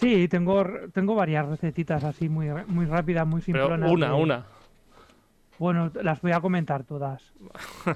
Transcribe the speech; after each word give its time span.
Sí, 0.00 0.28
tengo, 0.28 0.64
tengo 0.94 1.14
varias 1.14 1.46
recetitas 1.46 2.02
así 2.04 2.28
muy, 2.28 2.48
muy 2.66 2.86
rápidas, 2.86 3.26
muy 3.26 3.40
Pero 3.42 3.58
simplonas. 3.66 3.90
una, 3.92 4.06
de- 4.08 4.14
una. 4.14 4.46
Bueno, 5.58 5.90
las 6.02 6.22
voy 6.22 6.32
a 6.32 6.40
comentar 6.40 6.84
todas. 6.84 7.22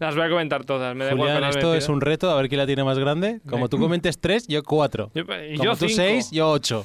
Las 0.00 0.16
voy 0.16 0.24
a 0.24 0.28
comentar 0.28 0.64
todas. 0.64 0.94
Me 0.96 1.04
da 1.04 1.12
igual 1.12 1.28
Julián, 1.28 1.40
las 1.42 1.54
esto 1.56 1.70
me 1.70 1.78
es 1.78 1.88
un 1.88 2.00
reto, 2.00 2.30
a 2.30 2.34
ver 2.36 2.48
quién 2.48 2.58
la 2.58 2.66
tiene 2.66 2.82
más 2.82 2.98
grande. 2.98 3.40
Como 3.48 3.68
tú 3.68 3.78
comentes 3.78 4.18
tres, 4.20 4.48
yo 4.48 4.62
cuatro. 4.64 5.12
Yo, 5.14 5.22
y 5.22 5.56
Como 5.56 5.64
yo 5.64 5.70
tú 5.76 5.86
cinco. 5.88 5.94
seis, 5.94 6.30
yo 6.32 6.50
ocho. 6.50 6.84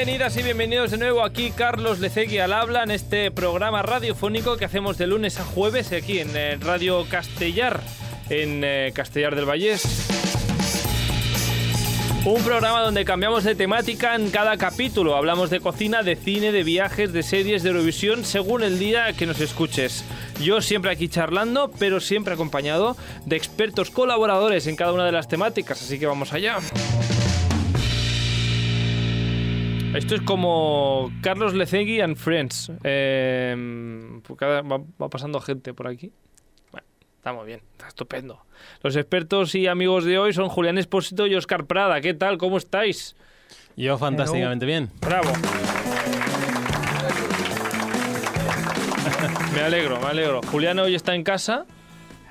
Bienvenidas 0.00 0.34
y 0.38 0.42
bienvenidos 0.42 0.90
de 0.92 0.96
nuevo 0.96 1.22
aquí 1.22 1.50
Carlos 1.50 1.98
Lecegui 1.98 2.38
al 2.38 2.54
habla 2.54 2.84
en 2.84 2.90
este 2.90 3.30
programa 3.30 3.82
radiofónico 3.82 4.56
que 4.56 4.64
hacemos 4.64 4.96
de 4.96 5.06
lunes 5.06 5.38
a 5.38 5.44
jueves 5.44 5.92
aquí 5.92 6.20
en 6.20 6.34
eh, 6.34 6.56
Radio 6.58 7.04
Castellar, 7.06 7.82
en 8.30 8.62
eh, 8.64 8.92
Castellar 8.94 9.36
del 9.36 9.44
Vallés. 9.44 9.82
Un 12.24 12.42
programa 12.42 12.80
donde 12.80 13.04
cambiamos 13.04 13.44
de 13.44 13.54
temática 13.54 14.14
en 14.14 14.30
cada 14.30 14.56
capítulo. 14.56 15.16
Hablamos 15.16 15.50
de 15.50 15.60
cocina, 15.60 16.02
de 16.02 16.16
cine, 16.16 16.50
de 16.50 16.64
viajes, 16.64 17.12
de 17.12 17.22
series, 17.22 17.62
de 17.62 17.68
Eurovisión, 17.68 18.24
según 18.24 18.62
el 18.62 18.78
día 18.78 19.12
que 19.12 19.26
nos 19.26 19.38
escuches. 19.42 20.02
Yo 20.42 20.62
siempre 20.62 20.90
aquí 20.90 21.08
charlando, 21.08 21.70
pero 21.78 22.00
siempre 22.00 22.32
acompañado 22.32 22.96
de 23.26 23.36
expertos 23.36 23.90
colaboradores 23.90 24.66
en 24.66 24.76
cada 24.76 24.94
una 24.94 25.04
de 25.04 25.12
las 25.12 25.28
temáticas. 25.28 25.82
Así 25.82 25.98
que 25.98 26.06
vamos 26.06 26.32
allá. 26.32 26.56
Esto 29.94 30.14
es 30.14 30.20
como 30.22 31.10
Carlos 31.20 31.52
Lecegui 31.54 32.00
and 32.00 32.16
Friends. 32.16 32.70
Eh, 32.84 34.20
pues 34.22 34.38
cada- 34.38 34.62
va, 34.62 34.78
va 35.00 35.08
pasando 35.08 35.40
gente 35.40 35.74
por 35.74 35.88
aquí. 35.88 36.12
Bueno, 36.70 36.86
está 37.16 37.32
muy 37.32 37.46
bien, 37.46 37.60
está 37.72 37.88
estupendo. 37.88 38.40
Los 38.82 38.94
expertos 38.96 39.54
y 39.56 39.66
amigos 39.66 40.04
de 40.04 40.18
hoy 40.18 40.32
son 40.32 40.48
Julián 40.48 40.78
Espósito 40.78 41.26
y 41.26 41.34
Oscar 41.34 41.64
Prada. 41.66 42.00
¿Qué 42.00 42.14
tal? 42.14 42.38
¿Cómo 42.38 42.56
estáis? 42.56 43.16
Yo 43.76 43.98
fantásticamente 43.98 44.64
bien. 44.64 44.90
Bravo. 45.00 45.30
Me 49.54 49.60
alegro, 49.62 50.00
me 50.00 50.06
alegro. 50.06 50.40
Julián 50.52 50.78
hoy 50.78 50.94
está 50.94 51.14
en 51.16 51.24
casa, 51.24 51.66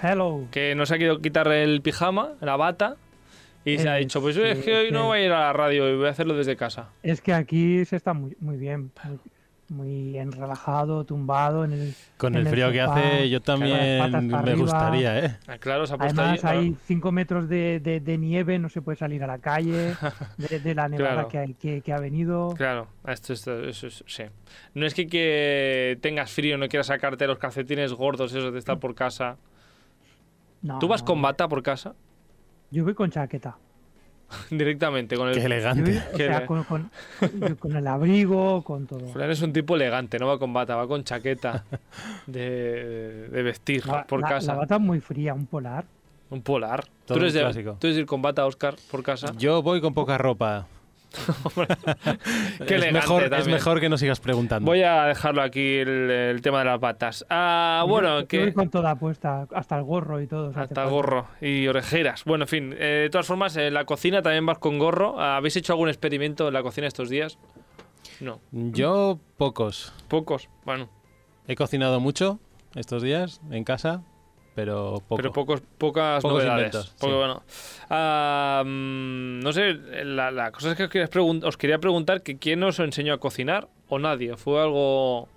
Hello. 0.02 0.46
que 0.52 0.76
nos 0.76 0.92
ha 0.92 0.98
querido 0.98 1.20
quitar 1.22 1.48
el 1.52 1.82
pijama, 1.82 2.30
la 2.40 2.56
bata, 2.56 2.96
y 3.66 3.78
se 3.78 3.90
ha 3.90 3.98
Eh, 3.98 4.02
dicho, 4.02 4.22
pues 4.22 4.36
es 4.38 4.64
que 4.64 4.76
hoy 4.76 4.92
no 4.92 5.02
que- 5.02 5.06
voy 5.08 5.20
a 5.20 5.26
ir 5.26 5.32
a 5.32 5.40
la 5.40 5.54
radio 5.54 5.90
y 5.94 5.98
voy 5.98 6.08
a 6.08 6.12
hacerlo 6.12 6.36
desde 6.36 6.56
casa. 6.56 6.90
Es 7.04 7.22
que 7.22 7.34
aquí 7.34 7.84
se 7.86 7.96
está 7.96 8.14
muy, 8.14 8.36
muy 8.40 8.58
bien. 8.58 8.92
Muy, 9.06 9.20
muy 9.72 10.18
en 10.18 10.32
relajado, 10.32 11.04
tumbado 11.04 11.64
en 11.64 11.74
el. 11.74 11.94
Con 12.18 12.34
en 12.34 12.42
el 12.42 12.48
frío 12.48 12.72
que 12.72 12.80
sofá, 12.82 12.96
hace, 12.98 13.30
yo 13.30 13.40
también 13.40 13.78
me 14.28 14.36
arriba. 14.36 14.56
gustaría, 14.58 15.20
¿eh? 15.20 15.38
Ah, 15.48 15.60
Claro, 15.60 15.86
se 15.86 15.94
ha 15.94 15.98
puesto 16.00 16.20
Además, 16.20 16.44
ahí. 16.44 16.58
hay 16.58 16.76
5 16.88 17.12
metros 17.12 17.48
de, 17.48 17.80
de- 17.80 18.00
de 18.00 18.18
nieve, 18.18 18.58
no 18.58 18.70
se 18.70 18.82
puede 18.82 18.96
salir 18.98 19.24
a 19.24 19.28
la 19.28 19.38
calle, 19.38 19.94
de, 20.38 20.60
de 20.60 20.74
la 20.74 20.90
nevada 20.90 21.14
Claro. 21.14 21.28
que, 21.28 21.38
hay- 21.38 21.54
que, 21.54 21.82
que 21.82 21.94
ha 21.94 22.00
venido. 22.00 22.56
Claro, 22.58 22.88
esto, 23.08 23.32
esto- 23.34 23.64
eso 23.64 23.86
es- 23.86 24.04
sí. 24.08 24.24
No 24.74 24.88
es 24.88 24.96
que, 24.96 25.06
que 25.06 26.00
tengas 26.02 26.32
frío, 26.32 26.58
no 26.58 26.68
quieras 26.68 26.88
sacarte 26.88 27.28
los 27.28 27.38
calcetines 27.38 27.94
gordos 27.94 28.34
esos 28.34 28.52
de 28.52 28.58
estar 28.58 28.80
por 28.80 28.96
casa. 28.96 29.38
No, 30.64 30.80
¿Tú 30.80 30.88
vas 30.88 31.02
no, 31.02 31.06
con 31.10 31.22
bata 31.22 31.48
por 31.48 31.62
casa? 31.62 31.94
Yo 32.72 32.84
voy 32.84 32.94
con 32.94 33.10
chaqueta. 33.10 33.58
Directamente, 34.52 35.16
con 35.18 35.28
el... 35.30 35.34
Qué 35.34 35.40
Yo 35.42 35.48
voy- 35.48 35.54
elegante. 35.54 35.98
o 36.14 36.18
Qué 36.18 36.28
sea, 36.28 36.46
con, 36.46 36.64
con- 36.64 36.90
con 37.60 37.76
el 37.76 37.88
abrigo, 37.88 38.64
con 38.64 38.86
todo. 38.86 39.08
Julián 39.08 39.32
es 39.32 39.42
un 39.42 39.52
tipo 39.54 39.76
elegante, 39.76 40.20
no 40.20 40.28
va 40.28 40.38
con 40.38 40.54
bata, 40.54 40.76
va 40.76 40.88
con 40.88 41.04
chaqueta 41.04 41.66
de, 42.28 43.28
de 43.30 43.44
vestir 43.44 43.86
La, 43.88 44.06
por 44.06 44.22
la- 44.22 44.30
casa. 44.30 44.54
la 44.54 44.60
bata 44.60 44.78
muy 44.80 45.00
fría, 45.00 45.34
un 45.34 45.46
polar. 45.48 45.86
Un 46.30 46.44
polar. 46.44 46.86
Todo 47.06 47.18
¿Tú 47.18 47.24
eres, 47.24 47.34
de, 47.34 47.42
tú 47.64 47.88
eres 47.88 47.96
de 47.96 48.02
ir 48.02 48.06
con 48.06 48.22
bata, 48.22 48.46
Oscar, 48.46 48.76
por 48.92 49.02
casa? 49.02 49.34
Yo 49.38 49.64
voy 49.64 49.82
con 49.82 49.96
poca 49.96 50.16
ropa. 50.20 50.68
Qué 52.68 52.76
es, 52.76 52.92
mejor, 52.94 53.24
es 53.24 53.30
también. 53.30 53.52
mejor 53.52 53.80
que 53.80 53.90
no 53.90 53.98
sigas 53.98 54.20
preguntando. 54.20 54.66
Voy 54.66 54.84
a 54.84 55.06
dejarlo 55.06 55.42
aquí 55.42 55.78
el, 55.78 56.10
el 56.12 56.42
tema 56.42 56.60
de 56.60 56.66
las 56.66 56.80
batas. 56.80 57.26
Ah, 57.30 57.84
bueno, 57.88 58.22
Yo- 58.22 58.28
que... 58.28 58.54
con 58.54 58.70
toda 58.70 58.96
puesta, 58.96 59.48
hasta 59.54 59.78
el 59.78 59.84
gorro 59.84 60.22
y 60.22 60.28
todo. 60.28 60.50
Hasta 60.50 60.60
falta. 60.68 60.86
gorro 60.86 61.28
y 61.42 61.68
orejeras. 61.68 62.24
Bueno, 62.26 62.44
en 62.46 62.48
fin, 62.48 62.74
eh, 62.78 63.02
de 63.04 63.10
todas 63.10 63.26
formas, 63.28 63.56
en 63.58 63.74
la 63.74 63.86
cocina 63.86 64.22
también 64.22 64.46
vas 64.46 64.60
con 64.60 64.78
gorro. 64.80 65.20
¿Habéis 65.20 65.56
hecho 65.58 65.74
algún 65.74 65.90
experimento 65.90 66.48
en 66.48 66.54
la 66.54 66.62
cocina 66.64 66.88
estos 66.88 67.10
días? 67.10 67.38
No, 68.20 68.40
Yo 68.52 69.20
pocos. 69.38 69.94
pocos. 70.08 70.50
Bueno, 70.66 70.90
He 71.48 71.56
cocinado 71.56 72.00
mucho 72.00 72.40
estos 72.76 73.02
días 73.02 73.42
en 73.50 73.64
casa, 73.64 74.04
pero 74.56 74.96
poco. 75.08 75.16
pero 75.18 75.32
pocos, 75.32 75.62
pocas 75.78 76.22
Pocos 76.22 76.44
novedades. 76.44 76.68
inventos, 76.74 76.96
Porque, 77.00 77.14
sí. 77.14 77.18
bueno, 77.18 77.44
ah, 77.90 78.64
mm, 78.66 79.40
no 79.40 79.54
sé, 79.54 79.74
la, 80.04 80.32
la 80.32 80.52
cosa 80.52 80.72
es 80.72 80.78
que 80.78 80.84
os 80.84 80.90
quería, 80.90 81.10
os 81.48 81.58
quería 81.58 81.80
preguntar 81.80 82.22
que 82.24 82.38
quién 82.38 82.62
os 82.64 82.80
enseñó 82.80 83.14
a 83.14 83.18
cocinar 83.20 83.68
o 83.88 84.00
nadie. 84.00 84.36
Fue 84.38 84.62
algo 84.62 85.28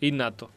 innato. 0.00 0.50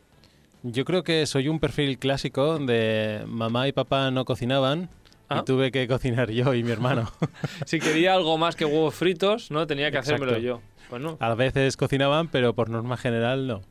Yo 0.64 0.86
creo 0.86 1.04
que 1.04 1.26
soy 1.26 1.50
un 1.50 1.60
perfil 1.60 1.98
clásico 2.00 2.58
de 2.58 3.24
mamá 3.28 3.68
y 3.68 3.72
papá 3.74 4.12
no 4.12 4.24
cocinaban 4.26 4.90
Ah. 5.30 5.40
y 5.42 5.46
tuve 5.46 5.72
que 5.72 5.88
cocinar 5.88 6.30
yo 6.32 6.54
y 6.54 6.64
mi 6.64 6.72
hermano. 6.72 7.10
Si 7.66 7.80
quería 7.80 8.14
algo 8.14 8.38
más 8.38 8.56
que 8.56 8.66
huevos 8.66 8.94
fritos, 8.94 9.52
no 9.52 9.66
tenía 9.68 9.90
que 9.90 9.98
Exacto. 9.98 10.24
hacérmelo 10.24 10.38
yo. 10.46 10.62
Bueno, 10.90 11.18
A 11.22 11.34
veces 11.34 11.76
cocinaban, 11.78 12.28
pero 12.28 12.54
por 12.54 12.70
norma 12.70 12.98
general 12.98 13.48
no. 13.48 13.62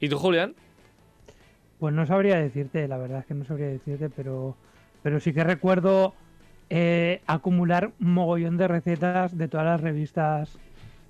¿y 0.00 0.08
tú, 0.08 0.18
Julián? 0.18 0.54
Pues 1.80 1.94
no 1.94 2.06
sabría 2.06 2.38
decirte, 2.38 2.86
la 2.86 2.98
verdad 2.98 3.20
es 3.20 3.26
que 3.26 3.34
no 3.34 3.44
sabría 3.46 3.68
decirte, 3.68 4.10
pero, 4.10 4.54
pero 5.02 5.18
sí 5.18 5.32
que 5.32 5.42
recuerdo 5.42 6.14
eh, 6.68 7.22
acumular 7.26 7.90
un 7.98 8.12
mogollón 8.14 8.58
de 8.58 8.68
recetas 8.68 9.36
de 9.36 9.48
todas 9.48 9.66
las 9.66 9.80
revistas 9.80 10.58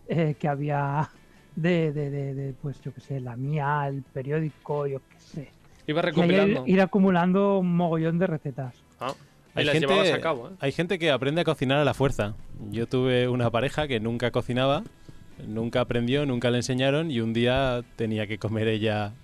eh, 0.09 0.37
que 0.39 0.47
había 0.49 1.11
de, 1.57 1.93
de, 1.93 2.11
de, 2.11 2.35
de, 2.35 2.55
pues 2.63 2.81
yo 2.83 2.95
qué 2.95 3.01
sé, 3.01 3.21
la 3.21 3.35
mía, 3.37 3.85
el 3.89 4.03
periódico, 4.03 4.87
yo 4.87 5.01
qué 5.01 5.19
sé. 5.19 5.49
Iba 5.89 6.03
recopilando. 6.03 6.63
ir 6.67 6.81
acumulando 6.81 7.59
un 7.59 7.77
mogollón 7.77 8.21
de 8.21 8.29
recetas. 8.29 8.75
Ah, 9.01 9.13
Hay 9.57 9.65
las 9.65 9.73
gente, 9.73 9.89
llevabas 9.89 10.13
a 10.13 10.21
cabo, 10.21 10.51
¿eh? 10.51 10.53
hay 10.61 10.71
gente 10.71 11.01
que 11.01 11.11
aprende 11.11 11.41
a 11.41 11.45
cocinar 11.45 11.79
a 11.79 11.85
la 11.85 11.95
fuerza. 11.95 12.35
Yo 12.71 12.87
tuve 12.87 13.27
una 13.27 13.51
pareja 13.51 13.89
que 13.89 13.99
nunca 13.99 14.31
cocinaba, 14.31 14.85
nunca 15.49 15.81
aprendió, 15.81 16.27
nunca 16.27 16.51
le 16.53 16.59
enseñaron 16.59 17.11
y 17.11 17.21
un 17.21 17.33
día 17.33 17.83
tenía 17.97 18.29
que 18.29 18.39
comer 18.39 18.69
ella 18.69 19.15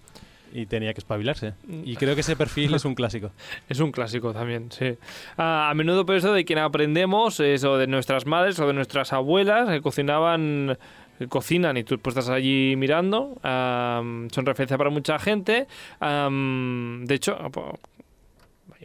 y 0.53 0.67
tenía 0.67 0.93
que 0.95 1.01
espabilarse. 1.01 1.55
Y 1.84 1.97
creo 1.97 2.15
que 2.15 2.21
ese 2.23 2.37
perfil 2.37 2.75
es 2.75 2.84
un 2.84 2.95
clásico. 2.95 3.31
Es 3.69 3.81
un 3.81 3.93
clásico 3.93 4.33
también, 4.33 4.71
sí. 4.71 4.97
Ah, 5.37 5.69
a 5.71 5.75
menudo 5.75 6.07
por 6.07 6.17
eso 6.17 6.33
de 6.33 6.45
quien 6.45 6.59
aprendemos 6.59 7.41
es 7.41 7.65
o 7.65 7.77
de 7.77 7.87
nuestras 7.87 8.27
madres 8.27 8.59
o 8.61 8.67
de 8.67 8.73
nuestras 8.73 9.12
abuelas 9.12 9.69
que 9.69 9.81
cocinaban, 9.81 10.79
que 11.19 11.29
cocinan 11.29 11.77
y 11.77 11.84
tú 11.84 11.99
pues, 11.99 12.17
estás 12.17 12.31
allí 12.31 12.75
mirando. 12.77 13.39
am, 13.43 14.29
son 14.31 14.47
referencia 14.47 14.79
para 14.79 14.91
mucha 14.91 15.19
gente. 15.19 15.67
Am, 16.01 17.05
de 17.07 17.15
hecho, 17.15 17.37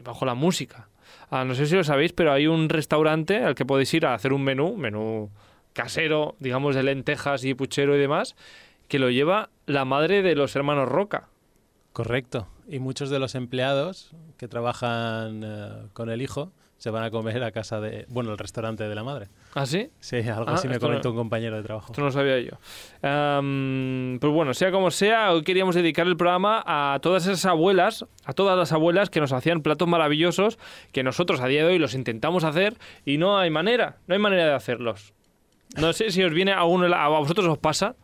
bajo 0.03 0.25
la 0.25 0.33
música. 0.33 0.88
Ah, 1.29 1.45
no 1.45 1.55
sé 1.55 1.66
si 1.66 1.75
lo 1.75 1.83
sabéis, 1.83 2.11
pero 2.13 2.33
hay 2.33 2.47
un 2.47 2.69
restaurante 2.69 3.43
al 3.43 3.55
que 3.55 3.66
podéis 3.66 3.93
ir 3.93 4.05
a 4.05 4.13
hacer 4.13 4.33
un 4.33 4.43
menú, 4.43 4.75
menú 4.75 5.29
casero, 5.73 6.35
digamos 6.39 6.75
de 6.75 6.83
lentejas 6.83 7.45
y 7.45 7.53
puchero 7.53 7.95
y 7.95 7.99
demás, 7.99 8.35
que 8.88 8.99
lo 8.99 9.09
lleva 9.09 9.49
la 9.66 9.85
madre 9.85 10.22
de 10.22 10.35
los 10.35 10.55
hermanos 10.55 10.89
Roca. 10.89 11.29
Correcto. 11.94 12.47
Y 12.68 12.79
muchos 12.79 13.09
de 13.09 13.19
los 13.19 13.35
empleados 13.35 14.12
que 14.38 14.47
trabajan 14.47 15.41
eh, 15.44 15.69
con 15.94 16.09
el 16.09 16.22
hijo 16.22 16.52
se 16.78 16.90
van 16.90 17.03
a 17.03 17.12
comer 17.12 17.44
a 17.44 17.52
casa 17.52 17.79
de, 17.79 18.06
bueno, 18.09 18.31
el 18.31 18.40
restaurante 18.40 18.88
de 18.88 18.96
la 18.96 19.03
madre. 19.03 19.28
¿Ah, 19.53 19.68
sí? 19.68 19.91
Sí, 20.00 20.16
algo 20.18 20.46
Ah, 20.50 20.53
así 20.56 20.68
me 20.68 20.75
no- 20.75 20.79
comentó 20.79 21.12
un 21.12 21.16
compañero 21.18 21.57
de 21.57 21.62
trabajo. 21.63 21.88
Esto 21.91 22.02
no 22.02 22.07
lo 22.07 22.12
sabía 22.12 22.40
yo. 22.40 22.57
Am, 23.07 24.18
pues 24.19 24.34
bueno, 24.34 24.53
sea 24.56 24.72
como 24.72 24.90
sea, 24.90 25.31
hoy 25.31 25.44
queríamos 25.44 25.75
dedicar 25.75 26.07
el 26.07 26.18
programa 26.18 26.63
a 26.66 26.97
todas 27.02 27.28
esas 27.28 27.46
abuelas, 27.46 28.05
a 28.26 28.34
todas 28.34 28.58
las 28.58 28.72
abuelas 28.72 29.09
que 29.11 29.20
nos 29.20 29.32
hacían 29.32 29.61
platos 29.61 29.87
maravillosos 29.87 30.58
que 30.91 31.03
nosotros 31.03 31.40
a 31.41 31.47
día 31.47 31.61
de 31.66 31.73
hoy 31.73 31.78
los 31.78 31.94
intentamos 31.94 32.44
hacer 32.46 32.78
y 33.05 33.17
no 33.17 33.37
hay 33.37 33.49
manera, 33.52 33.97
no 34.08 34.14
hay 34.16 34.20
manera 34.20 34.46
de 34.46 34.53
hacerlos. 34.53 35.14
No 35.78 35.94
sé 35.94 36.09
si 36.11 36.23
os 36.23 36.34
viene 36.34 36.53
a 36.53 36.64
uno, 36.64 36.94
a 36.96 37.08
vosotros 37.09 37.46
os 37.47 37.58
pasa. 37.59 37.96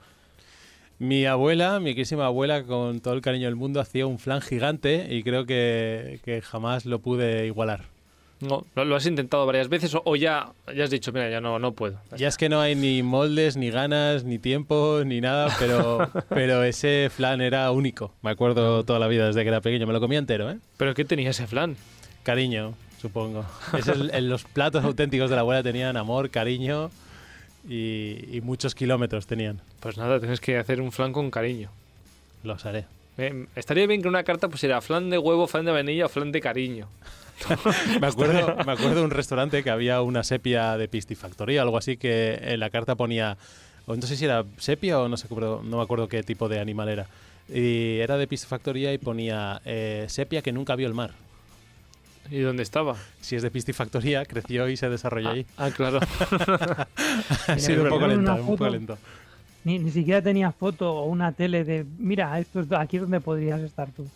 Mi 0.99 1.25
abuela, 1.25 1.79
mi 1.79 1.93
querísima 1.93 2.25
abuela, 2.25 2.63
con 2.63 2.99
todo 3.01 3.13
el 3.13 3.21
cariño 3.21 3.45
del 3.45 3.55
mundo, 3.55 3.79
hacía 3.79 4.07
un 4.07 4.17
flan 4.17 4.41
gigante 4.41 5.07
y 5.09 5.21
creo 5.23 5.45
que, 5.45 6.19
que 6.25 6.41
jamás 6.41 6.85
lo 6.85 6.99
pude 6.99 7.45
igualar. 7.45 7.81
No, 8.39 8.65
lo, 8.75 8.95
has 8.95 9.05
intentado 9.07 9.45
varias 9.47 9.67
veces 9.67 9.95
o, 9.95 10.01
o 10.05 10.15
ya, 10.15 10.49
ya 10.75 10.83
has 10.83 10.91
dicho, 10.91 11.11
mira, 11.11 11.27
ya 11.29 11.41
no, 11.41 11.57
no 11.57 11.71
puedo. 11.71 11.99
Ya 12.17 12.27
es 12.27 12.37
que 12.37 12.49
no 12.49 12.59
hay 12.61 12.75
ni 12.75 13.01
moldes, 13.01 13.57
ni 13.57 13.71
ganas, 13.71 14.23
ni 14.25 14.37
tiempo, 14.37 15.01
ni 15.05 15.21
nada, 15.21 15.55
pero, 15.59 16.09
pero 16.29 16.63
ese 16.63 17.09
flan 17.11 17.41
era 17.41 17.71
único. 17.71 18.13
Me 18.21 18.29
acuerdo 18.29 18.83
toda 18.83 18.99
la 18.99 19.07
vida 19.07 19.25
desde 19.27 19.41
que 19.41 19.49
era 19.49 19.61
pequeño. 19.61 19.87
Me 19.87 19.93
lo 19.93 19.99
comía 19.99 20.19
entero, 20.19 20.51
¿eh? 20.51 20.57
¿Pero 20.77 20.93
qué 20.93 21.03
tenía 21.03 21.31
ese 21.31 21.47
flan? 21.47 21.77
Cariño, 22.23 22.73
supongo. 23.01 23.43
Es 23.77 23.87
el- 23.87 24.29
los 24.29 24.43
platos 24.43 24.83
auténticos 24.83 25.29
de 25.31 25.35
la 25.35 25.41
abuela 25.41 25.63
tenían 25.63 25.97
amor, 25.97 26.29
cariño 26.29 26.91
y, 27.67 28.25
y 28.31 28.41
muchos 28.41 28.75
kilómetros 28.75 29.27
tenían. 29.27 29.59
Pues 29.79 29.97
nada, 29.97 30.19
tienes 30.19 30.39
que 30.39 30.57
hacer 30.57 30.81
un 30.81 30.91
flan 30.91 31.13
con 31.13 31.31
cariño. 31.31 31.69
Los 32.43 32.65
haré. 32.65 32.85
Estaría 33.55 33.87
bien 33.87 34.01
que 34.01 34.07
una 34.07 34.23
carta 34.23 34.47
pusiera 34.47 34.79
flan 34.79 35.09
de 35.09 35.17
huevo, 35.17 35.47
flan 35.47 35.65
de 35.65 35.71
vainilla 35.71 36.05
o 36.05 36.09
flan 36.09 36.31
de 36.31 36.39
cariño. 36.39 36.87
Me 38.01 38.07
acuerdo, 38.07 38.55
me 38.65 38.71
acuerdo 38.71 38.95
de 38.95 39.01
un 39.03 39.11
restaurante 39.11 39.63
que 39.63 39.69
había 39.69 40.01
una 40.01 40.23
sepia 40.23 40.75
de 40.75 40.87
pistifactoría, 40.87 41.61
algo 41.61 41.77
así, 41.77 41.95
que 41.95 42.39
en 42.41 42.59
la 42.59 42.71
carta 42.71 42.95
ponía, 42.95 43.37
o 43.85 43.95
no 43.95 44.01
sé 44.01 44.17
si 44.17 44.25
era 44.25 44.43
sepia 44.57 44.99
o 44.99 45.07
no 45.07 45.17
sé, 45.17 45.27
no 45.29 45.61
me 45.61 45.81
acuerdo 45.81 46.07
qué 46.07 46.23
tipo 46.23 46.49
de 46.49 46.59
animal 46.59 46.89
era. 46.89 47.05
Y 47.47 47.99
era 47.99 48.17
de 48.17 48.25
pistifactoría 48.25 48.91
y 48.91 48.97
ponía 48.97 49.61
eh, 49.65 50.05
sepia 50.09 50.41
que 50.41 50.51
nunca 50.51 50.75
vio 50.75 50.87
el 50.87 50.95
mar. 50.95 51.11
¿Y 52.29 52.39
dónde 52.39 52.63
estaba? 52.63 52.95
Si 53.21 53.35
es 53.35 53.41
de 53.41 53.51
pistifactoría, 53.51 54.25
creció 54.25 54.67
y 54.67 54.77
se 54.77 54.89
desarrolló 54.89 55.29
ahí. 55.29 55.45
Ah, 55.57 55.69
claro. 55.75 55.99
ha 57.47 57.59
sido 57.59 57.83
un 57.83 57.89
poco 57.89 58.07
lento, 58.07 58.33
un 58.35 58.45
poco 58.45 58.69
lento. 58.69 58.97
Ni, 59.63 59.79
ni 59.79 59.91
siquiera 59.91 60.21
tenía 60.21 60.51
foto 60.51 60.93
o 60.93 61.05
una 61.05 61.31
tele 61.31 61.63
de, 61.63 61.85
mira, 61.97 62.39
esto 62.39 62.61
es, 62.61 62.71
aquí 62.71 62.97
es 62.97 63.01
donde 63.01 63.19
podrías 63.19 63.59
estar 63.61 63.89
tú. 63.91 64.07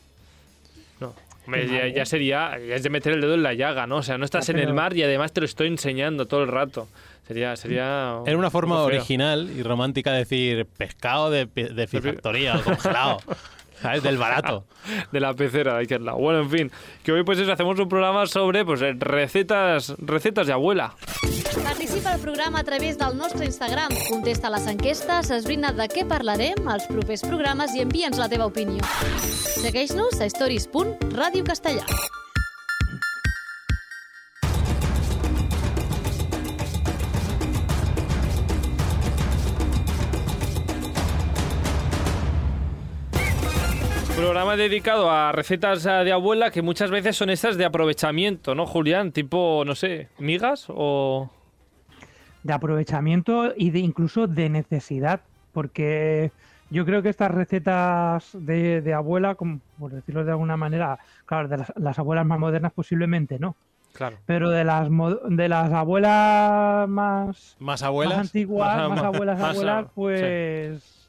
No. 0.99 1.13
Hombre, 1.45 1.67
ya, 1.67 1.87
ya 1.87 2.03
¿eh? 2.03 2.05
sería, 2.05 2.57
ya 2.59 2.75
es 2.75 2.83
de 2.83 2.89
meter 2.89 3.13
el 3.13 3.21
dedo 3.21 3.33
en 3.33 3.43
la 3.43 3.53
llaga, 3.53 3.87
¿no? 3.87 3.97
O 3.97 4.03
sea, 4.03 4.17
no 4.17 4.25
estás 4.25 4.47
Ya, 4.47 4.53
en 4.53 4.59
el 4.59 4.73
mar 4.73 4.95
y 4.95 5.03
además 5.03 5.31
te 5.31 5.41
lo 5.41 5.45
estoy 5.45 5.67
enseñando 5.67 6.27
todo 6.27 6.43
el 6.43 6.49
rato. 6.49 6.87
Sería, 7.27 7.55
sería. 7.55 8.19
Era 8.25 8.37
una 8.37 8.51
forma 8.51 8.81
original 8.81 9.49
y 9.55 9.63
romántica 9.63 10.11
de 10.11 10.19
decir 10.19 10.65
pescado 10.77 11.29
de, 11.31 11.45
de 11.45 11.87
pistifactoría 11.87 12.57
o 12.57 12.63
congelado. 12.63 13.17
¿Sabes? 13.81 14.03
Del 14.11 14.17
barato. 14.17 14.65
de 15.11 15.19
la 15.19 15.33
pecera 15.33 15.77
de 15.77 15.83
aquel 15.83 16.05
lado. 16.05 16.17
Bueno, 16.17 16.39
en 16.41 16.49
fin, 16.49 16.71
que 17.03 17.11
hoy 17.11 17.23
pues 17.23 17.39
eso, 17.39 17.51
hacemos 17.51 17.79
un 17.79 17.89
programa 17.89 18.25
sobre 18.25 18.65
pues 18.65 18.81
recetas, 18.99 19.95
recetas 19.99 20.47
de 20.47 20.53
abuela. 20.53 20.95
Participa 21.63 22.13
al 22.13 22.19
programa 22.19 22.59
a 22.59 22.63
través 22.63 22.97
del 22.97 23.17
nostre 23.17 23.45
Instagram. 23.45 23.89
Contesta 24.09 24.49
les 24.49 24.67
enquestes, 24.67 25.29
esbrina 25.31 25.73
de 25.73 25.87
què 25.91 26.05
parlarem 26.07 26.67
als 26.71 26.87
propers 26.89 27.25
programes 27.27 27.75
i 27.75 27.85
envia'ns 27.85 28.21
la 28.21 28.29
teva 28.31 28.49
opinió. 28.49 28.81
Segueix-nos 29.61 30.21
a 30.21 30.29
stories.radiocastellà. 30.31 32.20
Programa 44.31 44.55
dedicado 44.55 45.11
a 45.11 45.33
recetas 45.33 45.85
eh, 45.85 45.89
de 46.05 46.13
abuela 46.13 46.51
que 46.51 46.61
muchas 46.61 46.89
veces 46.89 47.17
son 47.17 47.29
estas 47.29 47.57
de 47.57 47.65
aprovechamiento, 47.65 48.55
¿no, 48.55 48.65
Julián? 48.65 49.11
Tipo, 49.11 49.63
no 49.65 49.75
sé, 49.75 50.07
migas 50.19 50.67
o... 50.69 51.29
de 52.41 52.53
aprovechamiento 52.53 53.51
y 53.57 53.71
de 53.71 53.79
incluso 53.79 54.27
de 54.27 54.47
necesidad, 54.47 55.19
porque 55.51 56.31
yo 56.69 56.85
creo 56.85 57.01
que 57.01 57.09
estas 57.09 57.29
recetas 57.31 58.29
de, 58.31 58.79
de 58.81 58.93
abuela, 58.93 59.35
como 59.35 59.59
por 59.77 59.91
decirlo 59.91 60.23
de 60.23 60.31
alguna 60.31 60.55
manera, 60.55 60.97
claro, 61.25 61.49
de 61.49 61.57
las, 61.57 61.73
las 61.75 61.99
abuelas 61.99 62.25
más 62.25 62.39
modernas 62.39 62.71
posiblemente 62.71 63.37
no, 63.37 63.57
Claro. 63.91 64.15
pero 64.25 64.49
de 64.49 64.63
las 64.63 64.87
de 65.27 65.49
las 65.49 65.73
abuelas 65.73 66.87
más, 66.87 67.27
Más 67.27 67.55
más 67.59 67.83
abuelas. 67.83 68.17
antiguas, 68.17 68.77
Más- 68.77 68.89
más, 68.91 69.03
abuelas, 69.03 69.39
más, 69.39 69.49
abuelas, 69.55 69.83
sí. 69.87 69.91
pues 69.93 71.00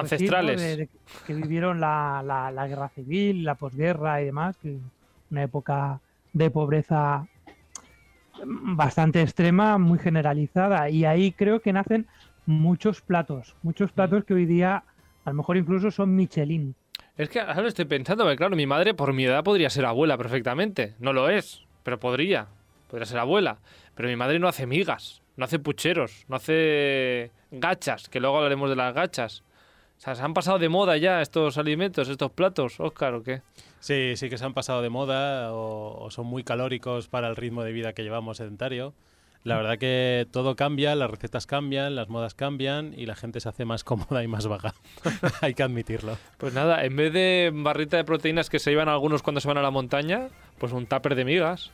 pues 0.00 0.10
sí, 0.20 0.26
¿no? 0.28 0.36
Ancestrales. 0.36 0.60
de- 0.60 0.76
de- 0.76 0.88
que 1.26 1.34
vivieron 1.34 1.80
la, 1.80 2.22
la- 2.24 2.50
la 2.50 2.66
guerra 2.68 2.88
civil, 2.90 3.44
la 3.44 3.54
posguerra 3.54 4.20
y 4.22 4.26
demás, 4.26 4.56
que 4.58 4.76
una 5.30 5.42
época 5.42 6.00
de 6.32 6.50
pobreza 6.50 7.26
bastante 8.44 9.20
extrema, 9.22 9.78
muy 9.78 9.98
generalizada. 9.98 10.88
Y 10.90 11.04
ahí 11.04 11.32
creo 11.32 11.60
que 11.60 11.72
nacen 11.72 12.06
muchos 12.46 13.00
platos, 13.00 13.54
muchos 13.62 13.92
platos 13.92 14.24
que 14.24 14.34
hoy 14.34 14.46
día 14.46 14.82
a 15.24 15.30
lo 15.30 15.34
mejor 15.34 15.56
incluso 15.56 15.90
son 15.90 16.14
Michelin. 16.16 16.74
Es 17.16 17.28
que 17.28 17.40
ahora 17.40 17.68
estoy 17.68 17.84
pensando, 17.84 18.24
porque 18.24 18.36
claro, 18.38 18.56
mi 18.56 18.66
madre 18.66 18.94
por 18.94 19.12
mi 19.12 19.24
edad 19.24 19.44
podría 19.44 19.68
ser 19.68 19.84
abuela 19.84 20.16
perfectamente. 20.16 20.94
No 21.00 21.12
lo 21.12 21.28
es, 21.28 21.64
pero 21.82 22.00
podría. 22.00 22.46
Podría 22.88 23.04
ser 23.06 23.18
abuela. 23.18 23.58
Pero 23.94 24.08
mi 24.08 24.16
madre 24.16 24.38
no 24.38 24.48
hace 24.48 24.66
migas, 24.66 25.20
no 25.36 25.44
hace 25.44 25.58
pucheros, 25.58 26.24
no 26.28 26.36
hace 26.36 27.30
gachas, 27.50 28.08
que 28.08 28.20
luego 28.20 28.36
hablaremos 28.38 28.70
de 28.70 28.76
las 28.76 28.94
gachas. 28.94 29.42
O 30.00 30.02
sea, 30.02 30.14
se 30.14 30.22
han 30.22 30.32
pasado 30.32 30.58
de 30.58 30.70
moda 30.70 30.96
ya 30.96 31.20
estos 31.20 31.58
alimentos, 31.58 32.08
estos 32.08 32.30
platos, 32.30 32.80
Oscar, 32.80 33.12
¿o 33.12 33.22
qué? 33.22 33.42
Sí, 33.80 34.16
sí 34.16 34.30
que 34.30 34.38
se 34.38 34.46
han 34.46 34.54
pasado 34.54 34.80
de 34.80 34.88
moda 34.88 35.52
o, 35.52 36.02
o 36.02 36.10
son 36.10 36.24
muy 36.24 36.42
calóricos 36.42 37.08
para 37.08 37.28
el 37.28 37.36
ritmo 37.36 37.64
de 37.64 37.72
vida 37.72 37.92
que 37.92 38.02
llevamos 38.02 38.38
sedentario. 38.38 38.94
La 39.44 39.58
verdad 39.58 39.76
que 39.76 40.26
todo 40.30 40.56
cambia, 40.56 40.94
las 40.94 41.10
recetas 41.10 41.46
cambian, 41.46 41.96
las 41.96 42.08
modas 42.08 42.32
cambian 42.32 42.94
y 42.96 43.04
la 43.04 43.14
gente 43.14 43.40
se 43.40 43.50
hace 43.50 43.66
más 43.66 43.84
cómoda 43.84 44.24
y 44.24 44.26
más 44.26 44.46
vaga. 44.46 44.72
Hay 45.42 45.52
que 45.52 45.62
admitirlo. 45.62 46.16
Pues 46.38 46.54
nada, 46.54 46.82
en 46.86 46.96
vez 46.96 47.12
de 47.12 47.50
barrita 47.52 47.98
de 47.98 48.04
proteínas 48.04 48.48
que 48.48 48.58
se 48.58 48.70
llevan 48.70 48.88
algunos 48.88 49.20
cuando 49.22 49.42
se 49.42 49.48
van 49.48 49.58
a 49.58 49.62
la 49.62 49.70
montaña, 49.70 50.28
pues 50.56 50.72
un 50.72 50.86
tupper 50.86 51.14
de 51.14 51.26
migas. 51.26 51.72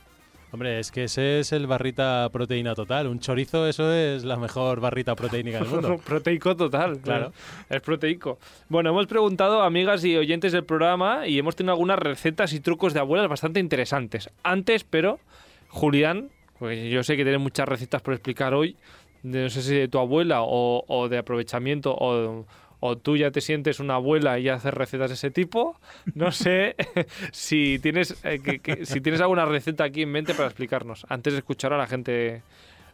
Hombre, 0.51 0.79
es 0.79 0.91
que 0.91 1.03
ese 1.03 1.39
es 1.39 1.51
el 1.51 1.67
barrita 1.67 2.29
proteína 2.31 2.73
total. 2.73 3.07
Un 3.07 3.19
chorizo, 3.19 3.67
eso 3.67 3.91
es 3.91 4.23
la 4.23 4.37
mejor 4.37 4.79
barrita 4.79 5.13
proteínica 5.13 5.59
del 5.59 5.67
mundo. 5.67 5.97
Proteico 6.05 6.55
total, 6.55 6.99
Claro. 7.03 7.33
Es 7.69 7.81
proteico. 7.81 8.39
Bueno, 8.69 8.91
hemos 8.91 9.07
preguntado 9.07 9.61
a 9.61 9.65
amigas 9.65 10.05
y 10.05 10.15
oyentes 10.15 10.53
del 10.53 10.63
programa 10.63 11.27
y 11.27 11.37
hemos 11.37 11.55
tenido 11.55 11.73
algunas 11.73 11.99
recetas 11.99 12.53
y 12.53 12.61
trucos 12.61 12.93
de 12.93 13.01
abuelas 13.01 13.27
bastante 13.27 13.59
interesantes. 13.59 14.29
Antes, 14.43 14.85
pero, 14.85 15.19
Julián, 15.67 16.29
pues 16.59 16.89
yo 16.89 17.03
sé 17.03 17.17
que 17.17 17.23
tienes 17.23 17.41
muchas 17.41 17.67
recetas 17.67 18.01
por 18.01 18.13
explicar 18.13 18.53
hoy, 18.53 18.77
de, 19.23 19.43
no 19.43 19.49
sé 19.49 19.61
si 19.61 19.75
de 19.75 19.87
tu 19.89 19.99
abuela 19.99 20.43
o, 20.43 20.85
o 20.87 21.09
de 21.09 21.17
aprovechamiento 21.17 21.93
o, 21.93 22.45
o 22.79 22.97
tú 22.97 23.17
ya 23.17 23.31
te 23.31 23.41
sientes 23.41 23.79
una 23.79 23.95
abuela 23.95 24.39
y 24.39 24.49
haces 24.49 24.73
recetas 24.73 25.09
de 25.09 25.15
ese 25.15 25.31
tipo. 25.31 25.79
No 26.15 26.31
sé 26.31 26.75
si 27.31 27.79
tienes 27.79 28.15
eh, 28.23 28.39
que- 28.43 28.59
que- 28.59 28.85
si 28.85 29.01
tienes 29.01 29.21
alguna 29.21 29.45
receta 29.45 29.83
aquí 29.83 30.03
en 30.03 30.11
mente 30.11 30.33
para 30.33 30.47
explicarnos 30.47 31.05
antes 31.09 31.33
de 31.33 31.39
escuchar 31.39 31.73
a 31.73 31.77
la 31.77 31.87
gente 31.87 32.41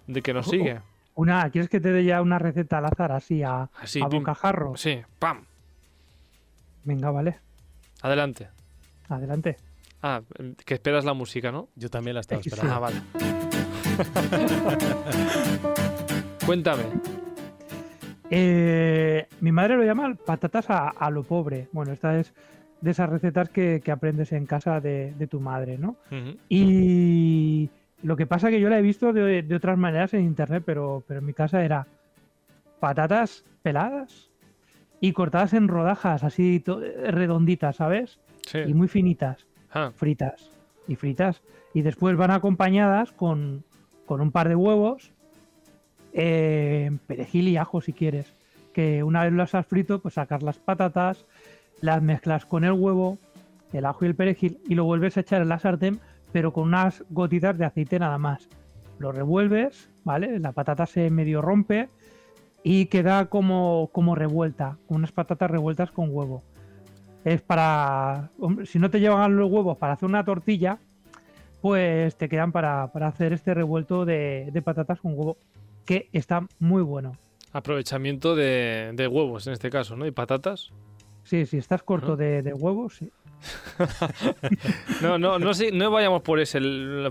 de 0.08 0.22
que 0.22 0.34
nos 0.34 0.48
sigue. 0.48 0.80
Una, 1.16 1.50
¿quieres 1.52 1.70
que 1.70 1.80
te 1.80 1.92
dé 1.92 2.04
ya 2.04 2.22
una 2.22 2.40
receta 2.40 2.80
al 2.80 2.86
azar 2.86 3.12
así 3.12 3.44
a, 3.44 3.70
Así, 3.80 4.02
a 4.02 4.10
pim. 4.10 4.20
bocajarro? 4.20 4.76
Sí, 4.78 5.00
pam. 5.20 5.44
Venga, 6.86 7.12
vale, 7.12 7.38
Adelante. 8.02 8.48
adelante. 9.10 9.58
Ah, 10.02 10.22
que 10.66 10.74
esperas 10.74 11.06
la 11.06 11.14
música, 11.14 11.52
¿no? 11.52 11.70
Yo 11.76 11.90
también 11.90 12.16
la 12.16 12.22
estaba 12.22 12.42
Sí. 12.44 12.50
esperando. 12.50 12.76
Ah, 12.76 12.80
vale. 12.80 13.02
Cuéntame. 16.46 16.84
Eh, 18.36 19.28
mi 19.42 19.52
madre 19.52 19.78
lo 19.78 19.84
llama 19.84 20.16
patatas 20.26 20.70
a, 20.70 20.90
a 20.90 21.10
lo 21.12 21.22
pobre. 21.24 21.68
Bueno, 21.72 21.92
esta 21.92 22.18
es 22.20 22.34
de 22.82 22.92
esas 22.92 23.10
recetas 23.10 23.50
que, 23.50 23.80
que 23.84 23.92
aprendes 23.92 24.32
en 24.32 24.46
casa 24.48 24.82
de, 24.82 25.14
de 25.14 25.28
tu 25.28 25.40
madre, 25.40 25.78
¿no? 25.78 25.96
Y 26.50 27.70
lo 28.02 28.16
que 28.18 28.26
pasa 28.26 28.50
que 28.50 28.60
yo 28.60 28.70
la 28.70 28.80
he 28.80 28.82
visto 28.82 29.14
de, 29.14 29.44
de 29.44 29.56
otras 29.56 29.78
maneras 29.78 30.14
en 30.16 30.22
internet, 30.24 30.64
pero, 30.66 31.04
pero 31.08 31.20
en 31.20 31.26
mi 31.28 31.34
casa 31.34 31.64
era 31.64 31.86
patatas 32.80 33.46
peladas 33.62 34.30
y 35.00 35.14
cortadas 35.14 35.54
en 35.54 35.68
rodajas 35.68 36.24
así 36.24 36.62
redonditas, 36.66 37.76
¿sabes? 37.78 38.20
Sí. 38.48 38.60
Y 38.68 38.74
muy 38.74 38.88
finitas, 38.88 39.46
Ah, 39.72 39.92
fritas 39.96 40.50
y 40.88 40.96
fritas. 40.96 41.42
Y 41.74 41.82
después 41.84 42.18
van 42.18 42.32
acompañadas 42.32 43.12
con, 43.12 43.64
con 44.06 44.22
un 44.22 44.32
par 44.32 44.50
de 44.50 44.56
huevos, 44.56 45.13
eh, 46.14 46.92
perejil 47.08 47.48
y 47.48 47.58
ajo 47.58 47.82
si 47.82 47.94
quieres. 47.94 48.34
Que 48.74 49.04
una 49.04 49.24
vez 49.24 49.34
las 49.34 49.56
has 49.56 49.68
frito, 49.68 50.00
pues 50.00 50.16
sacas 50.16 50.42
las 50.42 50.58
patatas, 50.58 51.26
las 51.82 52.02
mezclas 52.02 52.46
con 52.46 52.64
el 52.64 52.72
huevo, 52.72 53.18
el 53.72 53.86
ajo 53.86 54.06
y 54.06 54.08
el 54.08 54.16
perejil 54.16 54.60
y 54.68 54.76
lo 54.76 54.86
vuelves 54.86 55.18
a 55.18 55.22
echar 55.22 55.42
en 55.42 55.50
la 55.50 55.60
sartén, 55.60 56.00
pero 56.32 56.54
con 56.54 56.64
unas 56.66 57.04
gotitas 57.10 57.58
de 57.58 57.66
aceite 57.66 58.00
nada 58.00 58.18
más. 58.18 58.48
Lo 59.00 59.12
revuelves, 59.12 59.90
¿vale? 60.04 60.40
La 60.40 60.52
patata 60.52 60.86
se 60.86 61.10
medio 61.10 61.42
rompe 61.42 61.90
y 62.64 62.86
queda 62.86 63.26
como, 63.26 63.90
como 63.92 64.16
revuelta, 64.16 64.78
unas 64.88 65.12
patatas 65.12 65.52
revueltas 65.52 65.92
con 65.92 66.10
huevo. 66.12 66.42
Es 67.26 67.42
para, 67.42 68.30
si 68.66 68.80
no 68.80 68.90
te 68.90 69.00
llevan 69.00 69.36
los 69.36 69.52
huevos 69.52 69.78
para 69.78 69.94
hacer 69.94 70.08
una 70.08 70.26
tortilla, 70.26 70.78
pues 71.62 72.16
te 72.18 72.28
quedan 72.28 72.52
para, 72.52 72.88
para 72.92 73.08
hacer 73.08 73.34
este 73.34 73.54
revuelto 73.54 74.06
de, 74.06 74.50
de 74.52 74.62
patatas 74.62 75.00
con 75.00 75.14
huevo, 75.14 75.38
que 75.86 76.10
está 76.14 76.48
muy 76.60 76.82
bueno. 76.82 77.18
aprovechamiento 77.52 78.36
de, 78.36 78.92
de 78.94 79.08
huevos 79.08 79.48
en 79.48 79.54
este 79.54 79.70
caso, 79.70 79.96
¿no? 79.96 80.06
Y 80.06 80.12
patatas. 80.12 80.72
Sí, 81.24 81.46
si 81.46 81.58
estás 81.58 81.84
corto 81.84 82.16
de, 82.16 82.42
de 82.42 82.54
huevos, 82.54 82.96
sí. 82.96 83.12
No, 85.02 85.18
no, 85.18 85.38
no, 85.40 85.92
vayamos 85.92 86.22
por 86.22 86.40
ese, 86.40 86.60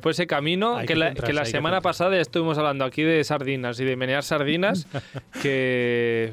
por 0.00 0.12
ese 0.12 0.26
camino. 0.26 0.76
Hay 0.76 0.86
que 0.86 0.94
que 0.94 0.98
la, 0.98 1.06
centrarse, 1.08 1.26
que 1.26 1.32
la 1.34 1.40
hay 1.42 1.46
que 1.46 1.50
semana 1.50 1.80
pasada 1.80 2.14
ya 2.14 2.20
estuvimos 2.22 2.58
hablando 2.58 2.84
aquí 2.84 3.02
de 3.02 3.22
sardinas 3.24 3.78
y 3.80 3.84
de 3.84 3.96
menear 3.96 4.22
sardinas. 4.22 4.86
que, 5.42 6.32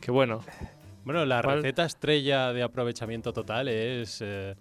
que 0.00 0.10
bueno. 0.10 0.42
Bueno, 1.04 1.24
la 1.24 1.42
¿Cuál? 1.42 1.62
receta 1.62 1.84
estrella 1.84 2.52
de 2.52 2.62
aprovechamiento 2.62 3.32
total 3.32 3.68
es, 3.68 4.20
eh, 4.20 4.54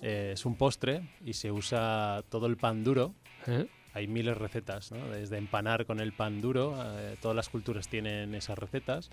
eh, 0.00 0.30
es 0.34 0.46
un 0.46 0.56
postre 0.56 1.02
y 1.24 1.32
se 1.32 1.50
usa 1.50 2.22
todo 2.28 2.46
el 2.46 2.56
pan 2.56 2.84
duro. 2.84 3.14
¿eh? 3.46 3.66
Hay 3.94 4.06
miles 4.06 4.34
de 4.34 4.40
recetas, 4.40 4.90
¿no? 4.92 5.06
Desde 5.08 5.36
empanar 5.36 5.84
con 5.86 6.00
el 6.00 6.12
pan 6.12 6.40
duro, 6.40 6.74
eh, 6.82 7.16
todas 7.20 7.36
las 7.36 7.48
culturas 7.48 7.88
tienen 7.88 8.34
esas 8.34 8.58
recetas. 8.58 9.10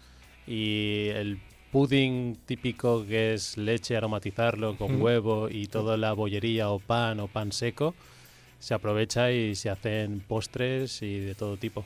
Y 0.48 1.08
el 1.14 1.40
pudding 1.72 2.38
típico 2.46 3.06
que 3.06 3.34
es 3.34 3.58
leche, 3.58 3.96
aromatizarlo 3.98 4.76
con 4.78 5.02
huevo 5.02 5.50
y 5.50 5.68
toda 5.68 5.98
la 5.98 6.14
bollería 6.14 6.70
o 6.70 6.80
pan 6.80 7.20
o 7.20 7.28
pan 7.28 7.52
seco, 7.52 7.94
se 8.60 8.74
aprovecha 8.74 9.32
y 9.32 9.56
se 9.56 9.70
hacen 9.70 10.22
postres 10.22 11.02
y 11.02 11.20
de 11.20 11.36
todo 11.36 11.58
tipo. 11.58 11.86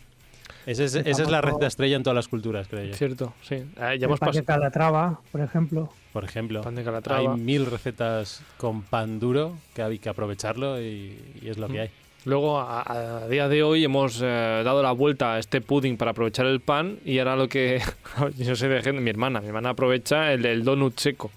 Ese 0.66 0.86
es- 0.86 0.96
esa 0.96 1.24
es 1.24 1.30
la 1.30 1.42
receta 1.42 1.68
estrella 1.68 1.98
en 1.98 2.04
todas 2.04 2.16
las 2.16 2.28
culturas, 2.30 2.68
creo 2.70 2.86
yo. 2.86 2.94
Cierto, 2.96 3.34
sí. 3.42 3.56
Ah, 3.76 3.88
ya 3.90 3.94
El 3.96 4.04
hemos 4.04 4.20
pan 4.20 4.32
de. 4.32 4.44
Calatrava, 4.46 5.20
por 5.32 5.42
ejemplo. 5.42 5.90
Por 6.14 6.24
ejemplo, 6.24 6.62
Pan 6.62 6.76
de 6.76 6.82
hay 6.82 6.86
Calatrava. 6.86 7.36
mil 7.36 7.66
recetas 7.66 8.42
con 8.58 8.84
pan 8.84 9.20
duro 9.20 9.58
que 9.74 9.82
hay 9.82 10.00
que 10.00 10.10
aprovecharlo 10.10 10.80
y, 10.82 11.18
y 11.42 11.50
es 11.50 11.58
lo 11.58 11.68
que 11.68 11.74
Mm. 11.80 11.82
hay. 11.82 11.90
Luego, 12.26 12.60
a, 12.60 13.24
a 13.24 13.28
día 13.28 13.50
de 13.50 13.64
hoy, 13.64 13.84
hemos 13.84 14.22
eh, 14.22 14.62
dado 14.64 14.82
la 14.82 14.92
vuelta 14.94 15.34
a 15.34 15.40
este 15.40 15.60
pudding 15.60 15.98
para 15.98 16.12
aprovechar 16.12 16.46
el 16.46 16.62
pan 16.62 17.00
y 17.04 17.20
ahora 17.20 17.36
lo 17.36 17.50
que, 17.50 17.82
yo 18.38 18.56
sé 18.56 18.70
de 18.70 18.82
gente, 18.82 19.02
mi 19.02 19.10
hermana, 19.10 19.42
mi 19.42 19.48
hermana 19.48 19.70
aprovecha 19.72 20.32
el, 20.32 20.64
donut 20.64 20.98
seco. 20.98 21.32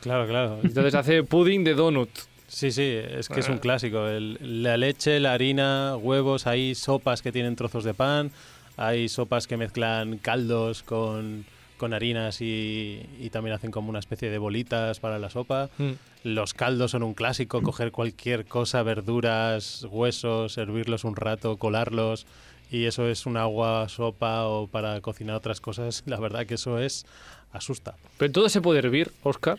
Claro, 0.00 0.26
claro. 0.26 0.58
Entonces 0.62 0.94
hace 0.94 1.22
pudding 1.24 1.64
de 1.64 1.74
donut. 1.74 2.08
Sí, 2.48 2.70
sí, 2.70 2.82
es 2.82 3.28
que 3.28 3.40
es 3.40 3.48
un 3.48 3.56
Ah. 3.56 3.60
clásico. 3.60 4.06
El- 4.08 4.62
la 4.62 4.76
leche, 4.76 5.20
la 5.20 5.32
harina, 5.34 5.96
huevos, 5.96 6.46
hay 6.46 6.74
sopas 6.74 7.20
que 7.22 7.30
tienen 7.32 7.54
trozos 7.56 7.84
de 7.84 7.92
pan, 7.94 8.30
hay 8.76 9.08
sopas 9.08 9.46
que 9.46 9.56
mezclan 9.58 10.16
caldos 10.18 10.82
con, 10.82 11.44
con 11.82 11.94
harinas 11.94 12.40
y, 12.40 13.00
y 13.18 13.30
también 13.30 13.56
hacen 13.56 13.72
como 13.72 13.90
una 13.90 13.98
especie 13.98 14.30
de 14.30 14.38
bolitas 14.38 15.00
para 15.00 15.18
la 15.18 15.30
sopa. 15.30 15.68
Mm. 15.78 15.90
Los 16.22 16.54
caldos 16.54 16.92
son 16.92 17.02
un 17.02 17.12
clásico, 17.14 17.60
coger 17.60 17.90
cualquier 17.90 18.44
cosa, 18.46 18.84
verduras, 18.84 19.84
huesos, 19.90 20.56
hervirlos 20.58 21.02
un 21.02 21.16
rato, 21.16 21.56
colarlos 21.56 22.26
y 22.70 22.84
eso 22.84 23.08
es 23.08 23.26
un 23.26 23.36
agua, 23.36 23.88
sopa 23.88 24.44
o 24.46 24.68
para 24.68 25.00
cocinar 25.00 25.34
otras 25.34 25.60
cosas. 25.60 26.04
La 26.06 26.20
verdad 26.20 26.46
que 26.46 26.54
eso 26.54 26.78
es 26.78 27.04
asusta. 27.52 27.96
Pero 28.16 28.30
todo 28.30 28.48
se 28.48 28.60
puede 28.60 28.78
hervir, 28.78 29.10
Oscar. 29.24 29.58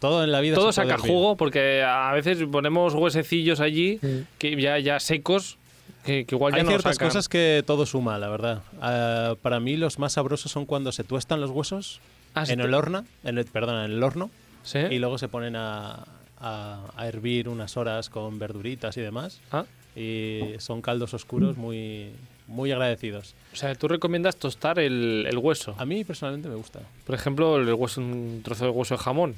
Todo 0.00 0.24
en 0.24 0.32
la 0.32 0.40
vida 0.40 0.56
Todo 0.56 0.72
se 0.72 0.80
puede 0.80 0.88
saca 0.90 1.00
hervir. 1.00 1.14
jugo 1.16 1.36
porque 1.36 1.84
a 1.86 2.10
veces 2.12 2.38
ponemos 2.50 2.94
huesecillos 2.94 3.60
allí 3.60 3.98
Sí. 4.02 4.24
que 4.38 4.60
ya, 4.60 4.78
ya 4.80 4.98
secos 4.98 5.58
que, 6.04 6.24
que 6.24 6.34
igual 6.34 6.52
ya 6.52 6.58
Hay 6.58 6.64
no 6.64 6.70
ciertas 6.70 6.98
cosas 6.98 7.28
que 7.28 7.62
todo 7.66 7.84
suma, 7.86 8.18
la 8.18 8.28
verdad. 8.28 8.62
Ah, 8.80 9.34
para 9.42 9.60
mí 9.60 9.76
los 9.76 9.98
más 9.98 10.14
sabrosos 10.14 10.50
son 10.50 10.66
cuando 10.66 10.92
se 10.92 11.04
tuestan 11.04 11.40
los 11.40 11.50
huesos 11.50 12.00
Ah, 12.34 12.46
¿sí 12.46 12.52
en 12.52 12.60
el 12.60 12.74
horno, 12.74 13.04
en 13.24 13.38
el, 13.38 13.44
perdón, 13.44 13.84
en 13.84 13.90
el 13.92 14.02
horno 14.02 14.30
¿Sí? 14.62 14.78
y 14.90 14.98
luego 15.00 15.18
se 15.18 15.26
ponen 15.28 15.56
a, 15.56 16.04
a- 16.38 16.84
a 16.96 17.06
hervir 17.08 17.48
unas 17.48 17.76
horas 17.76 18.08
con 18.08 18.38
verduritas 18.38 18.96
y 18.96 19.00
demás. 19.00 19.40
Ah, 19.50 19.64
Y 19.96 20.52
son 20.58 20.80
caldos 20.80 21.12
oscuros 21.12 21.56
muy, 21.56 22.12
muy 22.46 22.70
agradecidos. 22.70 23.34
o 23.52 23.56
sea, 23.56 23.74
tú 23.74 23.88
recomiendas 23.88 24.36
tostar 24.36 24.78
el, 24.78 25.26
el 25.28 25.36
hueso. 25.38 25.74
A 25.76 25.84
mí 25.84 26.04
personalmente 26.04 26.48
me 26.48 26.54
gusta. 26.54 26.80
Por 27.04 27.14
ejemplo, 27.16 27.56
el 27.56 27.74
hueso, 27.74 28.00
un 28.00 28.40
trozo 28.44 28.64
de 28.66 28.70
hueso 28.70 28.94
de 28.94 29.02
jamón. 29.02 29.34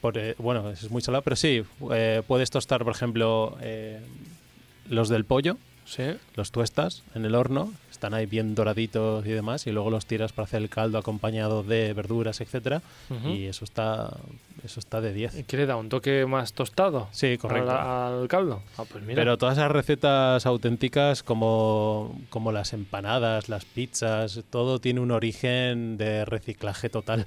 Por, 0.00 0.16
eh, 0.18 0.34
bueno, 0.38 0.70
es 0.70 0.90
muy 0.90 1.02
salado, 1.02 1.22
pero 1.22 1.36
sí, 1.36 1.62
eh, 1.92 2.22
puedes 2.26 2.50
tostar, 2.50 2.82
por 2.84 2.94
ejemplo, 2.94 3.56
eh, 3.60 4.00
los 4.88 5.08
del 5.10 5.24
pollo, 5.26 5.58
Sí. 5.86 6.02
los 6.34 6.50
tuestas 6.50 7.02
en 7.14 7.24
el 7.24 7.34
horno, 7.34 7.72
están 7.90 8.12
ahí 8.12 8.26
bien 8.26 8.54
doraditos 8.54 9.24
y 9.24 9.30
demás, 9.30 9.66
y 9.66 9.72
luego 9.72 9.88
los 9.88 10.04
tiras 10.04 10.32
para 10.32 10.44
hacer 10.44 10.60
el 10.60 10.68
caldo 10.68 10.98
acompañado 10.98 11.62
de 11.62 11.92
verduras, 11.94 12.40
etcétera, 12.42 12.82
y 13.24 13.44
eso 13.46 13.64
está 13.64 14.10
eso 14.64 14.80
está 14.80 15.00
de 15.00 15.12
10. 15.12 15.38
¿Y 15.38 15.42
qué 15.44 15.58
le 15.58 15.66
da? 15.66 15.76
¿Un 15.76 15.88
toque 15.88 16.26
más 16.26 16.52
tostado? 16.52 17.08
Sí, 17.12 17.38
correcto. 17.38 17.70
Al, 17.70 18.20
al 18.22 18.28
caldo. 18.28 18.62
Ah, 18.76 18.82
pues 18.90 19.04
mira. 19.04 19.14
Pero 19.14 19.38
todas 19.38 19.56
esas 19.58 19.70
recetas 19.70 20.44
auténticas 20.44 21.22
como, 21.22 22.18
como 22.30 22.50
las 22.50 22.72
empanadas, 22.72 23.48
las 23.48 23.64
pizzas, 23.64 24.40
todo 24.50 24.80
tiene 24.80 24.98
un 25.00 25.12
origen 25.12 25.96
de 25.98 26.24
reciclaje 26.24 26.88
total. 26.90 27.26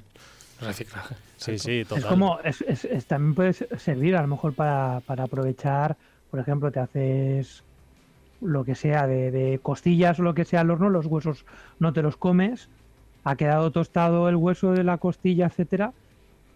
Reciclaje. 0.60 1.14
Sí, 1.38 1.58
sí, 1.58 1.84
total. 1.84 2.02
Es 2.02 2.06
como, 2.06 2.38
es, 2.44 2.60
es- 2.62 2.84
es- 2.84 3.06
también 3.06 3.34
puede 3.34 3.54
servir 3.78 4.16
a 4.16 4.20
lo 4.22 4.28
mejor 4.28 4.52
para, 4.52 5.00
para 5.06 5.24
aprovechar, 5.24 5.96
por 6.30 6.40
ejemplo, 6.40 6.70
te 6.70 6.80
haces 6.80 7.62
lo 8.40 8.64
que 8.64 8.74
sea 8.74 9.06
de, 9.06 9.30
de 9.30 9.58
costillas 9.62 10.18
o 10.18 10.22
lo 10.22 10.34
que 10.34 10.44
sea 10.44 10.60
al 10.60 10.70
horno, 10.70 10.88
los 10.90 11.06
huesos 11.06 11.44
no 11.78 11.92
te 11.92 12.02
los 12.02 12.16
comes, 12.16 12.68
ha 13.24 13.36
quedado 13.36 13.70
tostado 13.70 14.28
el 14.28 14.36
hueso 14.36 14.72
de 14.72 14.82
la 14.84 14.96
costilla, 14.98 15.46
etcétera, 15.46 15.92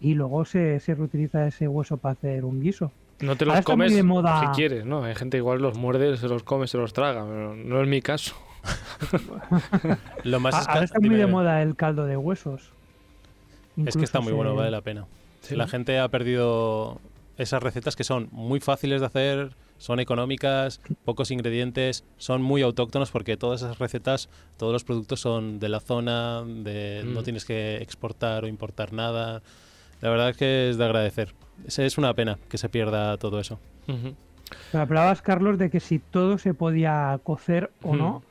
y 0.01 0.13
luego 0.15 0.45
se, 0.45 0.79
se 0.79 0.95
reutiliza 0.95 1.45
ese 1.47 1.67
hueso 1.67 1.97
para 1.97 2.13
hacer 2.13 2.43
un 2.45 2.61
guiso. 2.61 2.91
No 3.21 3.35
te 3.37 3.45
los 3.45 3.61
comes 3.61 3.95
de 3.95 4.03
moda- 4.03 4.41
si 4.41 4.47
quieres, 4.47 4.85
¿no? 4.85 5.03
Hay 5.03 5.15
gente 5.15 5.37
igual 5.37 5.61
los 5.61 5.77
muerde, 5.77 6.17
se 6.17 6.27
los 6.27 6.43
come, 6.43 6.67
se 6.67 6.77
los 6.77 6.91
traga. 6.91 7.23
Pero 7.25 7.55
no 7.55 7.81
es 7.81 7.87
mi 7.87 8.01
caso. 8.01 8.35
Lo 10.23 10.39
más 10.39 10.55
A- 10.55 10.61
esca- 10.61 10.73
Ahora 10.73 10.83
está 10.85 10.99
muy 10.99 11.09
dime, 11.09 11.21
de 11.21 11.27
moda 11.27 11.61
el 11.61 11.75
caldo 11.75 12.05
de 12.05 12.17
huesos. 12.17 12.71
Es 13.85 13.95
que 13.95 14.03
está 14.03 14.19
muy 14.21 14.33
bueno, 14.33 14.51
se- 14.51 14.57
vale 14.57 14.71
la 14.71 14.81
pena. 14.81 15.05
Sí. 15.41 15.55
La 15.55 15.67
gente 15.67 15.99
ha 15.99 16.07
perdido 16.09 16.99
esas 17.37 17.61
recetas 17.61 17.95
que 17.95 18.03
son 18.03 18.29
muy 18.31 18.59
fáciles 18.59 19.01
de 19.01 19.07
hacer, 19.07 19.55
son 19.77 19.99
económicas, 19.99 20.79
pocos 21.03 21.31
ingredientes, 21.31 22.03
son 22.17 22.41
muy 22.41 22.61
autóctonos 22.61 23.11
porque 23.11 23.35
todas 23.37 23.61
esas 23.61 23.77
recetas, 23.79 24.29
todos 24.57 24.71
los 24.71 24.83
productos 24.85 25.19
son 25.19 25.59
de 25.59 25.67
la 25.69 25.79
zona, 25.81 26.43
de 26.45 27.03
no 27.05 27.21
Mm. 27.21 27.23
tienes 27.23 27.45
que 27.45 27.77
exportar 27.77 28.43
o 28.45 28.47
importar 28.47 28.93
nada. 28.93 29.41
La 30.01 30.09
verdad 30.09 30.29
es 30.29 30.37
que 30.37 30.69
es 30.69 30.77
de 30.77 30.85
agradecer. 30.85 31.33
Es, 31.67 31.79
es 31.79 31.97
una 31.97 32.13
pena 32.13 32.37
que 32.49 32.57
se 32.57 32.69
pierda 32.69 33.17
todo 33.17 33.39
eso. 33.39 33.59
Ujú. 33.87 34.13
Pero 34.71 34.81
hablabas, 34.83 35.21
Carlos, 35.21 35.57
de 35.57 35.69
que 35.69 35.79
si 35.79 35.99
todo 35.99 36.37
se 36.37 36.53
podía 36.53 37.19
cocer 37.23 37.71
o 37.81 37.95
no. 37.95 38.23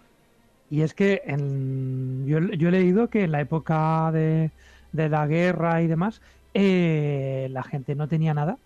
Y 0.71 0.81
es 0.83 0.95
que 0.95 1.23
en- 1.27 2.25
yo, 2.27 2.39
yo 2.41 2.69
he 2.69 2.73
leído 2.73 3.09
que 3.09 3.25
en 3.25 3.33
la 3.33 3.41
época 3.41 4.11
de, 4.13 4.51
de 4.93 5.09
la 5.09 5.27
guerra 5.27 5.83
y 5.83 5.87
demás, 5.89 6.21
eh, 6.55 7.49
la 7.51 7.63
gente 7.65 7.95
no 7.95 8.09
tenía 8.09 8.33
nada 8.33 8.57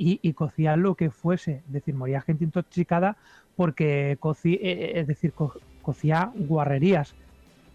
y, 0.00 0.18
y 0.22 0.32
cocía 0.32 0.76
lo 0.76 0.94
que 0.94 1.10
fuese. 1.10 1.62
Es 1.66 1.72
decir, 1.72 1.94
moría 1.94 2.20
gente 2.22 2.44
intoxicada 2.44 3.16
porque 3.56 4.16
cocía, 4.18 4.56
es 4.62 5.06
decir, 5.06 5.32
co- 5.32 5.54
cocía 5.82 6.30
guarrerías 6.34 7.14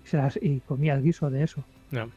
y, 0.04 0.08
se 0.08 0.18
las- 0.18 0.40
y 0.42 0.62
comía 0.68 0.94
el 0.96 1.04
guiso 1.04 1.30
de 1.30 1.44
eso. 1.44 1.64
Ya. 1.92 2.08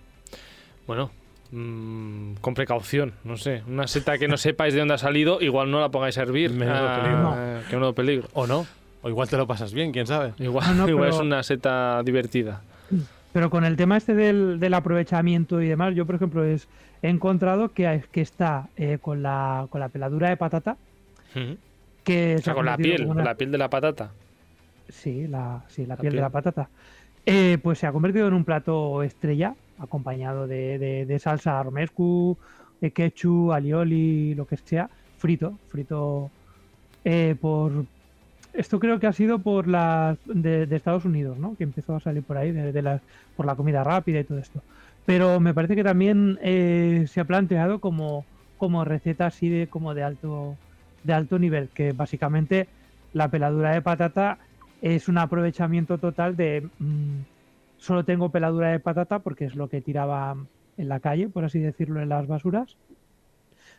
Bueno, 0.86 1.10
mm, 1.52 2.34
con 2.40 2.54
precaución, 2.54 3.12
no 3.24 3.36
sé. 3.36 3.62
Una 3.68 3.86
seta 3.86 4.16
que 4.18 4.28
no 4.28 4.36
sepáis 4.38 4.72
de 4.74 4.80
dónde 4.80 4.94
ha 4.94 4.98
salido, 4.98 5.40
igual 5.40 5.70
no 5.70 5.80
la 5.80 5.90
pongáis 5.90 6.16
a 6.18 6.22
hervir. 6.22 6.50
Menudo 6.52 6.76
Ah, 6.88 7.00
peligro. 7.02 7.68
Que 7.68 7.76
menudo 7.76 7.94
peligro. 7.94 8.28
O 8.32 8.46
no, 8.46 8.66
o 9.02 9.08
igual 9.08 9.28
te 9.28 9.36
lo 9.36 9.46
pasas 9.46 9.72
bien, 9.74 9.92
quién 9.92 10.06
sabe. 10.06 10.32
Igual, 10.38 10.66
No, 10.76 10.84
no, 10.84 10.88
igual 10.88 11.10
pero- 11.10 11.16
es 11.16 11.20
una 11.22 11.42
seta 11.42 12.02
divertida. 12.04 12.62
Pero 13.32 13.50
con 13.50 13.64
el 13.64 13.76
tema 13.76 13.98
este 13.98 14.14
del, 14.14 14.58
del 14.58 14.72
aprovechamiento 14.72 15.60
y 15.60 15.68
demás, 15.68 15.94
yo 15.94 16.06
por 16.06 16.14
ejemplo 16.14 16.42
es, 16.44 16.66
he 17.02 17.08
encontrado 17.08 17.72
que, 17.72 18.02
que 18.10 18.20
está 18.20 18.68
eh, 18.76 18.98
con, 19.00 19.22
la, 19.22 19.66
con 19.70 19.80
la 19.80 19.88
peladura 19.88 20.28
de 20.30 20.36
patata, 20.36 20.76
que 22.04 22.34
O 22.34 22.38
se 22.38 22.44
sea, 22.44 22.54
con 22.54 22.66
la 22.66 22.76
piel, 22.76 23.02
con 23.02 23.10
una- 23.16 23.24
la 23.24 23.34
piel 23.34 23.50
de 23.52 23.58
la 23.58 23.68
patata. 23.70 24.10
Sí, 24.88 25.26
la, 25.28 25.64
sí, 25.68 25.82
la, 25.82 25.94
La 25.94 25.96
piel, 26.00 26.12
piel. 26.12 26.14
de 26.16 26.20
la 26.22 26.30
patata. 26.30 26.70
Eh, 27.26 27.58
pues 27.62 27.78
se 27.78 27.86
ha 27.86 27.92
convertido 27.92 28.26
en 28.28 28.34
un 28.34 28.44
plato 28.44 29.02
estrella, 29.02 29.54
acompañado 29.78 30.46
de, 30.46 30.78
de- 30.78 31.06
de 31.06 31.18
salsa 31.18 31.62
romescu, 31.62 32.36
de 32.80 32.90
ketchup, 32.92 33.52
alioli, 33.52 34.34
lo 34.34 34.46
que 34.46 34.56
sea, 34.56 34.88
frito, 35.18 35.58
frito 35.68 36.30
eh, 37.04 37.36
por... 37.40 37.84
Esto 38.54 38.80
creo 38.80 38.98
que 38.98 39.06
ha 39.06 39.12
sido 39.12 39.38
por 39.40 39.68
las 39.68 40.16
de, 40.24 40.66
de 40.66 40.76
Estados 40.76 41.04
Unidos, 41.04 41.38
¿no? 41.38 41.54
Que 41.56 41.64
empezó 41.64 41.94
a 41.94 42.00
salir 42.00 42.22
por 42.24 42.38
ahí, 42.38 42.50
de, 42.50 42.72
de 42.72 42.82
las, 42.82 43.02
por 43.36 43.44
la 43.46 43.54
comida 43.54 43.84
rápida 43.84 44.20
y 44.20 44.24
todo 44.24 44.38
esto. 44.38 44.62
Pero 45.08 45.40
me 45.40 45.54
parece 45.54 45.74
que 45.74 45.82
también 45.82 46.38
eh, 46.42 47.06
se 47.08 47.20
ha 47.20 47.24
planteado 47.24 47.78
como, 47.78 48.26
como 48.58 48.84
receta 48.84 49.24
así 49.24 49.48
de 49.48 49.66
como 49.66 49.94
de 49.94 50.02
alto 50.02 50.54
de 51.02 51.14
alto 51.14 51.38
nivel, 51.38 51.70
que 51.70 51.92
básicamente 51.92 52.68
la 53.14 53.28
peladura 53.28 53.70
de 53.70 53.80
patata 53.80 54.36
es 54.82 55.08
un 55.08 55.16
aprovechamiento 55.16 55.96
total 55.96 56.36
de 56.36 56.68
mm, 56.78 57.20
solo 57.78 58.04
tengo 58.04 58.28
peladura 58.28 58.68
de 58.68 58.80
patata 58.80 59.20
porque 59.20 59.46
es 59.46 59.54
lo 59.54 59.70
que 59.70 59.80
tiraba 59.80 60.36
en 60.76 60.88
la 60.90 61.00
calle, 61.00 61.30
por 61.30 61.46
así 61.46 61.58
decirlo, 61.58 62.02
en 62.02 62.10
las 62.10 62.26
basuras. 62.26 62.76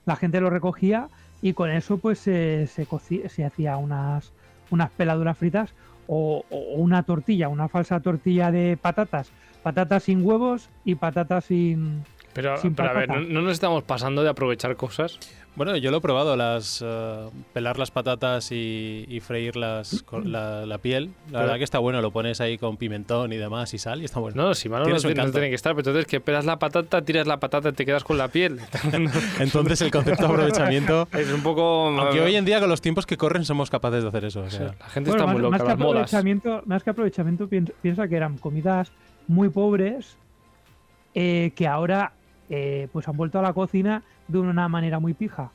La 0.08 0.16
gente 0.16 0.42
lo 0.42 0.50
recogía 0.50 1.10
y 1.44 1.54
con 1.54 1.70
eso 1.70 2.00
pues 2.00 2.18
se, 2.18 2.66
se, 2.66 2.88
se 3.30 3.46
hacía 3.46 3.78
unas, 3.78 4.34
unas 4.72 4.90
peladuras 4.90 5.38
fritas 5.38 5.76
o, 6.10 6.44
o 6.50 6.58
una 6.76 7.04
tortilla, 7.04 7.50
una 7.50 7.70
falsa 7.70 8.00
tortilla 8.00 8.52
de 8.52 8.78
patatas, 8.78 9.32
patatas 9.62 10.04
sin 10.04 10.26
huevos 10.26 10.70
y 10.84 10.96
patatas 10.96 11.46
sin... 11.46 12.04
Pero, 12.42 12.56
pero 12.76 12.90
a 12.90 12.94
ver. 12.94 13.10
¿no, 13.10 13.20
no 13.22 13.42
nos 13.42 13.54
estamos 13.54 13.84
pasando 13.84 14.24
de 14.24 14.30
aprovechar 14.30 14.76
cosas? 14.76 15.20
Bueno, 15.56 15.76
yo 15.76 15.92
lo 15.92 15.98
he 15.98 16.02
probado, 16.02 16.38
las 16.38 16.82
eh, 16.86 17.30
pelar 17.54 17.78
las 17.80 17.92
patatas 17.92 18.52
y, 18.54 19.06
y 19.10 19.20
freírlas 19.20 20.04
con 20.04 20.32
la, 20.32 20.66
la 20.66 20.78
piel. 20.78 21.08
La 21.08 21.32
Pero- 21.32 21.40
verdad 21.42 21.58
que 21.58 21.64
está 21.66 21.80
bueno, 21.80 22.02
lo 22.02 22.12
pones 22.12 22.40
ahí 22.40 22.58
con 22.58 22.78
pimentón 22.78 23.34
y 23.34 23.38
demás 23.38 23.74
y 23.74 23.78
sal 23.78 24.02
y 24.02 24.06
está 24.06 24.20
bueno. 24.22 24.42
No, 24.42 24.54
si 24.54 24.70
mal 24.70 24.84
no, 24.84 24.90
no 24.90 25.32
tiene 25.32 25.50
que 25.50 25.56
estar. 25.56 25.74
Pero 25.76 25.90
entonces 25.90 26.06
que 26.06 26.22
pelas 26.22 26.46
la 26.46 26.60
patata, 26.60 27.02
tiras 27.02 27.28
la 27.28 27.40
patata 27.42 27.70
y 27.70 27.74
te 27.74 27.86
quedas 27.86 28.04
con 28.06 28.18
la 28.18 28.30
piel. 28.30 28.60
Entonces 29.40 29.82
el 29.82 29.92
concepto 29.92 30.28
de 30.28 30.30
aprovechamiento... 30.34 31.08
es 31.12 31.30
un 31.32 31.42
poco... 31.42 31.88
Aunque 31.90 32.22
hoy 32.22 32.36
en 32.36 32.46
día 32.46 32.60
con 32.60 32.70
los 32.70 32.80
tiempos 32.80 33.06
que 33.06 33.18
corren 33.18 33.44
somos 33.44 33.70
capaces 33.70 34.04
de 34.04 34.10
hacer 34.10 34.26
eso. 34.26 34.42
o 34.42 34.50
Sí, 34.50 34.58
sea, 34.58 34.76
la 34.80 34.86
gente 34.90 35.10
Bueno, 35.10 35.24
está 35.26 35.34
muy 35.34 35.42
loca, 35.42 35.52
más 35.52 35.62
que 35.62 35.68
las 35.68 35.78
modas. 35.78 35.90
aprovechamiento, 36.04 36.62
más 36.66 36.84
que 36.84 36.90
aprovechamiento, 36.92 37.48
piensa, 37.50 37.74
piensa 37.82 38.08
que 38.08 38.16
eran 38.16 38.38
comidas 38.38 38.92
muy 39.28 39.50
pobres 39.50 40.16
eh, 41.16 41.52
que 41.56 41.68
ahora 41.68 42.14
eh, 42.50 42.88
pues 42.92 43.08
han 43.08 43.16
vuelto 43.18 43.40
a 43.40 43.42
la 43.42 43.54
cocina 43.54 44.04
de 44.28 44.40
una 44.40 44.68
manera 44.68 45.00
muy 45.00 45.14
pija. 45.14 45.52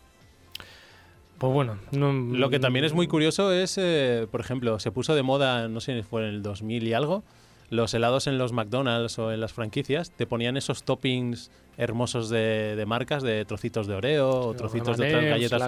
Pues 1.38 1.52
bueno, 1.52 1.78
no- 1.92 2.12
Lo 2.12 2.48
que 2.48 2.60
también 2.60 2.84
es 2.84 2.92
muy 2.94 3.06
curioso 3.08 3.52
es, 3.52 3.76
eh, 3.76 4.26
por 4.30 4.40
ejemplo, 4.40 4.78
se 4.78 4.90
puso 4.92 5.14
de 5.14 5.22
moda, 5.22 5.68
no 5.68 5.80
sé 5.80 5.96
si 5.96 6.02
fue 6.02 6.22
en 6.22 6.28
el 6.28 6.42
2000 6.42 6.84
y 6.86 6.92
algo, 6.92 7.22
los 7.70 7.92
helados 7.92 8.26
en 8.28 8.38
los 8.38 8.52
McDonald's 8.52 9.18
o 9.18 9.32
en 9.32 9.40
las 9.40 9.52
franquicias, 9.52 10.10
te 10.12 10.26
ponían 10.26 10.56
esos 10.56 10.84
toppings 10.84 11.50
hermosos 11.76 12.28
de, 12.30 12.76
de 12.76 12.86
marcas, 12.86 13.22
de 13.24 13.44
trocitos 13.44 13.86
de 13.88 13.94
Oreo 13.94 14.30
o 14.30 14.54
trocitos 14.54 14.96
de 14.96 15.08
otras 15.08 15.24
galletas. 15.30 15.60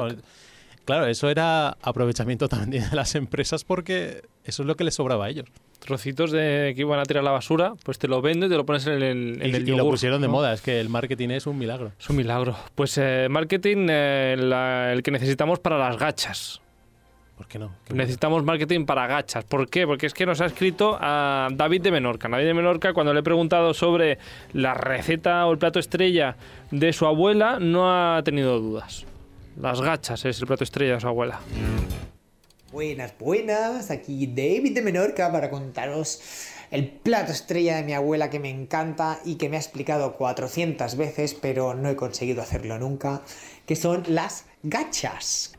Claro, 0.87 1.07
eso 1.07 1.29
era 1.29 1.77
aprovechamiento 1.83 2.49
también 2.49 2.89
de 2.89 2.97
las 2.97 3.15
empresas 3.15 3.65
porque 3.65 4.23
eso 4.45 4.63
es 4.63 4.67
lo 4.67 4.75
que 4.77 4.85
les 4.85 4.95
sobraba 4.95 5.27
a 5.27 5.29
ellos. 5.29 5.47
trocitos 5.81 6.31
de 6.33 6.73
que 6.75 6.81
iban 6.81 6.99
a 6.99 7.03
tirar 7.03 7.21
a 7.21 7.25
la 7.25 7.31
basura, 7.33 7.75
pues 7.85 7.99
te 7.99 8.09
lo 8.09 8.23
vendo 8.23 8.47
y 8.47 8.49
te 8.49 8.57
lo 8.57 8.65
pones 8.65 8.87
en 8.87 8.95
el, 8.95 9.03
en 9.03 9.51
Y, 9.51 9.57
el 9.57 9.69
y 9.69 9.73
lo 9.77 9.85
pusieron 9.85 10.23
de 10.23 10.29
moda, 10.29 10.53
es 10.55 10.63
que 10.63 10.81
el 10.81 10.89
marketing 10.89 11.29
es 11.31 11.47
un 11.47 11.59
milagro. 11.59 11.93
Es 12.01 12.09
un 12.09 12.17
milagro. 12.17 12.57
Pues 12.75 12.97
eh, 12.99 13.27
marketing, 13.31 13.87
eh, 13.91 14.37
la- 14.39 14.93
el 14.93 15.03
que 15.03 15.11
necesitamos 15.11 15.59
para 15.59 15.77
las 15.79 15.97
gachas. 15.99 16.61
¿Por 17.37 17.47
qué 17.49 17.59
no? 17.59 17.71
Qué 17.85 17.93
Necesitamos 17.93 18.45
marketing 18.45 18.87
para 18.87 19.07
gachas. 19.07 19.45
¿Por 19.45 19.69
qué? 19.69 19.87
Porque 19.87 20.07
es 20.07 20.15
que 20.15 20.25
nos 20.25 20.41
ha 20.41 20.47
escrito 20.47 20.97
a 20.99 21.49
David 21.53 21.83
de 21.83 21.91
Menorca. 21.91 22.29
David 22.29 22.47
de 22.47 22.55
Menorca, 22.55 22.95
cuando 22.95 23.13
le 23.13 23.21
he 23.21 23.23
preguntado 23.23 23.75
sobre 23.75 24.17
la 24.55 24.73
receta 24.73 25.45
o 25.47 25.53
el 25.53 25.59
plato 25.59 25.79
estrella 25.79 26.37
de 26.71 26.93
su 26.95 27.05
abuela, 27.05 27.59
no 27.61 27.91
ha 28.17 28.23
tenido 28.23 28.59
dudas. 28.59 29.05
Las 29.61 29.81
gachas 29.81 30.25
es 30.25 30.39
el 30.41 30.47
plato 30.47 30.65
estrella 30.65 30.95
de 30.95 31.01
su 31.01 31.09
abuela. 31.09 31.41
Buenas, 32.73 33.15
buenas, 33.19 33.91
aquí 33.91 34.27
David 34.27 34.75
de 34.75 34.83
Menorca 34.83 35.33
para 35.33 35.49
contaros 35.49 36.21
el 36.71 36.89
plato 36.89 37.33
estrella 37.33 37.77
de 37.77 37.85
mi 37.85 37.95
abuela 37.95 38.29
que 38.29 38.41
me 38.41 38.51
encanta 38.51 39.21
y 39.25 39.37
que 39.37 39.49
me 39.49 39.57
ha 39.57 39.61
explicado 39.61 40.15
400 40.17 40.97
veces, 40.97 41.35
pero 41.35 41.75
no 41.75 41.89
he 41.89 41.97
conseguido 41.97 42.43
hacerlo 42.43 42.79
nunca, 42.79 43.23
que 43.67 43.77
son 43.77 44.03
las 44.09 44.47
gachas. 44.63 45.55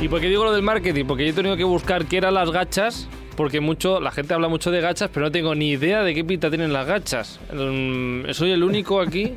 ¿Y 0.00 0.08
por 0.08 0.20
qué 0.20 0.28
digo 0.28 0.44
lo 0.44 0.52
del 0.52 0.62
marketing? 0.62 1.04
Porque 1.06 1.24
yo 1.24 1.30
he 1.30 1.34
tenido 1.34 1.56
que 1.56 1.64
buscar 1.64 2.06
qué 2.06 2.18
eran 2.18 2.34
las 2.34 2.50
gachas. 2.50 3.08
Porque 3.36 3.60
mucho, 3.60 3.98
la 3.98 4.10
gente 4.10 4.34
habla 4.34 4.48
mucho 4.48 4.70
de 4.70 4.82
gachas, 4.82 5.08
pero 5.14 5.24
no 5.24 5.32
tengo 5.32 5.54
ni 5.54 5.70
idea 5.70 6.02
de 6.02 6.12
qué 6.12 6.22
pinta 6.22 6.50
tienen 6.50 6.70
las 6.70 6.86
gachas. 6.86 7.40
Mm, 7.50 8.30
Soy 8.32 8.50
el 8.50 8.62
único 8.62 9.00
aquí. 9.00 9.32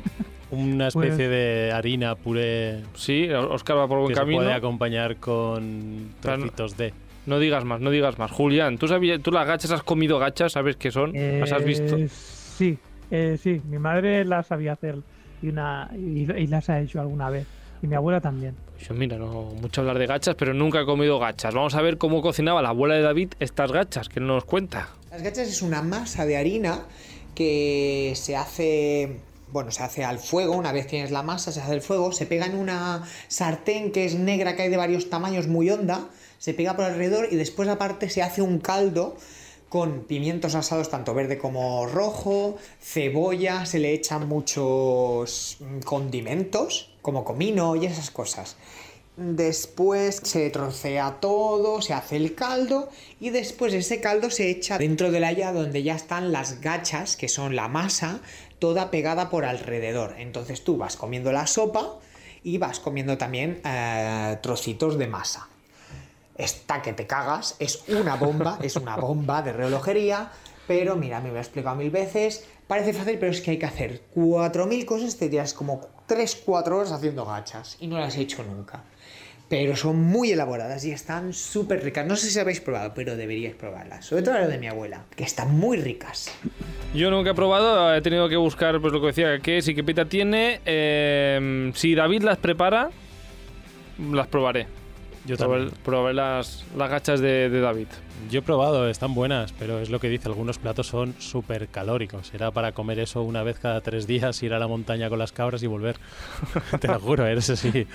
Una 0.50 0.88
especie 0.88 1.10
Pues- 1.16 1.30
de 1.30 1.72
harina 1.74 2.14
puré 2.14 2.82
Sí, 2.94 3.28
Oscar 3.30 3.78
va 3.78 3.88
por 3.88 3.98
buen 3.98 4.08
que 4.08 4.14
se 4.14 4.20
camino. 4.20 4.38
puede 4.42 4.52
acompañar 4.52 5.16
con 5.16 6.10
trocitos 6.20 6.76
de... 6.76 6.92
No 7.26 7.40
digas 7.40 7.64
más, 7.64 7.80
no 7.80 7.90
digas 7.90 8.18
más. 8.18 8.30
Julián, 8.30 8.78
¿tú, 8.78 8.86
sabías, 8.86 9.20
¿tú 9.20 9.32
las 9.32 9.46
gachas 9.48 9.72
has 9.72 9.82
comido 9.82 10.18
gachas? 10.20 10.52
¿Sabes 10.52 10.76
qué 10.76 10.92
son? 10.92 11.12
¿Las 11.14 11.50
has 11.50 11.64
visto? 11.64 11.96
Eh, 11.96 12.08
Sí, 12.08 12.78
eh, 13.10 13.36
sí. 13.42 13.60
Mi 13.68 13.78
madre 13.78 14.24
las 14.24 14.46
sabía 14.46 14.72
hacer 14.74 14.96
y, 15.42 15.48
una, 15.48 15.90
y, 15.94 16.30
y 16.32 16.46
las 16.46 16.70
ha 16.70 16.80
hecho 16.80 17.00
alguna 17.00 17.28
vez. 17.28 17.46
Y 17.82 17.88
mi 17.88 17.96
abuela 17.96 18.20
también. 18.20 18.54
Pues 18.76 18.90
mira, 18.96 19.18
no 19.18 19.50
mucho 19.60 19.80
hablar 19.80 19.98
de 19.98 20.06
gachas, 20.06 20.36
pero 20.36 20.54
nunca 20.54 20.80
he 20.82 20.84
comido 20.86 21.18
gachas. 21.18 21.52
Vamos 21.52 21.74
a 21.74 21.82
ver 21.82 21.98
cómo 21.98 22.22
cocinaba 22.22 22.62
la 22.62 22.68
abuela 22.68 22.94
de 22.94 23.02
David 23.02 23.30
estas 23.40 23.72
gachas, 23.72 24.08
que 24.08 24.20
nos 24.20 24.44
cuenta. 24.44 24.88
Las 25.10 25.22
gachas 25.22 25.48
es 25.48 25.62
una 25.62 25.82
masa 25.82 26.24
de 26.24 26.36
harina 26.36 26.82
que 27.34 28.12
se 28.14 28.36
hace, 28.36 29.16
bueno, 29.52 29.70
se 29.70 29.82
hace 29.82 30.04
al 30.04 30.18
fuego, 30.18 30.56
una 30.56 30.72
vez 30.72 30.86
tienes 30.86 31.10
la 31.10 31.22
masa, 31.22 31.52
se 31.52 31.60
hace 31.60 31.72
al 31.72 31.82
fuego, 31.82 32.12
se 32.12 32.26
pega 32.26 32.46
en 32.46 32.56
una 32.56 33.08
sartén 33.28 33.92
que 33.92 34.04
es 34.04 34.14
negra, 34.14 34.56
que 34.56 34.62
hay 34.62 34.68
de 34.68 34.76
varios 34.76 35.08
tamaños, 35.10 35.46
muy 35.46 35.70
honda, 35.70 36.08
se 36.38 36.54
pega 36.54 36.76
por 36.76 36.84
alrededor 36.84 37.28
y 37.30 37.36
después 37.36 37.68
aparte 37.68 38.10
se 38.10 38.22
hace 38.22 38.42
un 38.42 38.58
caldo 38.58 39.16
con 39.68 40.04
pimientos 40.04 40.54
asados 40.54 40.90
tanto 40.90 41.14
verde 41.14 41.38
como 41.38 41.86
rojo, 41.86 42.56
cebolla, 42.80 43.66
se 43.66 43.78
le 43.78 43.92
echan 43.92 44.28
muchos 44.28 45.56
mm, 45.60 45.80
condimentos, 45.80 46.94
como 47.02 47.24
comino 47.24 47.76
y 47.76 47.86
esas 47.86 48.10
cosas. 48.10 48.56
Después 49.16 50.20
se 50.24 50.50
trocea 50.50 51.20
todo, 51.20 51.80
se 51.80 51.94
hace 51.94 52.16
el 52.16 52.34
caldo 52.34 52.90
y 53.18 53.30
después 53.30 53.72
ese 53.72 53.98
caldo 53.98 54.28
se 54.28 54.50
echa 54.50 54.76
dentro 54.76 55.10
de 55.10 55.20
la 55.20 55.30
olla 55.30 55.52
donde 55.52 55.82
ya 55.82 55.94
están 55.94 56.32
las 56.32 56.60
gachas, 56.60 57.16
que 57.16 57.28
son 57.28 57.56
la 57.56 57.66
masa, 57.66 58.20
toda 58.58 58.90
pegada 58.90 59.30
por 59.30 59.44
alrededor. 59.44 60.14
Entonces 60.18 60.64
tú 60.64 60.76
vas 60.76 60.96
comiendo 60.96 61.32
la 61.32 61.46
sopa 61.46 61.98
y 62.42 62.58
vas 62.58 62.80
comiendo 62.80 63.18
también 63.18 63.60
eh, 63.64 64.38
trocitos 64.42 64.98
de 64.98 65.06
masa. 65.06 65.48
Esta 66.36 66.82
que 66.82 66.92
te 66.92 67.06
cagas 67.06 67.56
es 67.58 67.84
una 67.88 68.16
bomba, 68.16 68.58
es 68.62 68.76
una 68.76 68.96
bomba 68.96 69.42
de 69.42 69.52
relojería, 69.52 70.30
pero 70.66 70.96
mira, 70.96 71.20
me 71.20 71.30
lo 71.30 71.36
he 71.36 71.40
explicado 71.40 71.76
mil 71.76 71.90
veces, 71.90 72.46
parece 72.66 72.92
fácil, 72.92 73.18
pero 73.18 73.32
es 73.32 73.40
que 73.40 73.52
hay 73.52 73.58
que 73.58 73.66
hacer 73.66 74.02
4.000 74.14 74.84
cosas, 74.84 75.16
te 75.16 75.28
tiras 75.28 75.54
como 75.54 75.80
3-4 76.08 76.72
horas 76.72 76.92
haciendo 76.92 77.24
gachas 77.24 77.76
y 77.80 77.86
no 77.86 77.98
las 77.98 78.16
he 78.16 78.20
hecho 78.20 78.42
nunca. 78.42 78.84
Pero 79.48 79.76
son 79.76 80.02
muy 80.02 80.32
elaboradas 80.32 80.84
y 80.84 80.90
están 80.90 81.32
súper 81.32 81.84
ricas. 81.84 82.04
No 82.04 82.16
sé 82.16 82.30
si 82.30 82.38
habéis 82.40 82.60
probado, 82.60 82.92
pero 82.94 83.16
deberíais 83.16 83.54
probarlas. 83.54 84.04
Sobre 84.04 84.22
todo 84.22 84.34
las 84.34 84.48
de 84.48 84.58
mi 84.58 84.66
abuela, 84.66 85.04
que 85.14 85.22
están 85.22 85.56
muy 85.56 85.76
ricas. 85.76 86.32
Yo 86.92 87.10
nunca 87.12 87.30
he 87.30 87.34
probado, 87.34 87.94
he 87.94 88.00
tenido 88.00 88.28
que 88.28 88.36
buscar 88.36 88.80
pues 88.80 88.92
lo 88.92 89.00
que 89.00 89.06
decía, 89.08 89.38
qué 89.38 89.58
es 89.58 89.68
y 89.68 89.74
qué 89.76 89.84
pinta 89.84 90.04
tiene. 90.06 90.60
Eh, 90.66 91.70
si 91.74 91.94
David 91.94 92.22
las 92.22 92.38
prepara, 92.38 92.90
las 94.12 94.26
probaré. 94.26 94.66
Yo 95.26 95.36
Probaré, 95.36 95.62
también. 95.64 95.82
probaré 95.84 96.14
las, 96.14 96.64
las 96.76 96.88
gachas 96.90 97.20
de, 97.20 97.48
de 97.50 97.60
David. 97.60 97.88
Yo 98.30 98.40
he 98.40 98.42
probado, 98.42 98.88
están 98.88 99.12
buenas, 99.14 99.52
pero 99.52 99.80
es 99.80 99.90
lo 99.90 99.98
que 100.00 100.08
dice, 100.08 100.28
algunos 100.28 100.58
platos 100.58 100.86
son 100.86 101.14
súper 101.18 101.68
calóricos. 101.68 102.32
Era 102.34 102.50
para 102.52 102.72
comer 102.72 102.98
eso 103.00 103.22
una 103.22 103.42
vez 103.42 103.58
cada 103.58 103.80
tres 103.80 104.06
días, 104.06 104.40
ir 104.44 104.54
a 104.54 104.58
la 104.60 104.66
montaña 104.68 105.08
con 105.08 105.18
las 105.18 105.32
cabras 105.32 105.62
y 105.62 105.66
volver. 105.66 105.96
Te 106.80 106.86
lo 106.88 106.98
juro, 107.00 107.26
eres 107.26 107.50
así. 107.50 107.86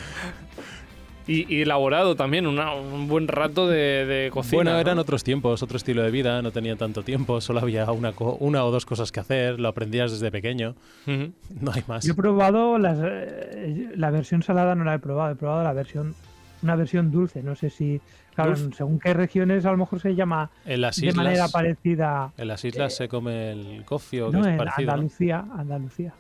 Y, 1.32 1.46
y 1.48 1.62
elaborado 1.62 2.15
también, 2.15 2.46
una- 2.46 2.74
un 2.74 3.08
buen 3.08 3.28
rato 3.28 3.67
de, 3.67 4.06
de 4.06 4.30
cocina. 4.32 4.56
bueno, 4.58 4.72
¿no? 4.74 4.80
eran 4.80 5.00
otros 5.00 5.24
tiempos, 5.24 5.63
otro 5.63 5.78
estilo 5.78 6.04
de 6.04 6.12
vida, 6.12 6.41
no 6.41 6.52
tenía 6.52 6.76
tanto 6.76 7.04
tiempo, 7.04 7.39
solo 7.39 7.60
había 7.62 7.89
una, 7.91 8.12
co- 8.12 8.36
una 8.39 8.65
o 8.65 8.72
dos 8.72 8.86
cosas 8.86 9.12
que 9.12 9.20
hacer, 9.22 9.60
lo 9.60 9.70
aprendías 9.70 10.12
desde 10.12 10.30
pequeño, 10.32 10.76
no 11.06 11.72
hay 11.74 11.84
más. 11.88 12.04
Yo 12.06 12.13
he 12.13 12.15
probado 12.15 12.78
las, 12.78 12.98
eh, 13.02 13.91
la 13.96 14.10
versión 14.12 14.44
salada, 14.44 14.76
no 14.76 14.84
la 14.84 14.96
he 14.96 15.00
probado. 15.00 15.32
He 15.32 15.36
probado 15.36 15.63
la 15.63 15.74
versión, 15.74 16.15
una 16.63 16.76
versión 16.76 17.12
dulce. 17.12 17.41
No 17.44 17.56
sé 17.56 17.70
si, 17.70 18.02
claro, 18.36 18.56
según 18.74 19.00
qué 19.00 19.13
regiones 19.13 19.65
a 19.65 19.72
lo 19.72 19.78
mejor 19.78 20.00
se 20.02 20.15
llama 20.15 20.50
En 20.65 20.82
las 20.82 20.98
de 21.00 21.13
manera 21.13 21.48
parecida. 21.48 22.34
en 22.38 22.48
las 22.48 22.65
islas 22.65 22.96
se 22.96 23.08
come 23.08 23.52
el 23.54 23.84
gofio, 23.86 24.32
que 24.32 24.38
No, 24.38 24.41
es 24.44 24.48
en 24.48 24.58
parecido. 24.58 24.88
¿no? 24.88 24.94
Andalucía, 24.94 25.46
Andalucía. 25.58 26.13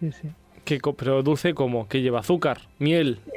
Sí, 0.00 0.10
sí. 0.12 0.28
¿Qué 0.64 0.80
pero 0.96 1.22
dulce 1.22 1.52
como, 1.52 1.86
que 1.88 2.00
lleva 2.00 2.20
azúcar, 2.20 2.62
miel, 2.78 3.18
Eh, 3.26 3.30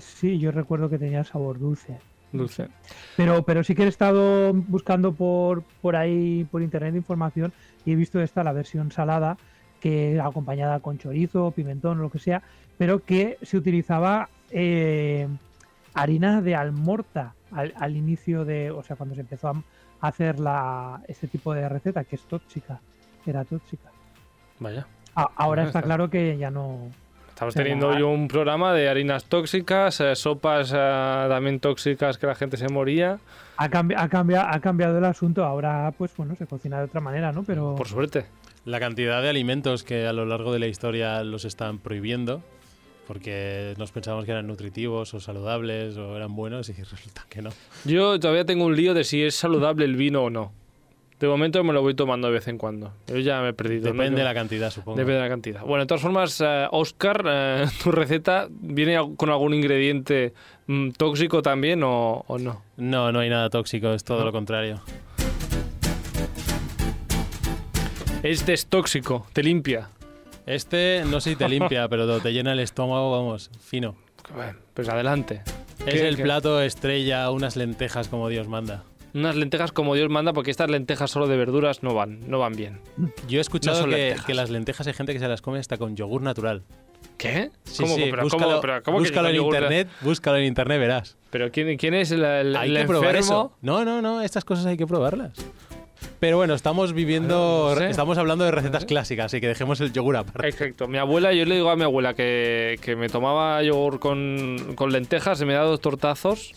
Sí, 0.00 0.38
yo 0.38 0.50
recuerdo 0.52 0.88
que 0.88 0.98
tenía 0.98 1.24
sabor 1.24 1.58
dulce. 1.58 1.98
dulce. 2.32 2.68
Pero, 3.16 3.42
pero 3.44 3.62
sí 3.64 3.74
que 3.74 3.84
he 3.84 3.88
estado 3.88 4.52
buscando 4.54 5.12
por, 5.12 5.62
por 5.80 5.96
ahí, 5.96 6.44
por 6.50 6.62
internet, 6.62 6.94
información 6.94 7.52
y 7.84 7.92
he 7.92 7.96
visto 7.96 8.20
esta, 8.20 8.42
la 8.44 8.52
versión 8.52 8.90
salada, 8.90 9.36
que 9.80 10.20
acompañada 10.20 10.80
con 10.80 10.98
chorizo, 10.98 11.50
pimentón, 11.50 11.98
lo 12.00 12.10
que 12.10 12.18
sea, 12.20 12.42
pero 12.78 13.00
que 13.04 13.36
se 13.42 13.56
utilizaba 13.56 14.28
eh, 14.50 15.26
harina 15.94 16.40
de 16.40 16.54
almorta 16.54 17.34
al, 17.50 17.74
al 17.76 17.96
inicio 17.96 18.44
de, 18.44 18.70
o 18.70 18.82
sea, 18.82 18.96
cuando 18.96 19.14
se 19.14 19.22
empezó 19.22 19.48
a 19.48 19.62
hacer 20.08 20.38
la, 20.40 21.02
este 21.08 21.26
tipo 21.28 21.52
de 21.52 21.68
receta, 21.68 22.04
que 22.04 22.16
es 22.16 22.22
tóxica, 22.22 22.80
era 23.26 23.44
tóxica. 23.44 23.90
Vaya. 24.58 24.86
A- 25.14 25.30
ahora 25.36 25.64
está. 25.64 25.82
claro 25.82 26.08
que 26.08 26.38
ya 26.38 26.50
no... 26.50 26.88
Estamos 27.48 27.54
teniendo 27.54 27.88
hoy 27.88 28.02
un 28.02 28.28
programa 28.28 28.72
de 28.72 28.88
harinas 28.88 29.24
tóxicas, 29.24 30.00
eh, 30.00 30.14
sopas 30.14 30.70
eh, 30.72 30.76
también 31.28 31.58
tóxicas 31.58 32.16
que 32.16 32.28
la 32.28 32.36
gente 32.36 32.56
se 32.56 32.68
moría. 32.68 33.18
Ha, 33.56 33.68
cambi- 33.68 33.96
ha, 33.98 34.08
cambia- 34.08 34.48
ha 34.54 34.60
cambiado 34.60 34.96
el 34.98 35.04
asunto, 35.04 35.44
ahora 35.44 35.92
pues 35.98 36.16
bueno, 36.16 36.36
se 36.36 36.46
cocina 36.46 36.78
de 36.78 36.84
otra 36.84 37.00
manera, 37.00 37.32
¿no? 37.32 37.42
Pero... 37.42 37.74
Por 37.74 37.88
suerte. 37.88 38.26
La 38.64 38.78
cantidad 38.78 39.20
de 39.22 39.28
alimentos 39.28 39.82
que 39.82 40.06
a 40.06 40.12
lo 40.12 40.24
largo 40.24 40.52
de 40.52 40.60
la 40.60 40.68
historia 40.68 41.24
los 41.24 41.44
están 41.44 41.78
prohibiendo, 41.80 42.42
porque 43.08 43.74
nos 43.76 43.90
pensábamos 43.90 44.24
que 44.24 44.30
eran 44.30 44.46
nutritivos 44.46 45.12
o 45.12 45.18
saludables 45.18 45.96
o 45.96 46.16
eran 46.16 46.36
buenos 46.36 46.68
y 46.68 46.72
resulta 46.84 47.26
que 47.28 47.42
no. 47.42 47.50
Yo 47.84 48.20
todavía 48.20 48.44
tengo 48.44 48.64
un 48.66 48.76
lío 48.76 48.94
de 48.94 49.02
si 49.02 49.20
es 49.24 49.34
saludable 49.34 49.84
el 49.84 49.96
vino 49.96 50.22
o 50.22 50.30
no. 50.30 50.52
De 51.22 51.28
momento 51.28 51.62
me 51.62 51.72
lo 51.72 51.82
voy 51.82 51.94
tomando 51.94 52.26
de 52.26 52.34
vez 52.34 52.48
en 52.48 52.58
cuando. 52.58 52.92
Yo 53.06 53.16
ya 53.18 53.40
me 53.42 53.50
he 53.50 53.52
perdido. 53.52 53.86
¿no? 53.86 53.92
Depende 53.92 54.18
de 54.18 54.24
la 54.24 54.34
cantidad, 54.34 54.70
supongo. 54.72 54.98
Depende 54.98 55.18
de 55.18 55.22
la 55.22 55.28
cantidad. 55.28 55.60
Bueno, 55.62 55.84
de 55.84 55.86
todas 55.86 56.02
formas, 56.02 56.40
eh, 56.44 56.66
Oscar, 56.72 57.24
eh, 57.28 57.66
¿tu 57.84 57.92
receta 57.92 58.48
viene 58.50 58.98
con 59.16 59.30
algún 59.30 59.54
ingrediente 59.54 60.34
mm, 60.66 60.90
tóxico 60.90 61.40
también 61.40 61.84
o, 61.84 62.24
o 62.26 62.38
no? 62.38 62.62
No, 62.76 63.12
no 63.12 63.20
hay 63.20 63.30
nada 63.30 63.48
tóxico, 63.50 63.92
es 63.92 64.02
todo 64.02 64.18
No. 64.18 64.24
lo 64.24 64.32
contrario. 64.32 64.80
Este 68.22 68.52
es 68.52 68.66
tóxico, 68.66 69.26
te 69.32 69.42
limpia. 69.42 69.90
Este 70.46 71.02
no 71.06 71.20
sé 71.20 71.30
si 71.30 71.36
te 71.36 71.48
limpia, 71.48 71.88
pero 71.90 72.20
te 72.20 72.32
llena 72.32 72.52
el 72.52 72.58
estómago, 72.60 73.10
vamos, 73.12 73.50
fino. 73.60 73.94
Bueno, 74.34 74.58
pues 74.74 74.88
adelante. 74.88 75.42
Es 75.86 75.94
¿Qué- 75.94 76.08
el 76.08 76.16
qué? 76.16 76.22
plato 76.22 76.60
estrella, 76.62 77.30
unas 77.30 77.56
lentejas 77.56 78.08
como 78.08 78.28
Dios 78.28 78.48
manda. 78.48 78.84
Unas 79.14 79.36
lentejas 79.36 79.72
como 79.72 79.94
Dios 79.94 80.08
manda, 80.08 80.32
porque 80.32 80.50
estas 80.50 80.70
lentejas 80.70 81.10
solo 81.10 81.26
de 81.26 81.36
verduras 81.36 81.82
no 81.82 81.94
van, 81.94 82.20
no 82.28 82.38
van 82.38 82.54
bien. 82.54 82.80
Yo 83.28 83.38
he 83.38 83.40
escuchado 83.42 83.80
son 83.80 83.90
que, 83.90 83.96
lentejas. 83.96 84.26
que 84.26 84.34
las 84.34 84.50
lentejas 84.50 84.86
hay 84.86 84.94
gente 84.94 85.12
que 85.12 85.18
se 85.18 85.28
las 85.28 85.42
come 85.42 85.58
hasta 85.58 85.76
con 85.76 85.96
yogur 85.96 86.22
natural. 86.22 86.62
¿Qué? 87.18 87.50
Sí, 87.64 87.82
¿Cómo, 87.82 87.94
sí, 87.94 88.08
pero, 88.10 88.22
búscalo, 88.22 88.44
¿cómo, 88.46 88.60
pero, 88.60 88.82
¿cómo 88.82 88.98
que 88.98 89.02
búscalo 89.04 89.28
en 89.28 89.34
con 89.36 89.44
yogur? 89.44 89.54
internet, 89.54 89.88
búscalo 90.00 90.36
en 90.38 90.44
internet, 90.44 90.80
verás. 90.80 91.16
¿Pero 91.30 91.50
quién, 91.50 91.76
quién 91.76 91.94
es 91.94 92.10
el, 92.10 92.24
el, 92.24 92.56
hay 92.56 92.70
el 92.70 92.78
que 92.78 92.84
probar 92.86 93.16
enfermo? 93.16 93.44
eso. 93.46 93.56
No, 93.60 93.84
no, 93.84 94.00
no, 94.00 94.22
estas 94.22 94.44
cosas 94.44 94.66
hay 94.66 94.76
que 94.76 94.86
probarlas. 94.86 95.32
Pero 96.18 96.36
bueno, 96.36 96.54
estamos 96.54 96.92
viviendo, 96.94 97.70
no 97.74 97.76
sé. 97.76 97.90
estamos 97.90 98.18
hablando 98.18 98.44
de 98.44 98.50
recetas 98.50 98.84
clásicas, 98.86 99.26
así 99.26 99.40
que 99.40 99.48
dejemos 99.48 99.80
el 99.80 99.92
yogur 99.92 100.16
aparte. 100.16 100.48
Exacto. 100.48 100.88
Mi 100.88 100.98
abuela, 100.98 101.32
yo 101.32 101.44
le 101.44 101.56
digo 101.56 101.70
a 101.70 101.76
mi 101.76 101.84
abuela 101.84 102.14
que, 102.14 102.78
que 102.80 102.96
me 102.96 103.08
tomaba 103.08 103.62
yogur 103.62 104.00
con, 104.00 104.74
con 104.74 104.90
lentejas, 104.90 105.38
se 105.38 105.44
me 105.44 105.52
da 105.52 105.62
dos 105.62 105.80
tortazos. 105.80 106.52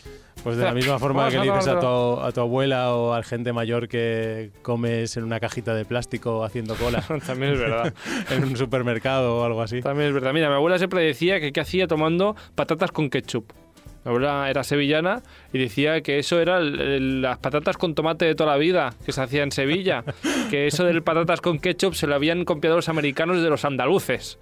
Pues 0.46 0.58
de 0.58 0.64
la 0.64 0.74
misma 0.74 1.00
forma 1.00 1.28
que 1.30 1.40
le 1.40 1.44
dices 1.52 1.68
a 1.68 1.80
tu, 1.80 2.20
a 2.22 2.32
tu 2.32 2.40
abuela 2.40 2.94
o 2.94 3.14
a 3.16 3.24
gente 3.24 3.52
mayor 3.52 3.88
que 3.88 4.52
comes 4.62 5.18
en 5.18 5.24
una 5.24 5.40
cajita 5.40 5.74
de 5.74 5.86
plástico 5.86 6.44
haciendo 6.46 6.76
cola 6.76 7.02
También 7.26 7.54
es 7.54 7.60
verdad. 7.60 7.94
en 8.30 8.44
un 8.44 8.56
supermercado 8.56 9.38
o 9.40 9.44
algo 9.44 9.62
así. 9.64 9.82
También 9.82 10.10
es 10.10 10.14
verdad. 10.14 10.34
Mira, 10.34 10.48
mi 10.50 10.56
abuela 10.56 10.78
siempre 10.78 11.02
decía 11.04 11.40
que 11.40 11.52
qué 11.52 11.62
hacía 11.62 11.88
tomando 11.88 12.36
patatas 12.54 12.92
con 12.92 13.10
ketchup. 13.10 13.52
Mi 14.04 14.10
abuela 14.10 14.48
era 14.52 14.64
sevillana 14.64 15.24
y 15.52 15.58
decía 15.58 16.02
que 16.02 16.20
eso 16.20 16.40
era 16.40 16.60
el- 16.60 16.80
el- 16.80 17.22
las 17.24 17.40
patatas 17.40 17.76
con 17.76 17.96
tomate 17.96 18.26
de 18.26 18.36
toda 18.36 18.52
la 18.52 18.58
vida 18.58 18.94
que 19.04 19.12
se 19.12 19.20
hacía 19.24 19.42
en 19.42 19.52
Sevilla. 19.52 20.04
que 20.52 20.68
eso 20.68 20.84
de 20.84 21.02
patatas 21.02 21.42
con 21.42 21.58
ketchup 21.58 21.96
se 21.96 22.06
lo 22.06 22.14
habían 22.14 22.46
copiado 22.46 22.76
los 22.76 22.88
americanos 22.88 23.42
de 23.42 23.50
los 23.50 23.66
andaluces. 23.66 24.38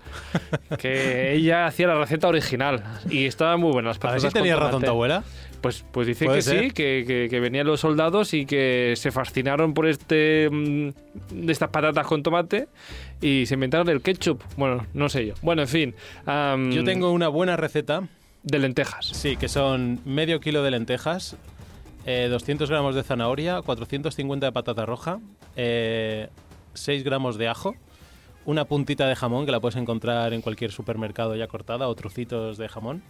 Que 0.77 1.33
ella 1.33 1.65
hacía 1.65 1.87
la 1.87 1.95
receta 1.95 2.27
original 2.27 2.83
y 3.09 3.25
estaban 3.25 3.61
muy 3.61 3.71
buenas 3.71 3.95
las 3.95 4.03
A 4.03 4.07
ver 4.07 4.15
patatas 4.17 4.33
si 4.33 4.37
tenía 4.37 4.55
con 4.55 4.63
razón 4.65 4.81
tu 4.83 4.89
abuela. 4.89 5.23
Pues, 5.63 5.83
pues 5.91 6.05
dice 6.05 6.27
que 6.27 6.41
ser. 6.43 6.59
sí, 6.65 6.71
que, 6.71 7.03
que- 7.07 7.27
que 7.29 7.39
venían 7.39 7.65
los 7.65 7.79
soldados 7.79 8.33
y 8.35 8.45
que 8.45 8.93
se 8.97 9.11
fascinaron 9.11 9.73
por 9.73 9.87
este 9.87 10.49
mm, 10.51 10.89
de 11.31 11.51
estas 11.51 11.69
patatas 11.69 12.05
con 12.05 12.21
tomate 12.21 12.67
y 13.21 13.45
se 13.47 13.55
inventaron 13.55 13.87
el 13.89 14.01
ketchup. 14.01 14.43
Bueno, 14.57 14.85
no 14.93 15.07
sé 15.09 15.25
yo. 15.25 15.33
Bueno, 15.41 15.61
en 15.63 15.67
fin. 15.69 15.95
Yo 16.71 16.83
tengo 16.83 17.11
una 17.11 17.29
buena 17.29 17.55
receta, 17.57 18.07
de 18.43 18.59
lentejas. 18.59 19.05
sí, 19.07 19.37
que 19.37 19.47
son 19.47 20.01
medio 20.05 20.41
kilo 20.41 20.61
de 20.63 20.71
lentejas, 20.71 21.37
eh, 22.05 22.27
200 22.29 22.69
gramos 22.69 22.93
de 22.93 23.01
zanahoria, 23.03 23.61
450 23.61 24.45
de 24.47 24.51
patata 24.51 24.85
roja, 24.85 25.19
eh, 25.55 26.27
6 26.73 27.05
gramos 27.05 27.37
de 27.37 27.47
ajo, 27.47 27.73
una 28.43 28.65
puntita 28.65 29.07
de 29.07 29.15
jamón 29.15 29.45
que 29.45 29.53
la 29.53 29.61
puedes 29.61 29.77
encontrar 29.77 30.33
en 30.33 30.41
cualquier 30.41 30.73
supermercado 30.73 31.37
ya 31.37 31.47
cortada 31.47 31.87
o 31.87 31.95
trocitos 31.95 32.57
de 32.57 32.67
jamón, 32.67 33.01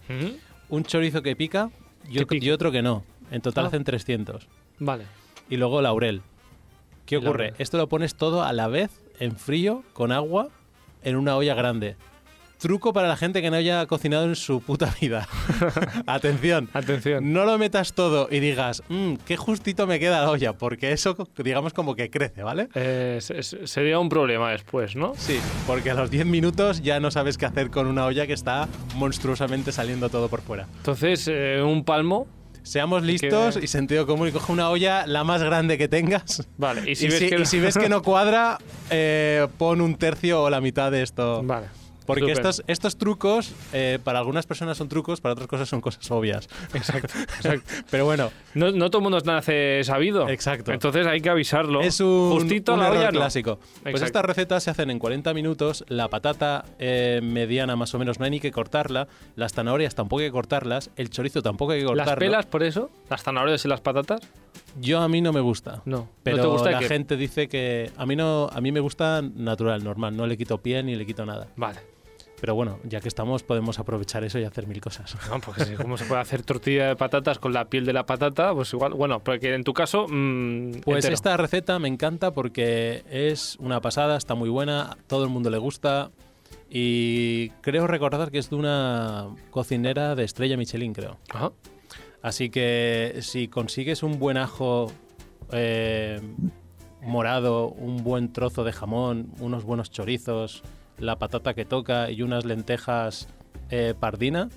un 0.68 0.84
chorizo 0.84 1.20
que 1.22 1.34
pica 1.34 1.70
y, 2.08 2.24
Que 2.24 2.52
otro, 2.52 2.70
que 2.72 2.82
no. 2.82 3.04
En 3.30 3.40
total 3.40 3.64
Ah. 3.64 3.68
hacen 3.68 3.84
300. 3.84 4.46
Vale. 4.78 5.04
Y 5.48 5.56
luego 5.56 5.80
laurel. 5.82 6.22
¿Qué 7.06 7.16
ocurre? 7.18 7.44
laurel. 7.46 7.54
Esto 7.58 7.76
lo 7.78 7.88
pones 7.88 8.14
todo 8.14 8.42
a 8.42 8.52
la 8.52 8.68
vez, 8.68 8.90
en 9.18 9.36
frío, 9.36 9.82
con 9.92 10.12
agua, 10.12 10.48
en 11.02 11.16
una 11.16 11.36
olla 11.36 11.54
grande. 11.54 11.96
Truco 12.58 12.92
para 12.92 13.08
la 13.08 13.16
gente 13.16 13.42
que 13.42 13.50
no 13.50 13.56
haya 13.56 13.84
cocinado 13.86 14.24
en 14.24 14.36
su 14.36 14.60
puta 14.60 14.94
vida. 15.00 15.28
Atención. 16.06 16.68
Atención. 16.72 17.32
No 17.32 17.44
lo 17.44 17.58
metas 17.58 17.92
todo 17.92 18.28
y 18.30 18.40
digas, 18.40 18.82
"Mm, 18.88 19.14
qué 19.26 19.36
justito 19.36 19.86
me 19.86 19.98
queda 19.98 20.22
la 20.22 20.30
olla, 20.30 20.52
porque 20.54 20.92
eso, 20.92 21.16
digamos, 21.36 21.72
como 21.74 21.94
que 21.94 22.10
crece, 22.10 22.42
¿vale? 22.42 22.68
Eh, 22.74 23.18
se- 23.20 23.42
se- 23.42 23.66
sería 23.66 23.98
un 23.98 24.08
problema 24.08 24.50
después, 24.52 24.96
¿no? 24.96 25.12
Sí, 25.16 25.38
porque 25.66 25.90
a 25.90 25.94
los 25.94 26.10
10 26.10 26.26
minutos 26.26 26.80
ya 26.82 27.00
no 27.00 27.10
sabes 27.10 27.36
qué 27.38 27.46
hacer 27.46 27.70
con 27.70 27.86
una 27.86 28.06
olla 28.06 28.26
que 28.26 28.32
está 28.32 28.68
monstruosamente 28.94 29.72
saliendo 29.72 30.08
todo 30.08 30.28
por 30.28 30.40
fuera. 30.40 30.66
Entonces, 30.78 31.28
eh, 31.30 31.62
un 31.62 31.84
palmo. 31.84 32.26
Seamos 32.62 33.02
listos 33.02 33.58
y 33.62 33.66
sentido 33.66 34.06
común 34.06 34.28
y 34.28 34.32
coge 34.32 34.50
una 34.50 34.70
olla 34.70 35.06
la 35.06 35.22
más 35.22 35.42
grande 35.42 35.76
que 35.76 35.86
tengas. 35.86 36.48
Vale. 36.56 36.80
Y 36.86 36.92
Y 36.92 36.94
si, 36.94 37.02
si, 37.02 37.08
ves, 37.08 37.18
que 37.30 37.42
y 37.42 37.44
si 37.44 37.60
ves 37.60 37.76
que 37.76 37.90
no 37.90 38.00
cuadra, 38.02 38.56
eh, 38.88 39.46
pon 39.58 39.82
un 39.82 39.96
tercio 39.96 40.44
o 40.44 40.48
la 40.48 40.62
mitad 40.62 40.90
de 40.90 41.02
esto. 41.02 41.42
Vale. 41.44 41.66
Porque 42.06 42.32
estos, 42.32 42.62
estos 42.66 42.96
trucos, 42.96 43.52
eh, 43.72 43.98
para 44.02 44.18
algunas 44.18 44.46
personas 44.46 44.76
son 44.76 44.88
trucos, 44.88 45.20
para 45.20 45.32
otras 45.32 45.48
cosas 45.48 45.68
son 45.68 45.80
cosas 45.80 46.10
obvias. 46.10 46.48
Exacto. 46.74 47.12
exacto. 47.18 47.70
Pero 47.90 48.04
bueno, 48.04 48.30
No, 48.54 48.70
no 48.72 48.90
todo 48.90 48.98
el 48.98 49.02
mundo 49.04 49.18
nace 49.24 49.82
sabido. 49.84 50.28
Exacto. 50.28 50.72
Entonces 50.72 51.06
hay 51.06 51.20
que 51.20 51.30
avisarlo. 51.30 51.80
es 51.80 52.00
un, 52.00 52.30
Justito 52.32 52.74
un 52.74 52.80
a 52.80 52.82
la 52.82 52.88
error 52.88 52.98
olla, 53.00 53.10
no. 53.12 53.18
clásico. 53.20 53.58
Pues 53.82 54.02
estas 54.02 54.24
recetas 54.24 54.62
se 54.62 54.70
hacen 54.70 54.90
en 54.90 54.98
40 54.98 55.32
minutos. 55.34 55.84
La 55.88 56.08
patata 56.08 56.64
eh, 56.78 57.20
mediana 57.22 57.76
más 57.76 57.94
o 57.94 57.98
menos 57.98 58.18
no 58.18 58.24
hay 58.24 58.30
ni 58.30 58.40
que 58.40 58.50
cortarla. 58.52 59.08
Las 59.36 59.52
zanahorias 59.52 59.94
tampoco 59.94 60.20
hay 60.20 60.28
que 60.28 60.32
cortarlas. 60.32 60.90
El 60.96 61.10
chorizo 61.10 61.42
tampoco 61.42 61.72
hay 61.72 61.80
que 61.80 61.86
cortarlo. 61.86 62.10
¿Las 62.12 62.18
pelas 62.18 62.46
por 62.46 62.62
eso? 62.62 62.90
¿Las 63.08 63.22
zanahorias 63.22 63.64
y 63.64 63.68
las 63.68 63.80
patatas? 63.80 64.20
Yo 64.80 65.00
a 65.00 65.08
mí 65.08 65.20
no 65.20 65.32
me 65.32 65.40
gusta. 65.40 65.82
No. 65.84 66.08
Pero 66.22 66.36
¿No 66.38 66.42
te 66.42 66.48
gusta 66.48 66.70
la 66.72 66.78
que- 66.80 66.88
gente 66.88 67.16
dice 67.16 67.48
que 67.48 67.90
a 67.96 68.06
mí 68.06 68.16
no 68.16 68.48
a 68.52 68.60
mí 68.60 68.72
me 68.72 68.80
gusta 68.80 69.22
natural, 69.22 69.82
normal, 69.84 70.16
no 70.16 70.26
le 70.26 70.36
quito 70.36 70.58
pie 70.58 70.82
ni 70.82 70.96
le 70.96 71.06
quito 71.06 71.24
nada. 71.24 71.48
Vale. 71.56 71.78
Pero 72.44 72.54
bueno, 72.54 72.78
ya 72.84 73.00
que 73.00 73.08
estamos 73.08 73.42
podemos 73.42 73.78
aprovechar 73.78 74.22
eso 74.22 74.38
y 74.38 74.44
hacer 74.44 74.66
mil 74.66 74.78
cosas. 74.78 75.16
No, 75.30 75.40
porque 75.40 75.64
si- 75.64 75.74
¿cómo 75.76 75.96
se 75.96 76.04
puede 76.04 76.20
hacer 76.20 76.42
tortilla 76.42 76.88
de 76.88 76.94
patatas 76.94 77.38
con 77.38 77.54
la 77.54 77.70
piel 77.70 77.86
de 77.86 77.94
la 77.94 78.04
patata? 78.04 78.52
Pues 78.52 78.70
igual, 78.74 78.92
bueno, 78.92 79.20
porque 79.20 79.54
en 79.54 79.64
tu 79.64 79.72
caso. 79.72 80.04
mm, 80.10 80.80
Pues 80.84 80.96
entero. 81.06 81.14
esta 81.14 81.36
receta 81.38 81.78
me 81.78 81.88
encanta 81.88 82.32
porque 82.32 83.02
es 83.10 83.56
una 83.60 83.80
pasada, 83.80 84.18
está 84.18 84.34
muy 84.34 84.50
buena, 84.50 84.98
todo 85.06 85.24
el 85.24 85.30
mundo 85.30 85.48
le 85.48 85.56
gusta 85.56 86.10
y 86.68 87.48
creo 87.62 87.86
recordar 87.86 88.30
que 88.30 88.36
es 88.36 88.50
de 88.50 88.56
una 88.56 89.28
cocinera 89.50 90.14
de 90.14 90.24
estrella 90.24 90.58
Michelin, 90.58 90.92
creo. 90.92 91.16
Ajá. 91.30 91.50
Así 92.20 92.50
que 92.50 93.20
si 93.22 93.48
consigues 93.48 94.02
un 94.02 94.18
buen 94.18 94.36
ajo 94.36 94.92
eh, 95.50 96.20
morado, 97.00 97.68
un 97.68 98.04
buen 98.04 98.34
trozo 98.34 98.64
de 98.64 98.72
jamón, 98.72 99.30
unos 99.40 99.64
buenos 99.64 99.90
chorizos, 99.90 100.62
la 100.98 101.16
patata 101.18 101.54
que 101.54 101.64
toca 101.64 102.10
y 102.10 102.22
unas 102.22 102.44
lentejas 102.44 103.28
eh, 103.70 103.94
pardina, 103.98 104.48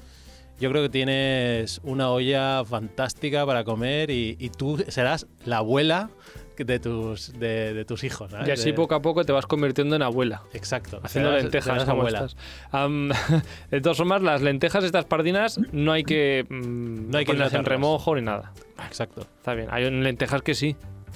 yo 0.60 0.72
creo 0.72 0.82
que 0.84 0.90
tienes 0.90 1.80
una 1.84 2.10
olla 2.10 2.64
fantástica 2.66 3.46
para 3.46 3.64
comer 3.64 4.10
y, 4.10 4.36
y 4.40 4.50
tú 4.50 4.84
serás 4.88 5.28
la 5.46 5.58
abuela 5.58 6.10
de 6.58 6.80
tus, 6.80 7.38
de, 7.38 7.76
de 7.76 7.86
tus 7.86 8.04
hijos. 8.04 8.32
¿sabes? 8.32 8.48
Y 8.48 8.52
así 8.52 8.66
De- 8.72 8.74
poco 8.74 8.96
a 8.96 9.02
poco 9.04 9.24
te 9.24 9.32
vas 9.32 9.46
convirtiendo 9.46 9.96
en 9.96 10.02
abuela. 10.02 10.42
Exacto. 10.54 11.00
Haciendo 11.04 11.30
serás- 11.30 11.44
lentejas 11.44 11.74
serás 11.82 11.90
como 11.90 12.08
estas. 12.08 12.36
Am, 12.72 13.10
de 13.70 13.82
todas 13.82 13.98
formas, 13.98 14.24
las 14.24 14.42
lentejas 14.42 14.84
estas 14.84 15.06
pardinas 15.06 15.60
no 15.72 15.92
hay 15.92 16.04
que, 16.04 16.48
mm, 16.50 17.12
No 17.12 17.18
hay 17.20 17.26
que 17.26 17.34
ponerlas 17.34 17.54
en 17.54 17.64
remojo 17.66 18.16
ni 18.16 18.24
nada. 18.24 18.54
Exacto. 18.88 19.22
Está 19.22 19.54
bien. 19.54 19.68
Hay 19.72 19.88
lentejas 19.92 20.42
que 20.42 20.56
sí. 20.56 20.76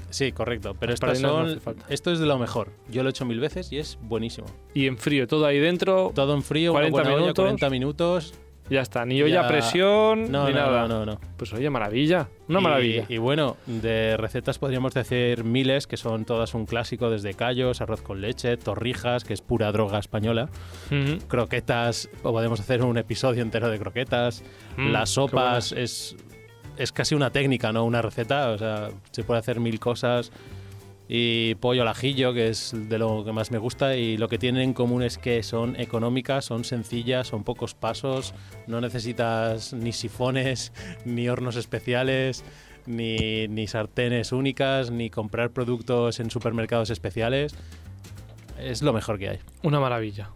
Sí, 0.10 0.32
correcto. 0.32 0.75
Pero 0.80 0.93
estas 0.93 1.21
no 1.21 1.47
son. 1.47 1.62
esto 1.89 2.12
es 2.12 2.19
de 2.19 2.25
lo 2.25 2.38
mejor. 2.38 2.71
Yo 2.89 3.01
lo 3.04 3.10
he 3.10 3.12
hecho 3.12 3.25
mil 3.25 3.39
veces 3.39 3.71
y 3.71 3.77
es 3.80 3.97
buenísimo. 4.01 4.47
Y 4.73 4.88
en 4.88 4.97
frío, 4.97 5.27
todo 5.27 5.45
ahí 5.45 5.60
dentro. 5.60 6.12
Todo 6.13 6.34
en 6.36 6.43
frío, 6.43 6.71
40 6.73 6.93
una 6.93 7.01
buena 7.04 7.15
olla, 7.15 7.21
minutos. 7.23 7.43
40 7.43 7.69
minutos. 7.69 8.34
Ya 8.69 8.80
está. 8.82 9.06
Ni 9.06 9.21
olla 9.21 9.45
a 9.45 9.47
presión, 9.49 10.32
No, 10.32 10.47
ni 10.47 10.54
no, 10.54 10.60
nada. 10.60 10.88
no, 10.88 10.99
no, 10.99 11.06
no. 11.06 11.19
Pues 11.36 11.51
oye, 11.54 11.69
maravilla. 11.69 12.30
Una 12.47 12.60
Y- 12.60 12.63
maravilla. 12.63 13.06
Y 13.10 13.17
bueno, 13.17 13.58
de 13.65 14.15
recetas 14.15 14.60
podríamos 14.60 14.93
decir 14.93 15.43
miles, 15.43 15.88
que 15.88 15.97
son 15.97 16.23
todas 16.23 16.54
un 16.54 16.65
clásico, 16.65 17.10
desde 17.10 17.34
callos, 17.34 17.82
arroz 17.82 18.01
con 18.01 18.21
leche, 18.21 18.56
torrijas, 18.56 19.25
que 19.25 19.34
es 19.34 19.41
pura 19.41 19.71
droga 19.73 19.99
española, 19.99 20.49
croquetas, 21.27 22.10
o 22.23 22.32
podemos 22.32 22.60
hacer 22.60 22.82
un 22.84 22.97
episodio 22.97 23.41
entero 23.41 23.69
de 23.69 23.80
croquetas, 23.80 24.43
Mm, 24.77 24.91
las 24.91 25.10
sopas, 25.10 25.73
es, 25.73 26.15
es 26.77 26.91
casi 26.91 27.15
una 27.15 27.31
técnica, 27.31 27.71
¿no? 27.71 27.86
Una 27.86 28.01
receta, 28.01 28.51
o 28.51 28.57
sea, 28.57 28.89
se 29.12 29.23
puede 29.23 29.39
hacer 29.39 29.60
mil 29.60 29.79
cosas. 29.79 30.31
Y 31.13 31.55
pollo 31.55 31.81
al 31.81 31.89
ajillo, 31.89 32.34
que 32.34 32.47
es 32.47 32.73
de 32.73 32.97
lo 32.97 33.25
que 33.25 33.34
más 33.34 33.51
me 33.51 33.57
gusta, 33.57 33.97
y 33.97 34.15
lo 34.15 34.29
que 34.29 34.38
tienen 34.38 34.62
en 34.62 34.73
común 34.73 35.03
es 35.03 35.17
que 35.17 35.43
son 35.43 35.77
económicas, 35.77 36.45
son 36.45 36.63
sencillas, 36.63 37.27
son 37.27 37.43
pocos 37.43 37.73
pasos, 37.73 38.34
no 38.65 38.79
necesitas 38.79 39.73
ni 39.73 39.91
sifones, 39.91 40.71
ni 41.05 41.27
hornos 41.27 41.57
especiales, 41.57 42.45
ni, 42.86 43.49
ni 43.49 43.67
sartenes 43.67 44.31
únicas, 44.31 44.89
ni 44.89 45.10
comprar 45.10 45.51
productos 45.51 46.21
en 46.21 46.31
supermercados 46.31 46.89
especiales. 46.89 47.55
Es 48.57 48.81
lo 48.81 48.93
mejor 48.93 49.19
que 49.19 49.29
hay. 49.29 49.39
Una 49.63 49.81
maravilla. 49.81 50.29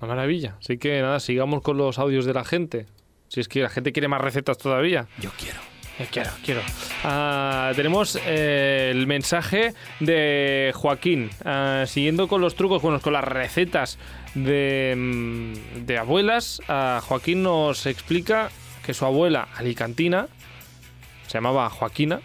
Una 0.00 0.08
maravilla. 0.08 0.56
Así 0.60 0.76
que 0.76 1.00
nada, 1.00 1.20
sigamos 1.20 1.62
con 1.62 1.78
los 1.78 1.98
audios 1.98 2.26
de 2.26 2.34
la 2.34 2.44
gente. 2.44 2.84
Si 3.28 3.40
es 3.40 3.48
que 3.48 3.62
la 3.62 3.70
gente 3.70 3.92
quiere 3.92 4.08
más 4.08 4.20
recetas 4.20 4.58
todavía. 4.58 5.06
Yo 5.20 5.30
quiero. 5.38 5.58
Yo 5.98 6.04
quiero, 6.10 6.30
quiero. 6.44 6.60
Ah, 7.02 7.72
tenemos 7.74 8.18
eh, 8.24 8.90
el 8.92 9.06
mensaje 9.08 9.74
de 9.98 10.72
Joaquín. 10.74 11.30
Ah, 11.44 11.84
siguiendo 11.86 12.28
con 12.28 12.40
los 12.40 12.54
trucos, 12.54 12.80
bueno, 12.80 13.00
con 13.00 13.12
las 13.12 13.24
recetas 13.24 13.98
de, 14.34 14.94
mm, 14.96 15.86
de 15.86 15.98
abuelas, 15.98 16.60
ah, 16.68 17.00
Joaquín 17.04 17.42
nos 17.42 17.86
explica 17.86 18.50
que 18.86 18.94
su 18.94 19.04
abuela 19.04 19.48
alicantina, 19.56 20.28
se 21.26 21.34
llamaba 21.34 21.68
Joaquina, 21.68 22.20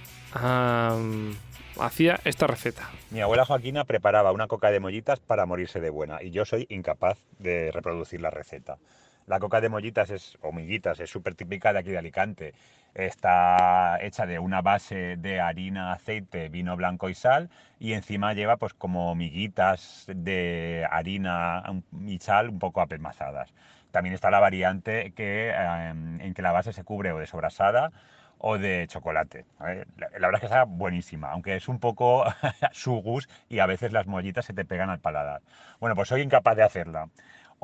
hacía 1.80 2.20
esta 2.24 2.48
receta. 2.48 2.90
Mi 3.10 3.22
abuela 3.22 3.44
Joaquina 3.44 3.84
preparaba 3.86 4.32
una 4.32 4.48
coca 4.48 4.72
de 4.72 4.80
mollitas 4.80 5.20
para 5.20 5.46
morirse 5.46 5.82
de 5.82 5.90
buena 5.90 6.24
y 6.24 6.32
yo 6.32 6.46
soy 6.46 6.66
incapaz 6.70 7.18
de 7.40 7.72
reproducir 7.72 8.22
la 8.22 8.30
receta. 8.30 8.78
La 9.26 9.40
coca 9.40 9.62
de 9.62 9.70
mollitas 9.70 10.10
es, 10.10 10.38
o 10.42 10.52
miguitas 10.52 11.00
es 11.00 11.10
súper 11.10 11.36
típica 11.36 11.74
de 11.74 11.80
aquí 11.80 11.92
de 11.92 11.98
Alicante. 11.98 12.54
Está 12.94 13.98
hecha 14.02 14.26
de 14.26 14.38
una 14.40 14.62
base 14.62 15.16
de 15.18 15.40
harina, 15.40 15.94
aceite, 15.94 16.50
vino 16.50 16.76
blanco 16.78 17.10
y 17.10 17.16
sal 17.16 17.50
y 17.80 17.94
encima 17.94 18.34
lleva 18.34 18.58
pues 18.58 18.74
como 18.74 19.16
miguitas 19.16 20.06
de 20.08 20.86
harina 20.92 21.64
y 22.06 22.20
sal 22.20 22.50
un 22.50 22.60
poco 22.60 22.82
apelmazadas. 22.82 23.54
También 23.92 24.14
está 24.14 24.30
la 24.32 24.40
variante 24.40 25.12
que, 25.14 25.50
eh, 25.50 25.90
en 25.90 26.34
que 26.34 26.42
la 26.42 26.52
base 26.52 26.74
se 26.74 26.84
cubre 26.84 27.12
o 27.12 27.20
de 27.20 27.28
sobrasada 27.28 27.92
o 28.38 28.58
de 28.58 28.88
chocolate. 28.90 29.46
La, 29.60 30.10
la 30.20 30.28
verdad 30.28 30.36
es 30.36 30.40
que 30.42 30.46
está 30.48 30.64
buenísima, 30.66 31.32
aunque 31.32 31.56
es 31.56 31.68
un 31.68 31.80
poco 31.80 32.26
sugus 32.74 33.28
y 33.50 33.60
a 33.60 33.66
veces 33.66 33.92
las 33.94 34.06
mollitas 34.08 34.46
se 34.46 34.54
te 34.54 34.66
pegan 34.66 34.90
al 34.90 35.00
paladar. 35.00 35.42
Bueno, 35.80 35.96
pues 35.96 36.10
soy 36.10 36.22
incapaz 36.22 36.56
de 36.58 36.64
hacerla. 36.64 37.10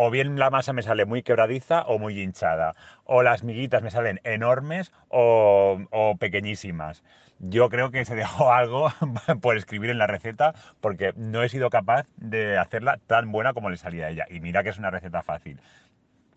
O 0.02 0.10
bien 0.12 0.40
la 0.40 0.50
masa 0.50 0.72
me 0.72 0.82
sale 0.82 1.04
muy 1.04 1.24
quebradiza 1.24 1.82
o 1.82 2.00
muy 2.00 2.22
hinchada. 2.22 2.74
O 3.04 3.22
las 3.22 3.44
miguitas 3.44 3.84
me 3.84 3.92
salen 3.92 4.22
enormes 4.24 4.94
o, 5.10 6.16
pequeñísimas. 6.18 7.04
Yo 7.40 7.68
creo 7.68 7.92
que 7.92 8.06
se 8.06 8.16
dejó 8.24 8.54
algo 8.54 8.94
por 9.42 9.58
escribir 9.58 9.90
en 9.90 9.98
la 9.98 10.08
receta 10.08 10.54
porque 10.80 11.12
no 11.18 11.44
he 11.44 11.50
sido 11.50 11.70
capaz 11.70 12.08
de 12.16 12.58
hacerla 12.58 12.98
tan 13.08 13.34
buena 13.34 13.52
como 13.52 13.70
le 13.70 13.76
salía 13.76 14.06
a 14.06 14.10
ella. 14.10 14.26
Y 14.30 14.40
mira 14.40 14.64
que 14.64 14.70
es 14.70 14.78
una 14.78 14.90
receta 14.90 15.22
fácil. 15.22 15.60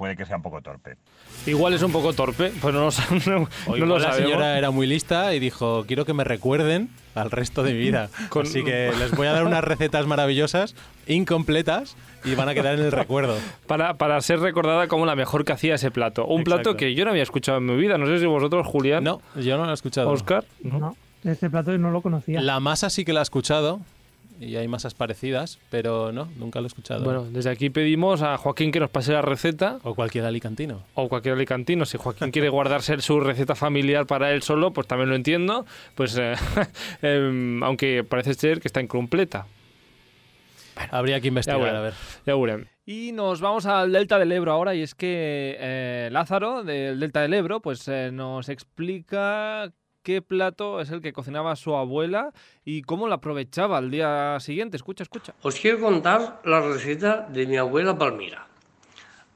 Puede 0.03 0.17
que 0.17 0.27
sea 0.27 0.35
un 0.35 0.43
poco 0.43 0.61
torpe. 0.63 0.97
Igual 1.47 1.75
es 1.75 1.83
un 1.85 1.93
poco 1.93 2.13
torpe, 2.13 2.53
pues 2.61 2.75
no 2.75 2.89
no, 3.27 3.49
O 3.69 3.77
no 3.77 3.87
lo 3.87 3.99
la 4.01 4.09
sabemos. 4.11 4.31
señora 4.33 4.59
era 4.59 4.73
muy 4.73 4.89
lista 4.89 5.33
y 5.33 5.39
dijo, 5.39 5.85
quiero 5.87 6.05
que 6.05 6.13
me 6.13 6.25
recuerden 6.25 6.89
al 7.15 7.31
resto 7.31 7.63
de 7.63 7.73
mi 7.73 7.79
vida. 7.79 8.11
Con- 8.29 8.45
Así 8.45 8.65
que 8.65 8.91
les 8.99 9.13
voy 9.13 9.29
a 9.29 9.33
dar 9.33 9.45
unas 9.47 9.63
recetas 9.63 10.05
maravillosas, 10.09 10.75
incompletas, 11.07 11.97
y 12.25 12.35
van 12.35 12.49
a 12.49 12.55
quedar 12.55 12.75
en 12.81 12.85
el 12.87 12.91
recuerdo. 12.91 13.37
Para, 13.69 13.95
para 13.95 14.21
ser 14.23 14.41
recordada 14.41 14.89
como 14.89 15.07
la 15.07 15.15
mejor 15.15 15.45
que 15.45 15.53
hacía 15.53 15.77
ese 15.77 15.93
plato. 15.93 16.27
Un 16.27 16.43
plato 16.43 16.63
Exacto. 16.71 16.79
que 16.79 16.95
yo 16.97 17.05
no 17.05 17.13
había 17.13 17.23
escuchado 17.23 17.59
en 17.59 17.67
mi 17.67 17.77
vida. 17.77 17.97
No 17.97 18.07
sé 18.07 18.19
si 18.19 18.27
vosotros, 18.27 18.67
Julián, 18.67 19.05
No, 19.05 19.23
yo 19.37 19.57
no 19.57 19.67
lo 19.67 19.71
he 19.71 19.75
escuchado. 19.75 20.11
Oscar. 20.11 20.45
No, 20.65 20.97
este 21.23 21.49
plato 21.49 21.79
no 21.79 21.93
lo 21.93 22.03
conocía. 22.03 22.41
La 22.41 22.59
masa 22.59 22.91
sí 22.91 23.05
que 23.05 23.13
la 23.13 23.21
he 23.21 23.23
escuchado, 23.23 23.79
y 24.41 24.57
hay 24.57 24.69
masas 24.69 24.95
parecidas, 24.95 25.59
pero 25.71 26.13
no, 26.13 26.29
nunca 26.37 26.61
lo 26.61 26.67
he 26.67 26.69
escuchado. 26.69 27.05
Bueno, 27.05 27.25
desde 27.25 27.51
aquí 27.51 27.71
pedimos 27.71 28.23
a 28.23 28.37
Joaquín 28.37 28.73
que 28.73 28.81
nos 28.81 28.91
pase 28.91 29.13
la 29.13 29.23
receta. 29.23 29.79
O 29.83 29.95
cualquier 29.95 30.25
alicantino. 30.25 30.83
o 30.95 31.09
cualquier 31.09 31.35
alicantino, 31.35 31.85
si 31.85 31.99
Joaquín 31.99 32.31
quiere 32.31 32.49
guardarse 32.49 33.01
su 33.01 33.21
receta 33.21 33.55
familiar 33.55 34.07
para 34.07 34.33
él 34.33 34.43
solo, 34.43 34.73
pues 34.73 34.87
también 34.87 35.11
lo 35.11 35.17
entiendo, 35.17 35.67
pues 35.95 36.17
eh, 36.19 36.35
em, 37.03 37.63
aunque 37.63 38.05
parece 38.05 38.35
ser 38.35 38.61
que 38.61 38.69
está 38.69 38.81
incompleta. 38.81 39.47
Habría 40.91 41.21
que 41.21 41.29
investigar, 41.29 41.77
a 41.77 41.81
ver. 41.81 41.95
Ya 42.27 42.35
veremos. 42.35 42.69
Y 42.85 43.13
nos 43.13 43.41
vamos 43.41 43.67
al 43.67 43.93
Delta 43.93 44.19
del 44.19 44.33
Ebro 44.33 44.53
ahora, 44.53 44.75
y 44.75 44.83
es 44.83 44.95
que 44.95 45.57
eh, 45.61 46.09
Lázaro, 46.11 46.65
del 46.65 46.99
Delta 46.99 47.21
del 47.21 47.35
Ebro, 47.35 47.61
pues 47.61 47.87
eh, 47.87 48.11
nos 48.13 48.49
explica 48.49 49.73
qué 50.03 50.23
plato 50.23 50.81
es 50.81 50.91
el 50.91 51.01
que 51.01 51.13
cocinaba 51.13 51.57
su 51.57 51.75
abuela 51.75 52.33
y 52.65 52.83
cómo 52.83 53.09
lo 53.09 53.15
aprovechaba 53.15 53.79
al 53.79 53.91
día 53.91 54.39
siguiente. 54.41 54.77
Escucha, 54.77 55.03
escucha. 55.05 55.35
Os 55.43 55.59
quiero 55.59 55.81
contar 55.81 56.41
la 56.45 56.61
receta 56.61 57.27
de 57.29 57.47
mi 57.47 57.57
abuela 57.57 57.97
Palmira. 57.97 58.47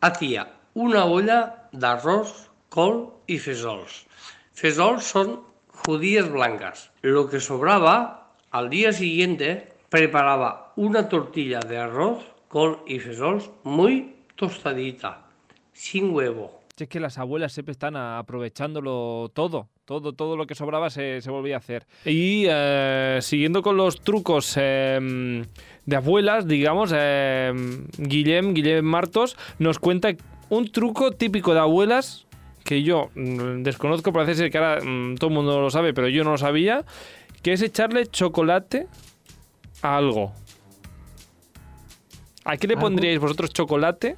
Hacía 0.01 0.53
una 0.75 1.05
olla 1.05 1.69
de 1.73 1.87
arroz, 1.87 2.51
col 2.69 3.15
y 3.27 3.39
fesols. 3.39 4.07
Fesols 4.53 5.05
son 5.05 5.43
judías 5.69 6.31
blancas. 6.31 6.91
Lo 7.03 7.29
que 7.29 7.41
sobraba, 7.41 8.33
al 8.51 8.71
día 8.71 8.93
siguiente, 8.93 9.73
preparaba 9.89 10.73
una 10.77 11.09
tortilla 11.09 11.61
de 11.61 11.79
arroz, 11.79 12.25
col 12.49 12.81
y 12.87 12.99
fesols 12.99 13.51
muy 13.65 14.17
tostadita, 14.35 15.27
sin 15.73 16.11
huevo. 16.15 16.61
Es 16.77 16.89
que 16.89 17.01
las 17.01 17.17
abuelas 17.17 17.53
siempre 17.53 17.73
están 17.73 17.97
aprovechándolo 17.97 19.31
todo. 19.33 19.69
Todo, 19.87 20.13
todo 20.13 20.37
lo 20.37 20.47
que 20.47 20.57
sobraba 20.57 20.91
se, 20.91 21.21
se 21.23 21.31
volvía 21.31 21.55
a 21.55 21.59
hacer. 21.59 21.87
Y 22.05 22.45
eh, 22.49 23.21
siguiendo 23.23 23.63
con 23.63 23.77
los 23.77 24.01
trucos 24.01 24.55
eh, 24.61 25.45
de 25.85 25.97
abuelas, 25.97 26.49
digamos, 26.49 26.93
eh, 26.93 27.53
Guillem, 27.97 28.53
Guillem 28.53 28.85
Martos, 28.85 29.37
nos 29.61 29.79
cuenta 29.79 30.09
un 30.49 30.73
truco 30.73 31.13
típico 31.13 31.55
de 31.55 31.61
abuelas 31.61 32.27
que 32.65 32.83
yo 32.83 33.11
mm, 33.15 33.63
desconozco, 33.63 34.13
parece 34.13 34.35
ser 34.35 34.51
que 34.51 34.59
ahora 34.59 34.81
mm, 34.85 35.19
todo 35.19 35.31
el 35.31 35.37
mundo 35.37 35.61
lo 35.61 35.71
sabe, 35.71 35.95
pero 35.95 36.09
yo 36.09 36.25
no 36.25 36.33
lo 36.33 36.39
sabía, 36.39 36.85
que 37.43 37.53
es 37.53 37.63
echarle 37.63 38.07
chocolate 38.09 38.89
a 39.83 39.97
algo. 39.97 40.33
¿A 42.45 42.57
qué 42.57 42.67
le 42.67 42.75
¿Algo? 42.75 42.87
pondríais 42.87 43.21
vosotros 43.21 43.53
chocolate 43.53 44.17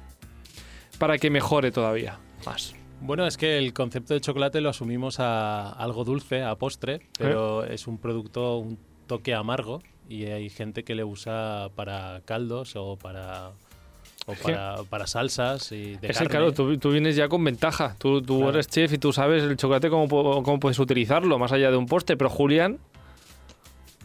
para 0.97 1.19
que 1.19 1.29
mejore 1.29 1.71
todavía 1.71 2.17
más? 2.43 2.73
Bueno, 3.01 3.25
es 3.25 3.37
que 3.37 3.57
el 3.57 3.73
concepto 3.73 4.13
de 4.13 4.21
chocolate 4.21 4.61
lo 4.61 4.69
asumimos 4.69 5.19
a 5.19 5.69
algo 5.71 6.03
dulce, 6.03 6.43
a 6.43 6.55
postre, 6.55 6.99
pero 7.17 7.63
es 7.63 7.87
un 7.87 7.97
producto, 7.97 8.57
un 8.57 8.77
toque 9.07 9.33
amargo 9.33 9.81
y 10.09 10.25
hay 10.25 10.49
gente 10.49 10.83
que 10.83 10.95
le 10.95 11.03
usa 11.03 11.69
para 11.75 12.21
caldos 12.25 12.75
o 12.75 12.97
para 12.97 13.51
o 14.25 14.33
para, 14.35 14.83
para 14.89 15.07
salsas 15.07 15.71
y 15.71 15.95
de 15.95 16.07
Es 16.09 16.21
el 16.21 16.27
carne. 16.27 16.29
claro, 16.29 16.53
tú, 16.53 16.77
tú 16.77 16.91
vienes 16.91 17.15
ya 17.15 17.27
con 17.29 17.43
ventaja. 17.43 17.95
Tú, 17.97 18.21
tú 18.21 18.37
Claro. 18.37 18.49
eres 18.51 18.67
chef 18.67 18.93
y 18.93 18.97
tú 18.97 19.11
sabes 19.13 19.43
el 19.43 19.55
chocolate 19.57 19.89
cómo, 19.89 20.07
cómo 20.43 20.59
puedes 20.59 20.77
utilizarlo, 20.77 21.39
más 21.39 21.51
allá 21.51 21.71
de 21.71 21.77
un 21.77 21.85
postre. 21.87 22.17
Pero 22.17 22.29
Julián, 22.29 22.77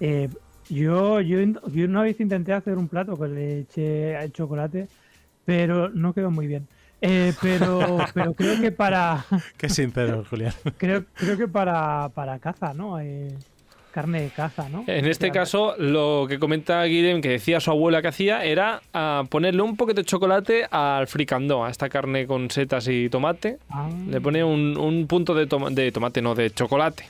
Eh, 0.01 0.29
yo, 0.71 1.21
yo, 1.21 1.39
yo 1.41 1.85
una 1.85 2.03
vez 2.03 2.21
intenté 2.21 2.53
hacer 2.53 2.79
un 2.79 2.89
plato 2.89 3.19
que 3.19 3.29
le 3.29 3.59
eché 3.61 4.15
el 4.23 4.33
chocolate, 4.33 4.89
pero 5.45 5.91
no 5.91 6.15
quedó 6.15 6.31
muy 6.31 6.47
bien. 6.47 6.67
Eh, 7.07 7.35
pero, 7.43 7.99
pero 8.15 8.33
creo 8.33 8.61
que 8.61 8.73
para 8.73 9.27
Qué 9.59 9.69
sincero, 9.69 10.25
Julián. 10.31 10.55
creo, 10.79 11.05
creo 11.15 11.37
que 11.37 11.47
para, 11.49 12.09
para 12.15 12.39
caza, 12.39 12.73
¿no? 12.73 12.99
Eh, 12.99 13.29
carne 13.93 14.23
de 14.23 14.31
caza, 14.31 14.69
¿no? 14.71 14.83
en 14.89 15.05
este 15.07 15.31
caso, 15.31 15.75
lo 15.79 16.25
que 16.29 16.39
comenta 16.41 16.83
Guillem, 16.85 17.21
que 17.21 17.29
decía 17.29 17.61
su 17.61 17.71
abuela 17.71 18.03
que 18.03 18.09
hacía, 18.09 18.43
era 18.43 18.81
ah, 18.93 19.23
ponerle 19.29 19.63
un 19.63 19.77
poquito 19.77 20.01
de 20.01 20.05
chocolate 20.07 20.67
al 20.71 21.07
fricandó, 21.07 21.65
a 21.65 21.71
esta 21.71 21.89
carne 21.89 22.27
con 22.27 22.51
setas 22.51 22.89
y 22.89 23.09
tomate. 23.09 23.59
ah, 23.71 23.89
Le 24.09 24.21
pone 24.21 24.43
un, 24.43 24.77
un 24.77 25.07
punto 25.07 25.33
de, 25.35 25.47
toma- 25.47 25.71
de 25.71 25.93
tomate, 25.93 26.23
no, 26.23 26.35
de 26.35 26.51
chocolate. 26.51 27.05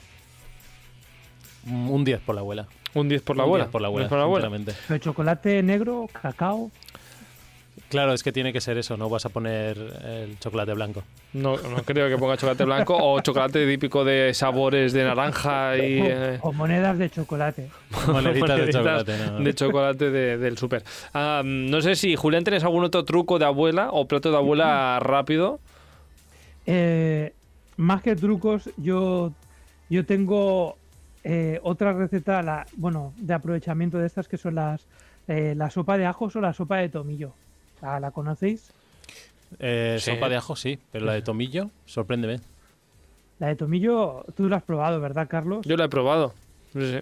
Un 1.66 2.04
10 2.04 2.20
por 2.20 2.35
la 2.35 2.42
abuela. 2.42 2.66
Un 2.92 3.09
10 3.09 3.22
por 3.22 3.37
la 3.37 3.44
Un 3.44 3.48
abuela. 3.48 3.64
10 3.64 3.72
por 3.72 3.80
la 3.80 3.87
abuela, 3.88 4.04
Un 4.04 4.09
10 4.09 4.11
por 4.11 4.18
la 4.18 4.24
abuela. 4.24 4.74
pero 4.88 4.98
chocolate 4.98 5.62
negro, 5.62 6.07
cacao. 6.20 6.70
Claro, 7.94 8.12
es 8.12 8.24
que 8.24 8.33
tiene 8.33 8.52
que 8.52 8.61
ser 8.61 8.76
eso, 8.76 8.96
no 8.96 9.09
vas 9.09 9.24
a 9.24 9.28
poner 9.28 9.78
el 9.78 10.37
chocolate 10.40 10.72
blanco. 10.74 11.04
No, 11.33 11.57
no 11.57 11.76
creo 11.85 12.09
que 12.09 12.18
ponga 12.18 12.37
chocolate 12.37 12.64
blanco 12.64 12.96
o 13.00 13.20
chocolate 13.20 13.64
típico 13.68 14.04
de 14.04 14.35
sabores 14.35 14.92
de 14.92 15.04
naranja 15.04 15.76
y... 15.78 16.00
o, 16.00 16.04
eh, 16.09 16.38
o 16.42 16.52
monedas 16.52 16.98
de 16.98 17.09
chocolate. 17.09 17.70
Moneditas 18.09 18.59
de 18.66 18.72
chocolate, 18.72 19.16
no. 19.16 19.38
de 19.38 19.54
chocolate 19.54 20.11
de- 20.11 20.38
del 20.38 20.59
súper. 20.59 20.83
No 21.44 21.80
sé 21.83 21.94
si, 21.94 22.16
Julián, 22.16 22.42
¿tienes 22.42 22.64
algún 22.64 22.83
otro 22.83 23.04
truco 23.04 23.38
de 23.38 23.44
abuela 23.44 23.90
o 23.92 24.09
plato 24.09 24.33
de 24.33 24.38
abuela 24.38 24.98
rápido? 24.98 25.61
Eh, 26.66 27.33
más 27.76 28.02
que 28.02 28.16
trucos, 28.16 28.70
yo, 28.76 29.30
yo 29.88 30.04
tengo 30.04 30.76
eh, 31.22 31.61
otra 31.62 31.92
receta, 31.92 32.42
la, 32.42 32.66
bueno, 32.76 33.12
de 33.18 33.35
aprovechamiento 33.35 33.98
de 33.98 34.09
estas 34.09 34.26
que 34.26 34.37
son 34.37 34.57
las 34.57 34.85
eh, 35.28 35.54
la 35.57 35.70
sopa 35.70 35.96
de 35.96 36.07
ajos 36.07 36.35
o 36.35 36.40
la 36.40 36.52
sopa 36.52 36.78
de 36.78 36.88
tomillo. 36.88 37.35
¿La, 37.82 38.00
la 38.00 38.10
conocéis? 38.10 38.72
Eh, 39.58 39.96
Sí. 40.00 40.10
Sopa 40.12 40.28
de 40.28 40.37
ajo 40.37 40.56
sí, 40.56 40.78
pero 40.90 41.06
la 41.06 41.12
de 41.12 41.22
tomillo, 41.22 41.70
sorpréndeme. 41.87 42.40
La 43.38 43.48
de 43.48 43.56
tomillo, 43.56 44.24
tú 44.37 44.48
la 44.48 44.56
has 44.56 44.62
probado, 44.62 45.00
¿verdad, 45.00 45.28
Carlos? 45.28 45.66
Yo 45.66 45.76
la 45.76 45.84
he 45.84 45.88
probado. 45.88 46.32
Sí, 46.72 46.80
sí. 46.92 46.98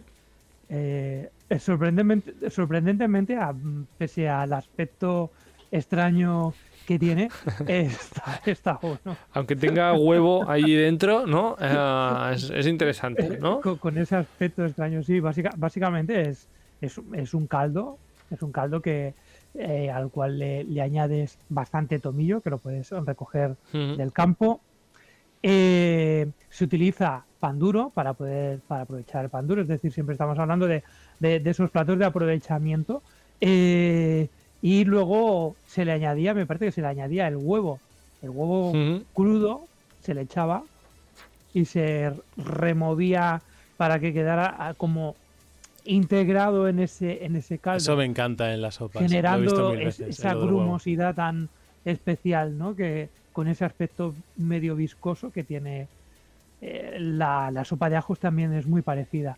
Eh, 0.68 1.28
es 1.48 1.62
sorprendentemente, 1.62 2.50
sorprendentemente, 2.50 3.36
a- 3.36 3.54
pese 3.98 4.28
al 4.28 4.52
aspecto 4.54 5.30
extraño 5.70 6.54
que 6.86 6.98
tiene, 6.98 7.28
está, 7.68 8.40
está 8.46 8.78
bueno. 8.82 9.16
Aunque 9.32 9.54
tenga 9.56 9.92
huevo 9.94 10.48
ahí 10.48 10.74
dentro, 10.74 11.26
¿no? 11.26 11.56
Ah, 11.60 12.32
es, 12.34 12.50
es 12.50 12.66
interesante, 12.66 13.38
¿no? 13.38 13.60
Con, 13.62 13.76
con 13.78 13.98
ese 13.98 14.16
aspecto 14.16 14.64
extraño, 14.64 15.02
sí. 15.02 15.20
básica- 15.20 15.52
básicamente 15.56 16.28
es, 16.28 16.48
es, 16.80 16.98
es 17.14 17.34
un 17.34 17.46
caldo, 17.46 17.98
es 18.30 18.42
un 18.42 18.50
caldo 18.52 18.80
que 18.82 19.14
eh, 19.54 19.90
al 19.90 20.10
cual 20.10 20.38
le, 20.38 20.64
le 20.64 20.80
añades 20.80 21.38
bastante 21.48 21.98
tomillo, 21.98 22.40
que 22.40 22.50
lo 22.50 22.58
puedes 22.58 22.90
recoger 22.90 23.56
del 23.96 24.12
campo. 24.12 24.60
Eh, 25.42 26.28
se 26.50 26.64
utiliza 26.64 27.24
pan 27.40 27.58
duro 27.58 27.90
para 27.94 28.12
poder 28.12 28.60
para 28.68 28.82
aprovechar 28.82 29.24
el 29.24 29.30
pan 29.30 29.46
duro, 29.48 29.62
es 29.62 29.68
decir, 29.68 29.92
siempre 29.92 30.12
estamos 30.14 30.38
hablando 30.38 30.66
de, 30.68 30.82
de- 31.18 31.40
de 31.40 31.50
esos 31.50 31.70
platos 31.70 31.98
de 31.98 32.04
aprovechamiento. 32.04 33.02
Eh, 33.40 34.28
y 34.60 34.84
luego 34.84 35.56
se 35.66 35.84
le 35.84 35.90
añadía, 35.92 36.34
me 36.34 36.46
parece 36.46 36.66
que 36.66 36.72
se 36.72 36.80
le 36.82 36.86
añadía 36.86 37.26
el 37.26 37.36
huevo, 37.36 37.80
el 38.22 38.30
huevo 38.30 38.70
crudo, 39.12 39.62
se 40.00 40.14
le 40.14 40.20
echaba 40.22 40.62
y 41.52 41.64
se 41.64 42.12
removía 42.36 43.42
para 43.76 43.98
que 43.98 44.12
quedara 44.12 44.54
ah, 44.58 44.74
como 44.74 45.16
integrado 45.84 46.68
en 46.68 46.78
ese 46.78 47.24
en 47.24 47.36
ese 47.36 47.58
caldo 47.58 47.78
Eso 47.78 47.96
me 47.96 48.04
encanta 48.04 48.52
en 48.54 48.62
las 48.62 48.76
sopas. 48.76 48.94
lo 48.94 49.00
he 49.00 49.02
visto 49.02 49.16
generando 49.16 49.70
mil 49.70 49.80
es- 49.80 49.98
veces, 49.98 50.18
esa 50.18 50.28
del 50.30 50.38
huevo. 50.38 50.48
grumosidad 50.58 51.14
tan 51.14 51.48
especial, 51.84 52.56
¿no? 52.56 52.76
Que 52.76 53.08
con 53.32 53.48
ese 53.48 53.64
aspecto 53.64 54.14
medio 54.36 54.76
viscoso 54.76 55.30
que 55.32 55.42
tiene 55.42 55.88
eh, 56.60 56.96
la, 57.00 57.50
la 57.50 57.64
sopa 57.64 57.90
de 57.90 57.96
ajos 57.96 58.18
también 58.20 58.52
es 58.52 58.66
muy 58.66 58.82
parecida. 58.82 59.36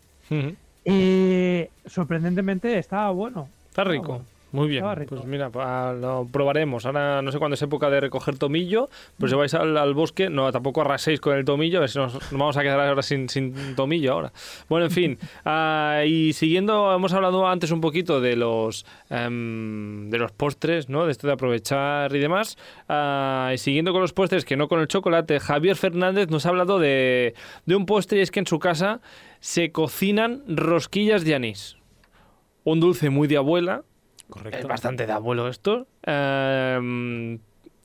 Eh, 0.84 1.70
sorprendentemente 1.86 2.76
estaba 2.78 3.10
bueno. 3.10 3.48
Está 3.68 3.84
rico. 3.84 4.06
bueno. 4.08 4.24
Muy 4.54 4.68
bien, 4.68 4.84
pues 5.08 5.24
mira, 5.24 5.50
lo 5.94 6.28
probaremos. 6.30 6.86
Ahora 6.86 7.22
no 7.22 7.32
sé 7.32 7.40
cuándo 7.40 7.56
es 7.56 7.62
época 7.62 7.90
de 7.90 7.98
recoger 7.98 8.38
tomillo, 8.38 8.88
pero 9.18 9.28
si 9.28 9.34
vais 9.34 9.52
al, 9.52 9.76
al 9.76 9.94
bosque, 9.94 10.30
no, 10.30 10.52
tampoco 10.52 10.82
arraséis 10.82 11.20
con 11.20 11.36
el 11.36 11.44
tomillo, 11.44 11.78
a 11.78 11.80
ver 11.80 11.90
si 11.90 11.98
nos, 11.98 12.14
nos 12.14 12.30
vamos 12.30 12.56
a 12.56 12.62
quedar 12.62 12.78
ahora 12.78 13.02
sin, 13.02 13.28
sin 13.28 13.74
tomillo 13.74 14.12
ahora. 14.12 14.32
Bueno, 14.68 14.86
en 14.86 14.92
fin, 14.92 15.18
ah, 15.44 16.04
y 16.06 16.34
siguiendo, 16.34 16.94
hemos 16.94 17.12
hablado 17.12 17.48
antes 17.48 17.72
un 17.72 17.80
poquito 17.80 18.20
de 18.20 18.36
los 18.36 18.86
em, 19.10 20.08
de 20.08 20.18
los 20.18 20.30
postres, 20.30 20.88
¿no? 20.88 21.04
De 21.04 21.10
esto 21.10 21.26
de 21.26 21.32
aprovechar 21.32 22.14
y 22.14 22.20
demás. 22.20 22.56
Ah, 22.88 23.50
y 23.52 23.58
siguiendo 23.58 23.90
con 23.90 24.02
los 24.02 24.12
postres, 24.12 24.44
que 24.44 24.56
no 24.56 24.68
con 24.68 24.78
el 24.78 24.86
chocolate, 24.86 25.40
Javier 25.40 25.74
Fernández 25.74 26.30
nos 26.30 26.46
ha 26.46 26.50
hablado 26.50 26.78
de, 26.78 27.34
de 27.66 27.74
un 27.74 27.86
postre 27.86 28.20
y 28.20 28.22
es 28.22 28.30
que 28.30 28.38
en 28.38 28.46
su 28.46 28.60
casa 28.60 29.00
se 29.40 29.72
cocinan 29.72 30.44
rosquillas 30.46 31.24
de 31.24 31.34
anís. 31.34 31.76
Un 32.62 32.78
dulce 32.78 33.10
muy 33.10 33.26
de 33.26 33.36
abuela, 33.36 33.82
Correcto. 34.34 34.58
es 34.58 34.66
bastante 34.66 35.06
de 35.06 35.12
abuelo 35.12 35.48
esto. 35.48 35.86
Em, 36.02 37.38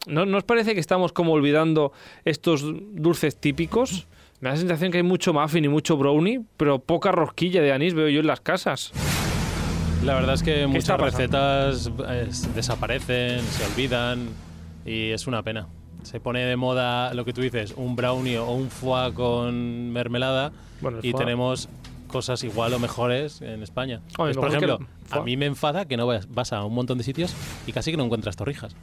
¿no, 0.08 0.26
¿No 0.26 0.38
os 0.38 0.44
parece 0.44 0.74
que 0.74 0.80
estamos 0.80 1.14
como 1.14 1.34
olvidando 1.34 1.92
estos 2.26 2.64
dulces 2.94 3.38
típicos? 3.38 4.08
Me 4.42 4.50
da 4.50 4.56
la 4.56 4.60
sensación 4.60 4.92
que 4.92 4.98
hay 4.98 5.04
mucho 5.04 5.34
muffin 5.34 5.66
y 5.66 5.68
mucho 5.70 5.96
brownie, 5.98 6.42
pero 6.58 6.80
poca 6.80 7.12
rosquilla 7.12 7.62
de 7.62 7.72
anís 7.72 7.94
veo 7.94 8.08
yo 8.10 8.22
en 8.22 8.28
las 8.28 8.40
casas. 8.42 8.92
La 10.04 10.14
verdad 10.16 10.36
es 10.36 10.44
que 10.44 10.66
muchas 10.66 11.00
recetas 11.00 11.92
eh, 12.08 12.30
desaparecen, 12.56 13.42
se 13.42 13.66
olvidan 13.66 14.30
y 14.86 15.12
es 15.12 15.28
una 15.28 15.44
pena. 15.44 15.68
Se 16.04 16.22
pone 16.22 16.46
de 16.46 16.56
moda 16.56 17.14
lo 17.14 17.26
que 17.26 17.34
tú 17.34 17.42
dices, 17.42 17.74
un 17.76 17.98
brownie 17.98 18.38
o 18.38 18.50
un 18.54 18.70
foie 18.70 19.14
con 19.14 19.92
mermelada 19.92 20.54
Bueno, 20.80 21.00
y 21.04 21.12
foie- 21.12 21.18
tenemos 21.18 21.68
cosas 22.10 22.44
igual 22.44 22.74
o 22.74 22.80
mejores 22.80 23.42
en 23.42 23.64
España. 23.64 24.02
Oye, 24.18 24.34
Pues, 24.34 24.38
por 24.38 24.50
que 24.50 24.58
ejemplo, 24.58 24.80
a 25.12 25.22
mí 25.22 25.38
me 25.38 25.46
enfada 25.46 25.86
que 25.86 25.96
no 25.96 26.06
vas, 26.06 26.28
vas 26.30 26.52
a 26.52 26.66
un 26.66 26.74
montón 26.74 26.98
de 26.98 27.06
sitios 27.06 27.34
y 27.66 27.72
casi 27.72 27.92
que 27.92 27.98
no 27.98 28.04
encuentras 28.04 28.36
torrijas. 28.36 28.76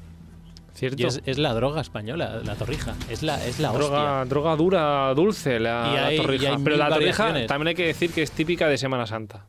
¿Cierto? 0.75 1.03
Y 1.03 1.07
es, 1.07 1.23
es 1.25 1.39
la 1.39 1.55
droga 1.55 1.81
española, 1.81 2.41
la 2.45 2.55
torrija. 2.55 2.95
Es 3.09 3.23
la, 3.23 3.43
es 3.47 3.61
la 3.61 3.73
droga, 3.73 4.21
hostia. 4.21 4.25
droga 4.29 4.57
dura, 4.57 5.15
dulce, 5.15 5.59
la, 5.59 6.11
torrija. 6.17 6.57
pero 6.63 6.77
la 6.77 6.89
torrija 6.91 7.47
también 7.47 7.69
hay 7.69 7.75
que 7.75 7.87
decir 7.87 8.11
que 8.11 8.23
es 8.23 8.31
típica 8.31 8.69
de 8.69 8.77
Semana 8.77 9.07
Santa. 9.07 9.47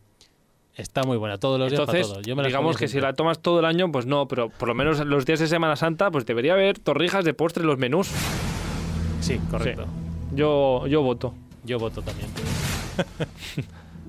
Está 0.73 1.03
muy 1.03 1.17
buena, 1.17 1.37
todos 1.37 1.59
los 1.59 1.71
días 1.71 1.85
para. 1.85 2.21
Yo 2.21 2.35
me 2.35 2.43
digamos 2.43 2.77
que 2.77 2.87
si 2.87 3.01
la 3.01 3.13
tomas 3.13 3.39
todo 3.39 3.59
el 3.59 3.65
año, 3.65 3.91
pues 3.91 4.05
no, 4.05 4.27
pero 4.27 4.49
por 4.49 4.67
lo 4.67 4.75
menos 4.75 5.05
los 5.05 5.25
días 5.25 5.39
de 5.39 5.47
Semana 5.47 5.75
Santa, 5.75 6.11
pues 6.11 6.25
debería 6.25 6.53
haber 6.53 6.79
torrijas 6.79 7.25
de 7.25 7.33
postre 7.33 7.61
en 7.63 7.67
los 7.67 7.77
menús. 7.77 8.09
Sí, 9.19 9.39
correcto. 9.51 9.85
Yo, 10.33 10.85
yo 10.87 11.01
voto. 11.01 11.33
Yo 11.65 11.79
voto 11.79 12.01
también. 12.01 12.29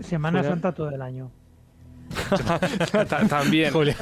Semana 0.01 0.39
Julián. 0.39 0.55
Santa 0.55 0.73
todo 0.73 0.91
el 0.91 1.03
año. 1.03 1.31
Ta- 3.09 3.27
También. 3.29 3.73
Julia, 3.73 3.97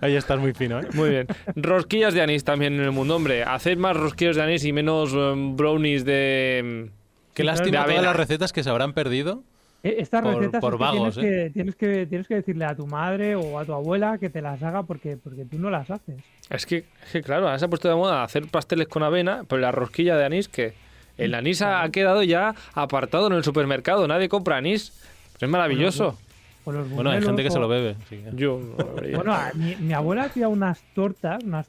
ahí 0.00 0.14
estás 0.16 0.38
muy 0.38 0.52
fino, 0.54 0.80
¿eh? 0.80 0.86
Muy 0.94 1.10
bien. 1.10 1.26
Rosquillas 1.56 2.14
de 2.14 2.22
anís 2.22 2.44
también 2.44 2.74
en 2.74 2.80
el 2.80 2.92
mundo, 2.92 3.16
hombre. 3.16 3.42
Haced 3.44 3.76
más 3.76 3.96
rosquillas 3.96 4.36
de 4.36 4.42
anís 4.42 4.64
y 4.64 4.72
menos 4.72 5.12
em, 5.12 5.56
brownies 5.56 6.04
de... 6.04 6.90
Qué 7.34 7.42
Sí, 7.42 7.46
lástima. 7.46 7.80
De 7.84 7.88
todas 7.92 8.02
las 8.04 8.16
recetas 8.16 8.52
que 8.52 8.62
se 8.62 8.70
habrán 8.70 8.92
perdido. 8.94 9.42
Eh, 9.82 9.96
Estas 9.98 10.22
Por- 10.22 10.36
recetas 10.36 10.60
por 10.60 10.74
es 10.74 10.78
que 10.78 10.84
vagos, 10.84 11.14
tienes, 11.14 11.30
que, 11.44 11.50
tienes, 11.50 11.76
que, 11.76 12.06
tienes 12.06 12.28
que 12.28 12.34
decirle 12.36 12.64
a 12.64 12.74
tu 12.76 12.86
madre 12.86 13.34
o 13.34 13.58
a 13.58 13.64
tu 13.64 13.72
abuela 13.74 14.16
que 14.18 14.30
te 14.30 14.40
las 14.40 14.62
haga 14.62 14.84
porque, 14.84 15.16
porque 15.16 15.44
tú 15.44 15.58
no 15.58 15.68
las 15.70 15.90
haces. 15.90 16.22
Es 16.48 16.64
que, 16.66 16.84
es 17.04 17.10
que 17.12 17.22
claro, 17.22 17.46
ahora 17.46 17.58
se 17.58 17.64
ha 17.64 17.68
puesto 17.68 17.88
de 17.88 17.94
moda 17.96 18.22
hacer 18.22 18.46
pasteles 18.48 18.86
con 18.88 19.02
avena, 19.02 19.42
pero 19.48 19.60
la 19.60 19.72
rosquilla 19.72 20.16
de 20.16 20.24
anís 20.24 20.48
que... 20.48 20.72
El 21.24 21.34
anís 21.34 21.62
ha, 21.62 21.82
ha 21.82 21.90
quedado 21.90 22.22
ya 22.22 22.54
apartado 22.74 23.26
en 23.28 23.32
el 23.34 23.44
supermercado, 23.44 24.06
nadie 24.08 24.28
compra 24.28 24.56
anís. 24.56 24.92
Es 25.40 25.48
maravilloso. 25.48 26.18
O 26.64 26.70
los 26.72 26.88
Bueno, 26.90 27.10
hay 27.10 27.20
gente 27.22 27.42
que 27.42 27.50
se 27.50 27.58
lo 27.58 27.66
bebe. 27.68 27.96
que- 28.08 28.22
Yo... 28.34 28.60
Bueno, 29.16 29.36
mi, 29.54 29.74
mi 29.76 29.92
abuela 29.92 30.24
hacía 30.24 30.46
unas 30.48 30.80
tortas, 30.94 31.42
unas 31.42 31.66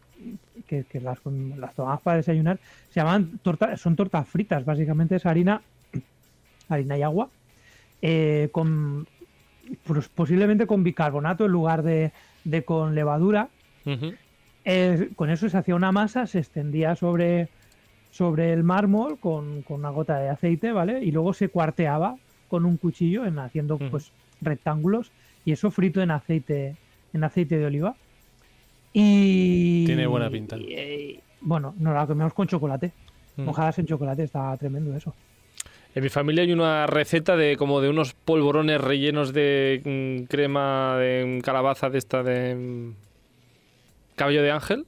que, 0.67 0.83
que 0.83 1.01
las, 1.01 1.17
las 1.57 1.73
tomabas 1.73 1.99
para 2.01 2.17
desayunar, 2.17 2.59
se 2.91 2.99
llaman 2.99 3.39
tortas, 3.41 3.81
son 3.81 3.95
tortas 3.95 4.27
fritas, 4.27 4.63
básicamente 4.65 5.15
es 5.15 5.25
harina, 5.25 5.61
harina 6.69 6.97
y 6.97 7.01
agua, 7.01 7.29
eh, 8.03 8.49
con 8.51 9.07
pues, 9.83 10.07
posiblemente 10.09 10.67
con 10.67 10.83
bicarbonato 10.83 11.45
en 11.45 11.51
lugar 11.51 11.81
de, 11.81 12.11
de 12.43 12.63
con 12.63 12.93
levadura. 12.93 13.49
Eh, 14.65 15.09
con 15.15 15.29
eso 15.29 15.49
se 15.49 15.57
hacía 15.57 15.75
una 15.75 15.91
masa, 15.91 16.27
se 16.27 16.39
extendía 16.39 16.95
sobre, 16.95 17.49
sobre 18.13 18.53
el 18.53 18.63
mármol 18.63 19.17
con, 19.17 19.63
con 19.63 19.79
una 19.79 19.89
gota 19.89 20.19
de 20.19 20.29
aceite, 20.29 20.71
¿vale? 20.71 21.03
Y 21.03 21.11
luego 21.11 21.33
se 21.33 21.49
cuarteaba 21.49 22.15
con 22.47 22.63
un 22.63 22.77
cuchillo 22.77 23.25
en 23.25 23.39
haciendo 23.39 23.79
pues 23.79 24.11
rectángulos 24.39 25.11
y 25.43 25.51
eso 25.51 25.71
frito 25.71 25.99
en 25.99 26.11
aceite 26.11 26.75
en 27.11 27.23
aceite 27.23 27.57
de 27.57 27.65
oliva. 27.65 27.95
Y 28.93 29.85
Tiene 29.87 30.05
buena 30.05 30.29
pinta. 30.29 30.57
y, 30.57 30.73
eh, 30.73 31.19
bueno, 31.41 31.73
nos 31.79 31.95
la 31.95 32.05
comemos 32.05 32.33
con 32.33 32.47
chocolate. 32.47 32.91
Mm. 33.35 33.45
Mojadas 33.45 33.79
en 33.79 33.87
chocolate, 33.87 34.23
está 34.23 34.55
tremendo 34.57 34.95
eso. 34.95 35.15
En 35.95 36.03
mi 36.03 36.09
familia 36.09 36.43
hay 36.43 36.53
una 36.53 36.85
receta 36.85 37.35
de 37.35 37.57
como 37.57 37.81
de 37.81 37.89
unos 37.89 38.13
polvorones 38.13 38.79
rellenos 38.79 39.33
de 39.33 39.81
mm, 39.83 40.25
crema 40.25 40.97
de 40.97 41.39
mm, 41.39 41.41
calabaza 41.41 41.89
de 41.89 41.97
esta 41.97 42.21
de 42.21 42.53
mm, 42.53 42.95
cabello 44.15 44.43
de 44.43 44.51
ángel. 44.51 44.85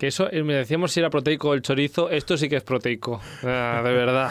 Que 0.00 0.06
eso, 0.06 0.32
eh, 0.32 0.42
me 0.42 0.54
decíamos 0.54 0.92
si 0.92 1.00
era 1.00 1.10
proteico 1.10 1.52
el 1.52 1.60
chorizo, 1.60 2.08
esto 2.08 2.38
sí 2.38 2.48
que 2.48 2.56
es 2.56 2.62
proteico, 2.64 3.20
ah, 3.44 3.82
de 3.84 3.92
verdad. 3.92 4.30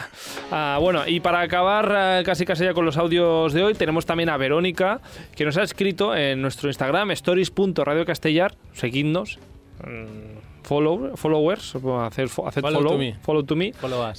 Ah, 0.51 0.79
bueno, 0.81 1.07
y 1.07 1.19
para 1.19 1.41
acabar 1.41 1.91
ah, 1.95 2.21
casi 2.25 2.43
casi 2.43 2.63
ya 2.63 2.73
con 2.73 2.85
los 2.85 2.97
audios 2.97 3.53
de 3.53 3.61
hoy, 3.63 3.75
tenemos 3.75 4.07
también 4.07 4.29
a 4.29 4.37
Verónica, 4.37 4.99
que 5.35 5.45
nos 5.45 5.57
ha 5.57 5.61
escrito 5.63 6.15
en 6.15 6.41
nuestro 6.41 6.69
Instagram, 6.69 7.11
stories.radiocastellar, 7.11 8.55
seguidnos, 8.73 9.37
mm, 9.85 10.63
follow, 10.63 11.15
followers, 11.15 11.75
hacer, 11.75 12.29
fo- 12.29 12.47
hacer 12.47 12.61
Follow 12.63 12.79
follow, 12.79 12.91
to 12.93 12.97
me. 12.97 13.15
follow 13.21 13.43
to 13.43 13.55
me. 13.55 13.73
Follow 13.73 14.09
us. 14.09 14.17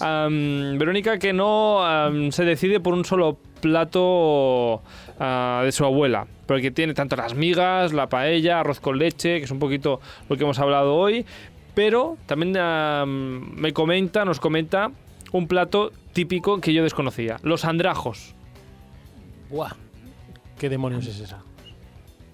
Verónica 0.78 1.18
que 1.18 1.32
no 1.32 1.82
se 2.30 2.44
decide 2.44 2.78
por 2.78 2.94
un 2.94 3.04
solo 3.04 3.38
plato 3.60 4.82
ah, 5.20 5.60
de 5.64 5.70
su 5.70 5.84
abuela, 5.84 6.26
porque 6.46 6.72
tiene 6.72 6.92
tanto 6.94 7.14
las 7.14 7.34
migas, 7.34 7.92
la 7.92 8.08
paella, 8.08 8.58
arroz 8.60 8.80
con 8.80 8.98
leche, 8.98 9.38
que 9.38 9.44
es 9.44 9.50
un 9.52 9.60
poquito 9.60 10.00
lo 10.28 10.36
que 10.36 10.42
hemos 10.42 10.58
hablado 10.58 10.96
hoy, 10.96 11.24
pero 11.74 12.16
también 12.26 12.56
am, 12.56 13.54
me 13.54 13.72
comenta, 13.72 14.24
nos 14.24 14.40
comenta 14.40 14.90
un 15.32 15.46
plato 15.46 15.92
típico 16.12 16.60
que 16.60 16.72
yo 16.74 16.82
desconocía, 16.82 17.36
los 17.44 17.64
andrajos. 17.64 18.34
Buah. 19.50 19.70
¿Qué 20.58 20.68
demonios 20.68 21.06
es 21.06 21.20
esa? 21.20 21.42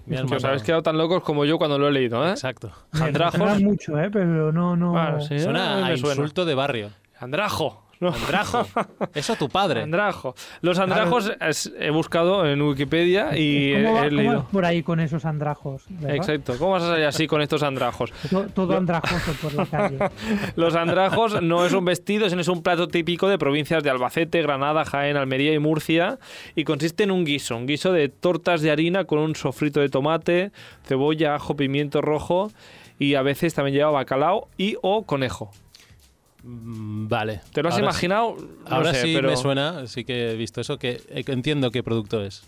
Que 0.09 0.35
os 0.35 0.43
habéis 0.45 0.63
quedado 0.63 0.83
tan 0.83 0.97
locos 0.97 1.21
como 1.21 1.43
yo 1.43 1.57
cuando 1.57 1.77
lo 1.77 1.89
he 1.89 1.91
leído, 1.91 2.25
¿eh? 2.25 2.31
Exacto. 2.31 2.71
Me 2.93 3.05
Andrajos. 3.07 3.35
suena 3.39 3.59
mucho, 3.59 3.99
¿eh? 3.99 4.09
Pero 4.09 4.53
no, 4.53 4.75
no. 4.77 4.93
Claro, 4.93 5.19
sí, 5.21 5.37
Suena 5.37 5.81
me 5.85 5.93
a 5.93 5.97
suena. 5.97 6.15
insulto 6.15 6.45
de 6.45 6.55
barrio. 6.55 6.89
Andrajo. 7.19 7.83
¿No? 7.99 8.09
Andrajo. 8.13 8.65
Eso 9.13 9.35
tu 9.35 9.49
padre. 9.49 9.83
Andrajo. 9.83 10.35
Los 10.61 10.79
andrajos 10.79 11.31
es- 11.41 11.71
he 11.79 11.89
buscado 11.89 12.45
en 12.45 12.61
Wikipedia 12.61 13.37
y 13.37 13.73
he, 13.73 13.83
¿Cómo, 13.83 13.93
va- 13.95 14.05
he 14.05 14.09
cómo 14.09 14.21
leído. 14.21 14.33
vas 14.39 14.45
por 14.51 14.65
ahí 14.65 14.83
con 14.83 14.99
esos 14.99 15.25
andrajos? 15.25 15.83
¿verdad? 15.89 16.15
Exacto. 16.15 16.55
¿Cómo 16.57 16.71
vas 16.71 16.83
a 16.83 16.87
salir 16.87 17.05
así 17.05 17.27
con 17.27 17.41
estos 17.41 17.63
andrajos? 17.63 18.11
To- 18.29 18.45
Todo 18.53 18.77
andrajoso 18.77 19.31
por 19.41 19.53
la 19.53 19.65
calle. 19.65 19.97
Los 20.55 20.75
andrajos 20.75 21.41
no 21.41 21.65
es 21.65 21.73
un 21.73 21.85
vestido, 21.85 22.29
sino 22.29 22.41
es 22.41 22.47
un 22.47 22.63
plato 22.63 22.87
típico 22.87 23.27
de 23.27 23.37
provincias 23.37 23.83
de 23.83 23.89
Albacete, 23.89 24.41
Granada, 24.41 24.85
Jaén, 24.85 25.17
Almería 25.17 25.53
y 25.53 25.59
Murcia 25.59 26.19
y 26.55 26.63
consiste 26.63 27.03
en 27.03 27.11
un 27.11 27.25
guiso, 27.25 27.55
un 27.57 27.67
guiso 27.67 27.91
de 27.91 28.09
tortas 28.09 28.61
de 28.61 28.71
harina 28.71 29.05
con 29.05 29.19
un 29.19 29.35
sofrito 29.35 29.79
de 29.79 29.89
tomate, 29.89 30.51
cebolla, 30.85 31.35
ajo, 31.35 31.55
pimiento 31.55 32.01
rojo 32.01 32.51
y 32.99 33.15
a 33.15 33.21
veces 33.21 33.53
también 33.53 33.75
lleva 33.77 33.91
bacalao 33.91 34.47
y 34.57 34.75
o 34.81 35.03
conejo. 35.03 35.51
Mm, 36.47 37.07
Vale. 37.09 37.41
¿Te 37.51 37.61
lo 37.61 37.69
has 37.69 37.75
Ahora 37.75 37.85
imaginado? 37.85 38.37
No 38.39 38.75
Ahora 38.75 38.93
sé, 38.93 39.01
sí 39.03 39.13
pero- 39.15 39.29
me 39.29 39.35
suena, 39.37 39.85
sí 39.87 40.05
que 40.05 40.31
he 40.31 40.35
visto 40.35 40.61
eso, 40.61 40.77
que 40.77 41.01
eh, 41.09 41.23
que 41.23 41.31
entiendo 41.33 41.71
qué 41.71 41.83
producto 41.83 42.23
es. 42.23 42.43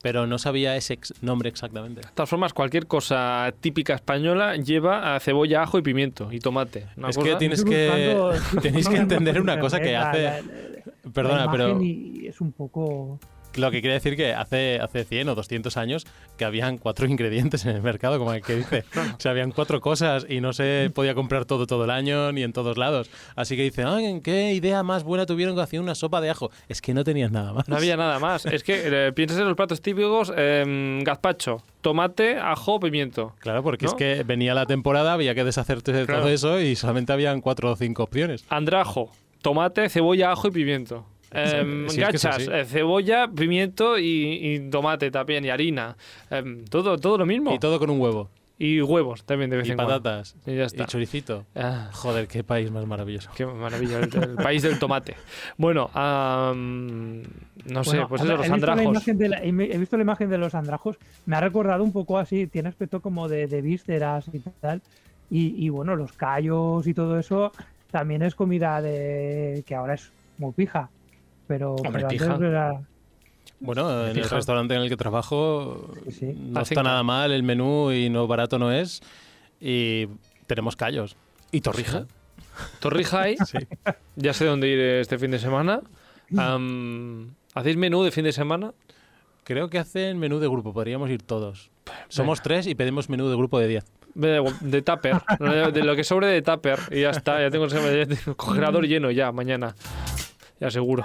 Pero 0.00 0.26
no 0.26 0.36
sabía 0.38 0.74
ese 0.76 0.94
ex- 0.94 1.14
nombre 1.22 1.48
exactamente. 1.48 2.00
De 2.00 2.08
todas 2.14 2.28
formas, 2.28 2.52
cualquier 2.52 2.86
cosa 2.88 3.52
típica 3.60 3.94
española 3.94 4.56
lleva 4.56 5.14
a 5.14 5.20
cebolla, 5.20 5.62
ajo 5.62 5.78
y 5.78 5.82
pimiento 5.82 6.32
y 6.32 6.40
tomate. 6.40 6.86
Una 6.96 7.10
Es 7.10 7.18
que 7.18 7.34
tienes 7.38 7.64
que, 7.64 8.32
tenéis 8.60 8.88
que 8.88 8.96
entender 8.96 9.40
una 9.40 9.58
cosa 9.60 9.80
que 9.80 9.96
hace... 9.96 10.22
la- 10.22 10.30
la- 10.40 10.42
la 10.42 11.12
Perdona, 11.12 11.50
pero 11.50 11.80
es 11.80 12.40
un 12.40 12.52
poco. 12.52 13.18
Lo 13.56 13.70
que 13.70 13.80
quiere 13.80 13.94
decir 13.94 14.16
que 14.16 14.34
hace, 14.34 14.78
hace 14.80 15.04
100 15.04 15.28
o 15.30 15.34
200 15.34 15.76
años 15.76 16.06
que 16.36 16.44
habían 16.44 16.78
cuatro 16.78 17.06
ingredientes 17.08 17.64
en 17.66 17.76
el 17.76 17.82
mercado, 17.82 18.18
como 18.18 18.32
el 18.32 18.42
que 18.42 18.56
dice. 18.56 18.84
O 19.16 19.20
sea, 19.20 19.30
habían 19.32 19.50
cuatro 19.52 19.80
cosas 19.80 20.26
y 20.28 20.40
no 20.40 20.52
se 20.52 20.90
podía 20.94 21.14
comprar 21.14 21.44
todo 21.44 21.66
todo 21.66 21.84
el 21.84 21.90
año 21.90 22.32
ni 22.32 22.42
en 22.42 22.52
todos 22.52 22.76
lados. 22.78 23.10
Así 23.36 23.56
que 23.56 23.62
dice, 23.62 23.84
"Ay, 23.84 24.20
¿qué 24.22 24.52
idea 24.54 24.82
más 24.82 25.04
buena 25.04 25.26
tuvieron 25.26 25.54
que 25.54 25.62
hacer 25.62 25.80
una 25.80 25.94
sopa 25.94 26.20
de 26.20 26.30
ajo? 26.30 26.50
Es 26.68 26.80
que 26.80 26.94
no 26.94 27.04
tenías 27.04 27.30
nada 27.30 27.52
más. 27.52 27.68
No 27.68 27.76
había 27.76 27.96
nada 27.96 28.18
más. 28.18 28.46
Es 28.46 28.62
que 28.64 28.82
eh, 28.84 29.12
piensas 29.12 29.38
en 29.38 29.46
los 29.46 29.56
platos 29.56 29.82
típicos, 29.82 30.32
eh, 30.36 31.00
gazpacho, 31.02 31.62
tomate, 31.80 32.38
ajo, 32.38 32.80
pimiento. 32.80 33.34
Claro, 33.40 33.62
porque 33.62 33.86
¿No? 33.86 33.90
es 33.92 33.96
que 33.96 34.22
venía 34.24 34.54
la 34.54 34.66
temporada, 34.66 35.12
había 35.12 35.34
que 35.34 35.44
deshacerte 35.44 35.92
de 35.92 36.06
Claro. 36.06 36.22
todo 36.22 36.30
eso 36.30 36.60
y 36.60 36.74
solamente 36.76 37.12
habían 37.12 37.40
cuatro 37.40 37.70
o 37.72 37.76
cinco 37.76 38.02
opciones. 38.04 38.44
Andrajo, 38.48 39.10
tomate, 39.42 39.88
cebolla, 39.88 40.32
ajo 40.32 40.48
y 40.48 40.50
pimiento. 40.52 41.04
Em, 41.34 41.88
Sí, 41.88 42.00
es 42.02 42.08
que 42.08 42.16
es 42.16 42.24
gachas, 42.24 42.48
eh, 42.48 42.64
cebolla, 42.64 43.28
pimiento 43.28 43.98
y, 43.98 44.04
y 44.40 44.70
tomate 44.70 45.10
también, 45.10 45.44
y 45.44 45.50
harina. 45.50 45.96
Em, 46.30 46.64
todo, 46.66 46.98
todo 46.98 47.18
lo 47.18 47.26
mismo. 47.26 47.54
Y 47.54 47.58
todo 47.58 47.78
con 47.78 47.90
un 47.90 48.00
huevo. 48.00 48.30
Y 48.58 48.80
huevos 48.80 49.24
también 49.24 49.50
de 49.50 49.56
vez 49.56 49.66
Y 49.66 49.70
en 49.72 49.76
cuando. 49.76 49.94
patatas. 50.00 50.36
Y. 50.46 50.52
Y 50.52 50.84
choricito. 50.86 51.46
Ah, 51.56 51.88
Joder, 51.92 52.28
qué 52.28 52.44
país 52.44 52.70
más 52.70 52.86
maravilloso. 52.86 53.30
qué 53.34 53.44
maravilla, 53.44 53.98
el, 53.98 54.04
el 54.14 54.36
país 54.36 54.62
del 54.62 54.78
tomate. 54.78 55.16
Bueno, 55.56 55.90
am, 55.94 57.22
no 57.64 57.82
sé, 57.82 57.90
Bueno, 57.90 58.08
pues 58.08 58.20
a 58.20 58.24
eso, 58.24 58.36
los 58.36 58.46
he 58.46 58.50
visto, 58.52 58.66
la 58.66 58.72
andrajos. 58.72 58.84
imagen 58.92 59.18
de 59.18 59.28
la- 59.28 59.38
he 59.42 59.48
he 59.48 59.78
visto 59.78 59.96
la 59.96 60.02
imagen 60.02 60.30
de 60.30 60.38
los 60.38 60.54
andrajos, 60.54 60.96
me 61.26 61.36
ha 61.36 61.40
recordado 61.40 61.82
un 61.82 61.92
poco 61.92 62.18
así, 62.18 62.46
tiene 62.46 62.68
aspecto 62.68 63.00
como 63.00 63.28
de, 63.28 63.46
de 63.48 63.62
vísceras 63.62 64.26
y 64.32 64.38
tal. 64.60 64.80
Y, 65.30 65.54
y 65.64 65.68
bueno, 65.70 65.96
los 65.96 66.12
callos 66.12 66.86
y 66.86 66.94
todo 66.94 67.18
eso 67.18 67.52
también 67.90 68.22
es 68.22 68.34
comida 68.34 68.80
de 68.82 69.64
que 69.66 69.74
ahora 69.74 69.94
es 69.94 70.12
muy 70.38 70.52
pija. 70.52 70.88
Pero, 71.52 71.74
Hombre, 71.74 72.06
pero 72.08 72.08
antes 72.08 72.48
era. 72.48 72.80
Bueno, 73.60 74.06
en 74.08 74.16
el 74.16 74.28
restaurante 74.30 74.74
en 74.74 74.80
el 74.80 74.88
que 74.88 74.96
trabajo 74.96 75.92
Sí, 76.06 76.12
sí. 76.12 76.26
no 76.34 76.60
Así 76.60 76.72
está 76.72 76.80
que- 76.80 76.88
nada 76.88 77.02
mal 77.02 77.30
el 77.30 77.42
menú 77.42 77.92
y 77.92 78.08
no 78.08 78.26
barato 78.26 78.58
no 78.58 78.72
es. 78.72 79.02
Y 79.60 80.08
tenemos 80.46 80.76
callos. 80.76 81.14
Y 81.50 81.60
torrija. 81.60 82.06
Torrija 82.80 83.20
hay, 83.22 83.36
Sí. 83.46 83.58
ya 84.16 84.32
sé 84.32 84.46
dónde 84.46 84.68
ir 84.68 84.80
este 84.80 85.18
fin 85.18 85.30
de 85.30 85.38
semana. 85.38 85.80
Am, 86.38 87.34
¿Hacéis 87.54 87.76
menú 87.76 88.02
de 88.02 88.10
fin 88.10 88.24
de 88.24 88.32
semana? 88.32 88.72
Creo 89.44 89.68
que 89.68 89.78
hacen 89.78 90.18
menú 90.18 90.38
de 90.38 90.48
grupo, 90.48 90.72
podríamos 90.72 91.10
ir 91.10 91.22
todos. 91.22 91.70
Somos 92.08 92.40
tres 92.40 92.66
y 92.66 92.74
pedimos 92.74 93.10
menú 93.10 93.28
de 93.28 93.36
grupo 93.36 93.58
de 93.58 93.68
10. 93.68 93.84
De, 94.14 94.52
de 94.60 94.82
tupper, 94.82 95.20
de, 95.72 95.82
lo 95.84 95.94
que 95.96 96.04
sobre 96.04 96.28
de 96.28 96.40
tupper. 96.42 96.78
Y 96.90 97.02
ya 97.02 97.10
está, 97.10 97.40
ya 97.40 97.50
tengo, 97.50 97.66
ya 97.66 98.06
tengo 98.06 98.30
el 98.30 98.36
congelador 98.36 98.86
lleno 98.86 99.10
ya 99.10 99.30
mañana. 99.32 99.74
Ya 100.60 100.70
seguro. 100.70 101.04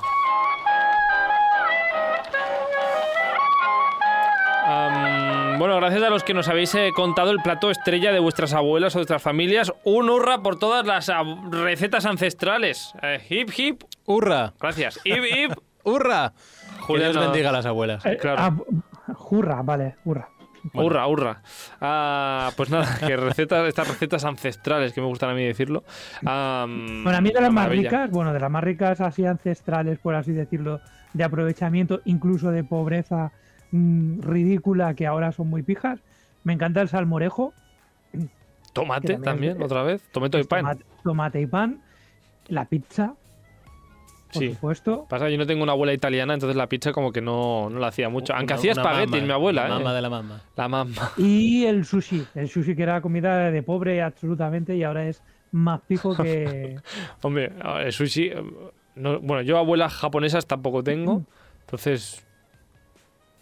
Bueno, 5.78 5.88
gracias 5.88 6.08
a 6.08 6.10
los 6.12 6.24
que 6.24 6.34
nos 6.34 6.48
habéis 6.48 6.74
eh, 6.76 6.92
contado 6.96 7.32
el 7.32 7.40
plato 7.42 7.70
estrella 7.70 8.12
de 8.12 8.20
vuestras 8.20 8.54
abuelas 8.54 8.96
o 8.96 9.00
de 9.00 9.02
vuestras 9.02 9.22
familias. 9.22 9.72
Un 9.84 10.10
hurra 10.10 10.40
por 10.42 10.58
todas 10.58 10.86
las 10.86 11.10
ab- 11.10 11.52
recetas 11.52 12.06
ancestrales. 12.06 12.94
Eh, 13.04 13.22
hip, 13.30 13.50
hip. 13.58 13.84
¡Hurra! 14.06 14.54
Gracias. 14.60 15.00
Hip, 15.04 15.24
hip. 15.36 15.52
¡Hurra! 15.84 16.34
Julián, 16.82 17.10
que 17.12 17.14
Dios 17.14 17.16
no- 17.16 17.32
bendiga 17.32 17.50
a 17.50 17.54
las 17.54 17.66
abuelas. 17.66 18.06
Eh, 18.06 18.18
claro. 18.18 18.38
ah, 18.42 19.14
hurra, 19.30 19.62
vale, 19.62 19.96
hurra. 20.06 20.30
Hurra, 20.74 21.08
hurra. 21.08 21.42
Ah, 21.80 22.50
pues 22.58 22.70
nada, 22.70 22.98
que 23.06 23.16
recetas, 23.16 23.66
estas 23.68 23.88
recetas 23.88 24.26
ancestrales, 24.26 24.92
que 24.92 25.00
me 25.00 25.08
gustan 25.08 25.30
a 25.30 25.34
mí 25.34 25.46
decirlo. 25.46 25.84
am, 26.26 27.04
Bueno, 27.04 27.18
a 27.18 27.22
mí 27.22 27.30
de 27.32 27.40
las 27.40 27.54
más 27.54 27.70
ricas, 27.70 28.10
bueno, 28.12 28.34
de 28.34 28.40
las 28.40 28.52
más 28.52 28.64
ricas 28.64 29.00
así 29.00 29.26
ancestrales, 29.26 29.98
por 30.00 30.16
así 30.16 30.34
decirlo, 30.34 30.82
de 31.14 31.24
aprovechamiento, 31.24 32.02
incluso 32.04 32.52
de 32.52 32.64
pobreza 32.66 33.32
mm, 33.72 34.22
ridícula, 34.22 34.94
que 34.94 35.06
ahora 35.08 35.32
son 35.32 35.48
muy 35.50 35.64
pijas, 35.64 36.00
me 36.44 36.54
encanta 36.54 36.82
el 36.82 36.88
salmorejo. 36.90 37.54
Tomate 38.74 39.08
también 39.14 39.22
también, 39.24 39.58
es- 39.58 39.64
otra 39.64 39.84
vez. 39.84 40.02
Tomate 40.12 40.40
y 40.40 40.44
pan. 40.44 40.62
Tomate, 40.62 40.86
tomate 41.04 41.42
y 41.42 41.46
pan, 41.48 41.82
la 42.48 42.66
pizza, 42.66 43.16
por 44.34 44.42
Sí. 44.44 44.54
supuesto. 44.54 45.06
Pasa, 45.10 45.30
yo 45.30 45.38
no 45.38 45.48
tengo 45.48 45.64
una 45.64 45.72
abuela 45.72 45.94
italiana, 45.94 46.34
entonces 46.34 46.56
la 46.56 46.68
pizza 46.68 46.92
como 46.92 47.12
que 47.12 47.22
no, 47.22 47.70
no 47.70 47.80
la 47.80 47.88
hacía 47.88 48.10
mucho. 48.10 48.34
Aunque 48.36 48.54
Una- 48.54 48.60
hacía 48.60 48.72
espaguetis, 48.74 49.24
mi 49.24 49.32
abuela, 49.32 49.64
La 49.68 49.76
¿eh? 49.76 49.80
mamá 49.80 49.94
de 49.94 50.02
la 50.02 50.10
mamá. 50.10 50.42
La 50.56 50.68
mamá. 50.68 51.12
Y 51.18 51.66
el 51.66 51.86
sushi, 51.86 52.24
el 52.36 52.50
sushi 52.50 52.76
que 52.76 52.84
era 52.84 53.02
comida 53.02 53.50
de 53.52 53.64
pobre 53.64 54.02
absolutamente 54.02 54.76
y 54.76 54.84
ahora 54.84 55.08
es 55.08 55.24
más 55.52 55.82
pijo 55.88 56.16
que... 56.16 56.76
Hombre, 57.24 57.52
el 57.84 57.92
sushi... 57.94 58.26
eh, 58.28 58.44
no- 58.96 59.20
bueno, 59.22 59.42
yo 59.42 59.58
abuelas 59.58 59.94
japonesas 59.94 60.46
tampoco 60.46 60.84
tengo, 60.84 61.24
entonces... 61.62 62.24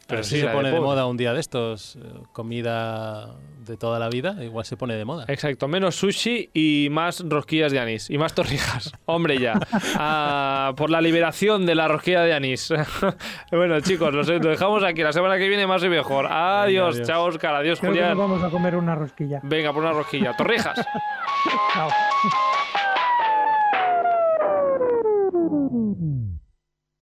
Pero 0.07 0.23
si 0.23 0.35
sí, 0.35 0.41
se 0.41 0.47
de 0.47 0.53
pone 0.53 0.69
de 0.69 0.75
pobre. 0.75 0.85
moda 0.87 1.05
un 1.07 1.17
día 1.17 1.33
de 1.33 1.39
estos, 1.39 1.95
eh, 1.95 1.99
comida 2.31 3.35
de 3.65 3.75
toda 3.77 3.97
la 3.97 4.07
vida, 4.09 4.43
igual 4.43 4.63
se 4.63 4.77
pone 4.77 4.93
de 4.95 5.03
moda. 5.03 5.25
Exacto, 5.27 5.67
menos 5.67 5.95
sushi 5.95 6.51
y 6.53 6.89
más 6.91 7.23
rosquillas 7.27 7.71
de 7.71 7.79
anís 7.79 8.11
y 8.11 8.17
más 8.19 8.35
torrijas. 8.35 8.91
Hombre, 9.05 9.39
ya. 9.39 9.59
Ah, 9.95 10.73
por 10.77 10.91
la 10.91 11.01
liberación 11.01 11.65
de 11.65 11.73
la 11.73 11.87
rosquilla 11.87 12.21
de 12.21 12.33
anís. 12.35 12.71
bueno, 13.51 13.79
chicos, 13.81 14.13
lo, 14.13 14.23
sé, 14.23 14.37
lo 14.37 14.49
dejamos 14.51 14.83
aquí. 14.83 15.01
La 15.01 15.11
semana 15.13 15.37
que 15.39 15.47
viene 15.47 15.65
más 15.65 15.83
y 15.83 15.89
mejor. 15.89 16.27
Adiós, 16.27 16.95
adiós. 16.95 17.07
chao, 17.07 17.23
Oscar. 17.25 17.55
Adiós, 17.55 17.79
Creo 17.79 17.93
que 17.93 17.99
nos 18.01 18.09
Julián. 18.09 18.29
vamos 18.29 18.43
a 18.43 18.49
comer 18.51 18.75
una 18.75 18.93
rosquilla. 18.93 19.39
Venga, 19.41 19.73
por 19.73 19.81
una 19.81 19.93
rosquilla. 19.93 20.33
Torrijas. 20.37 20.75
Chao. 21.73 21.89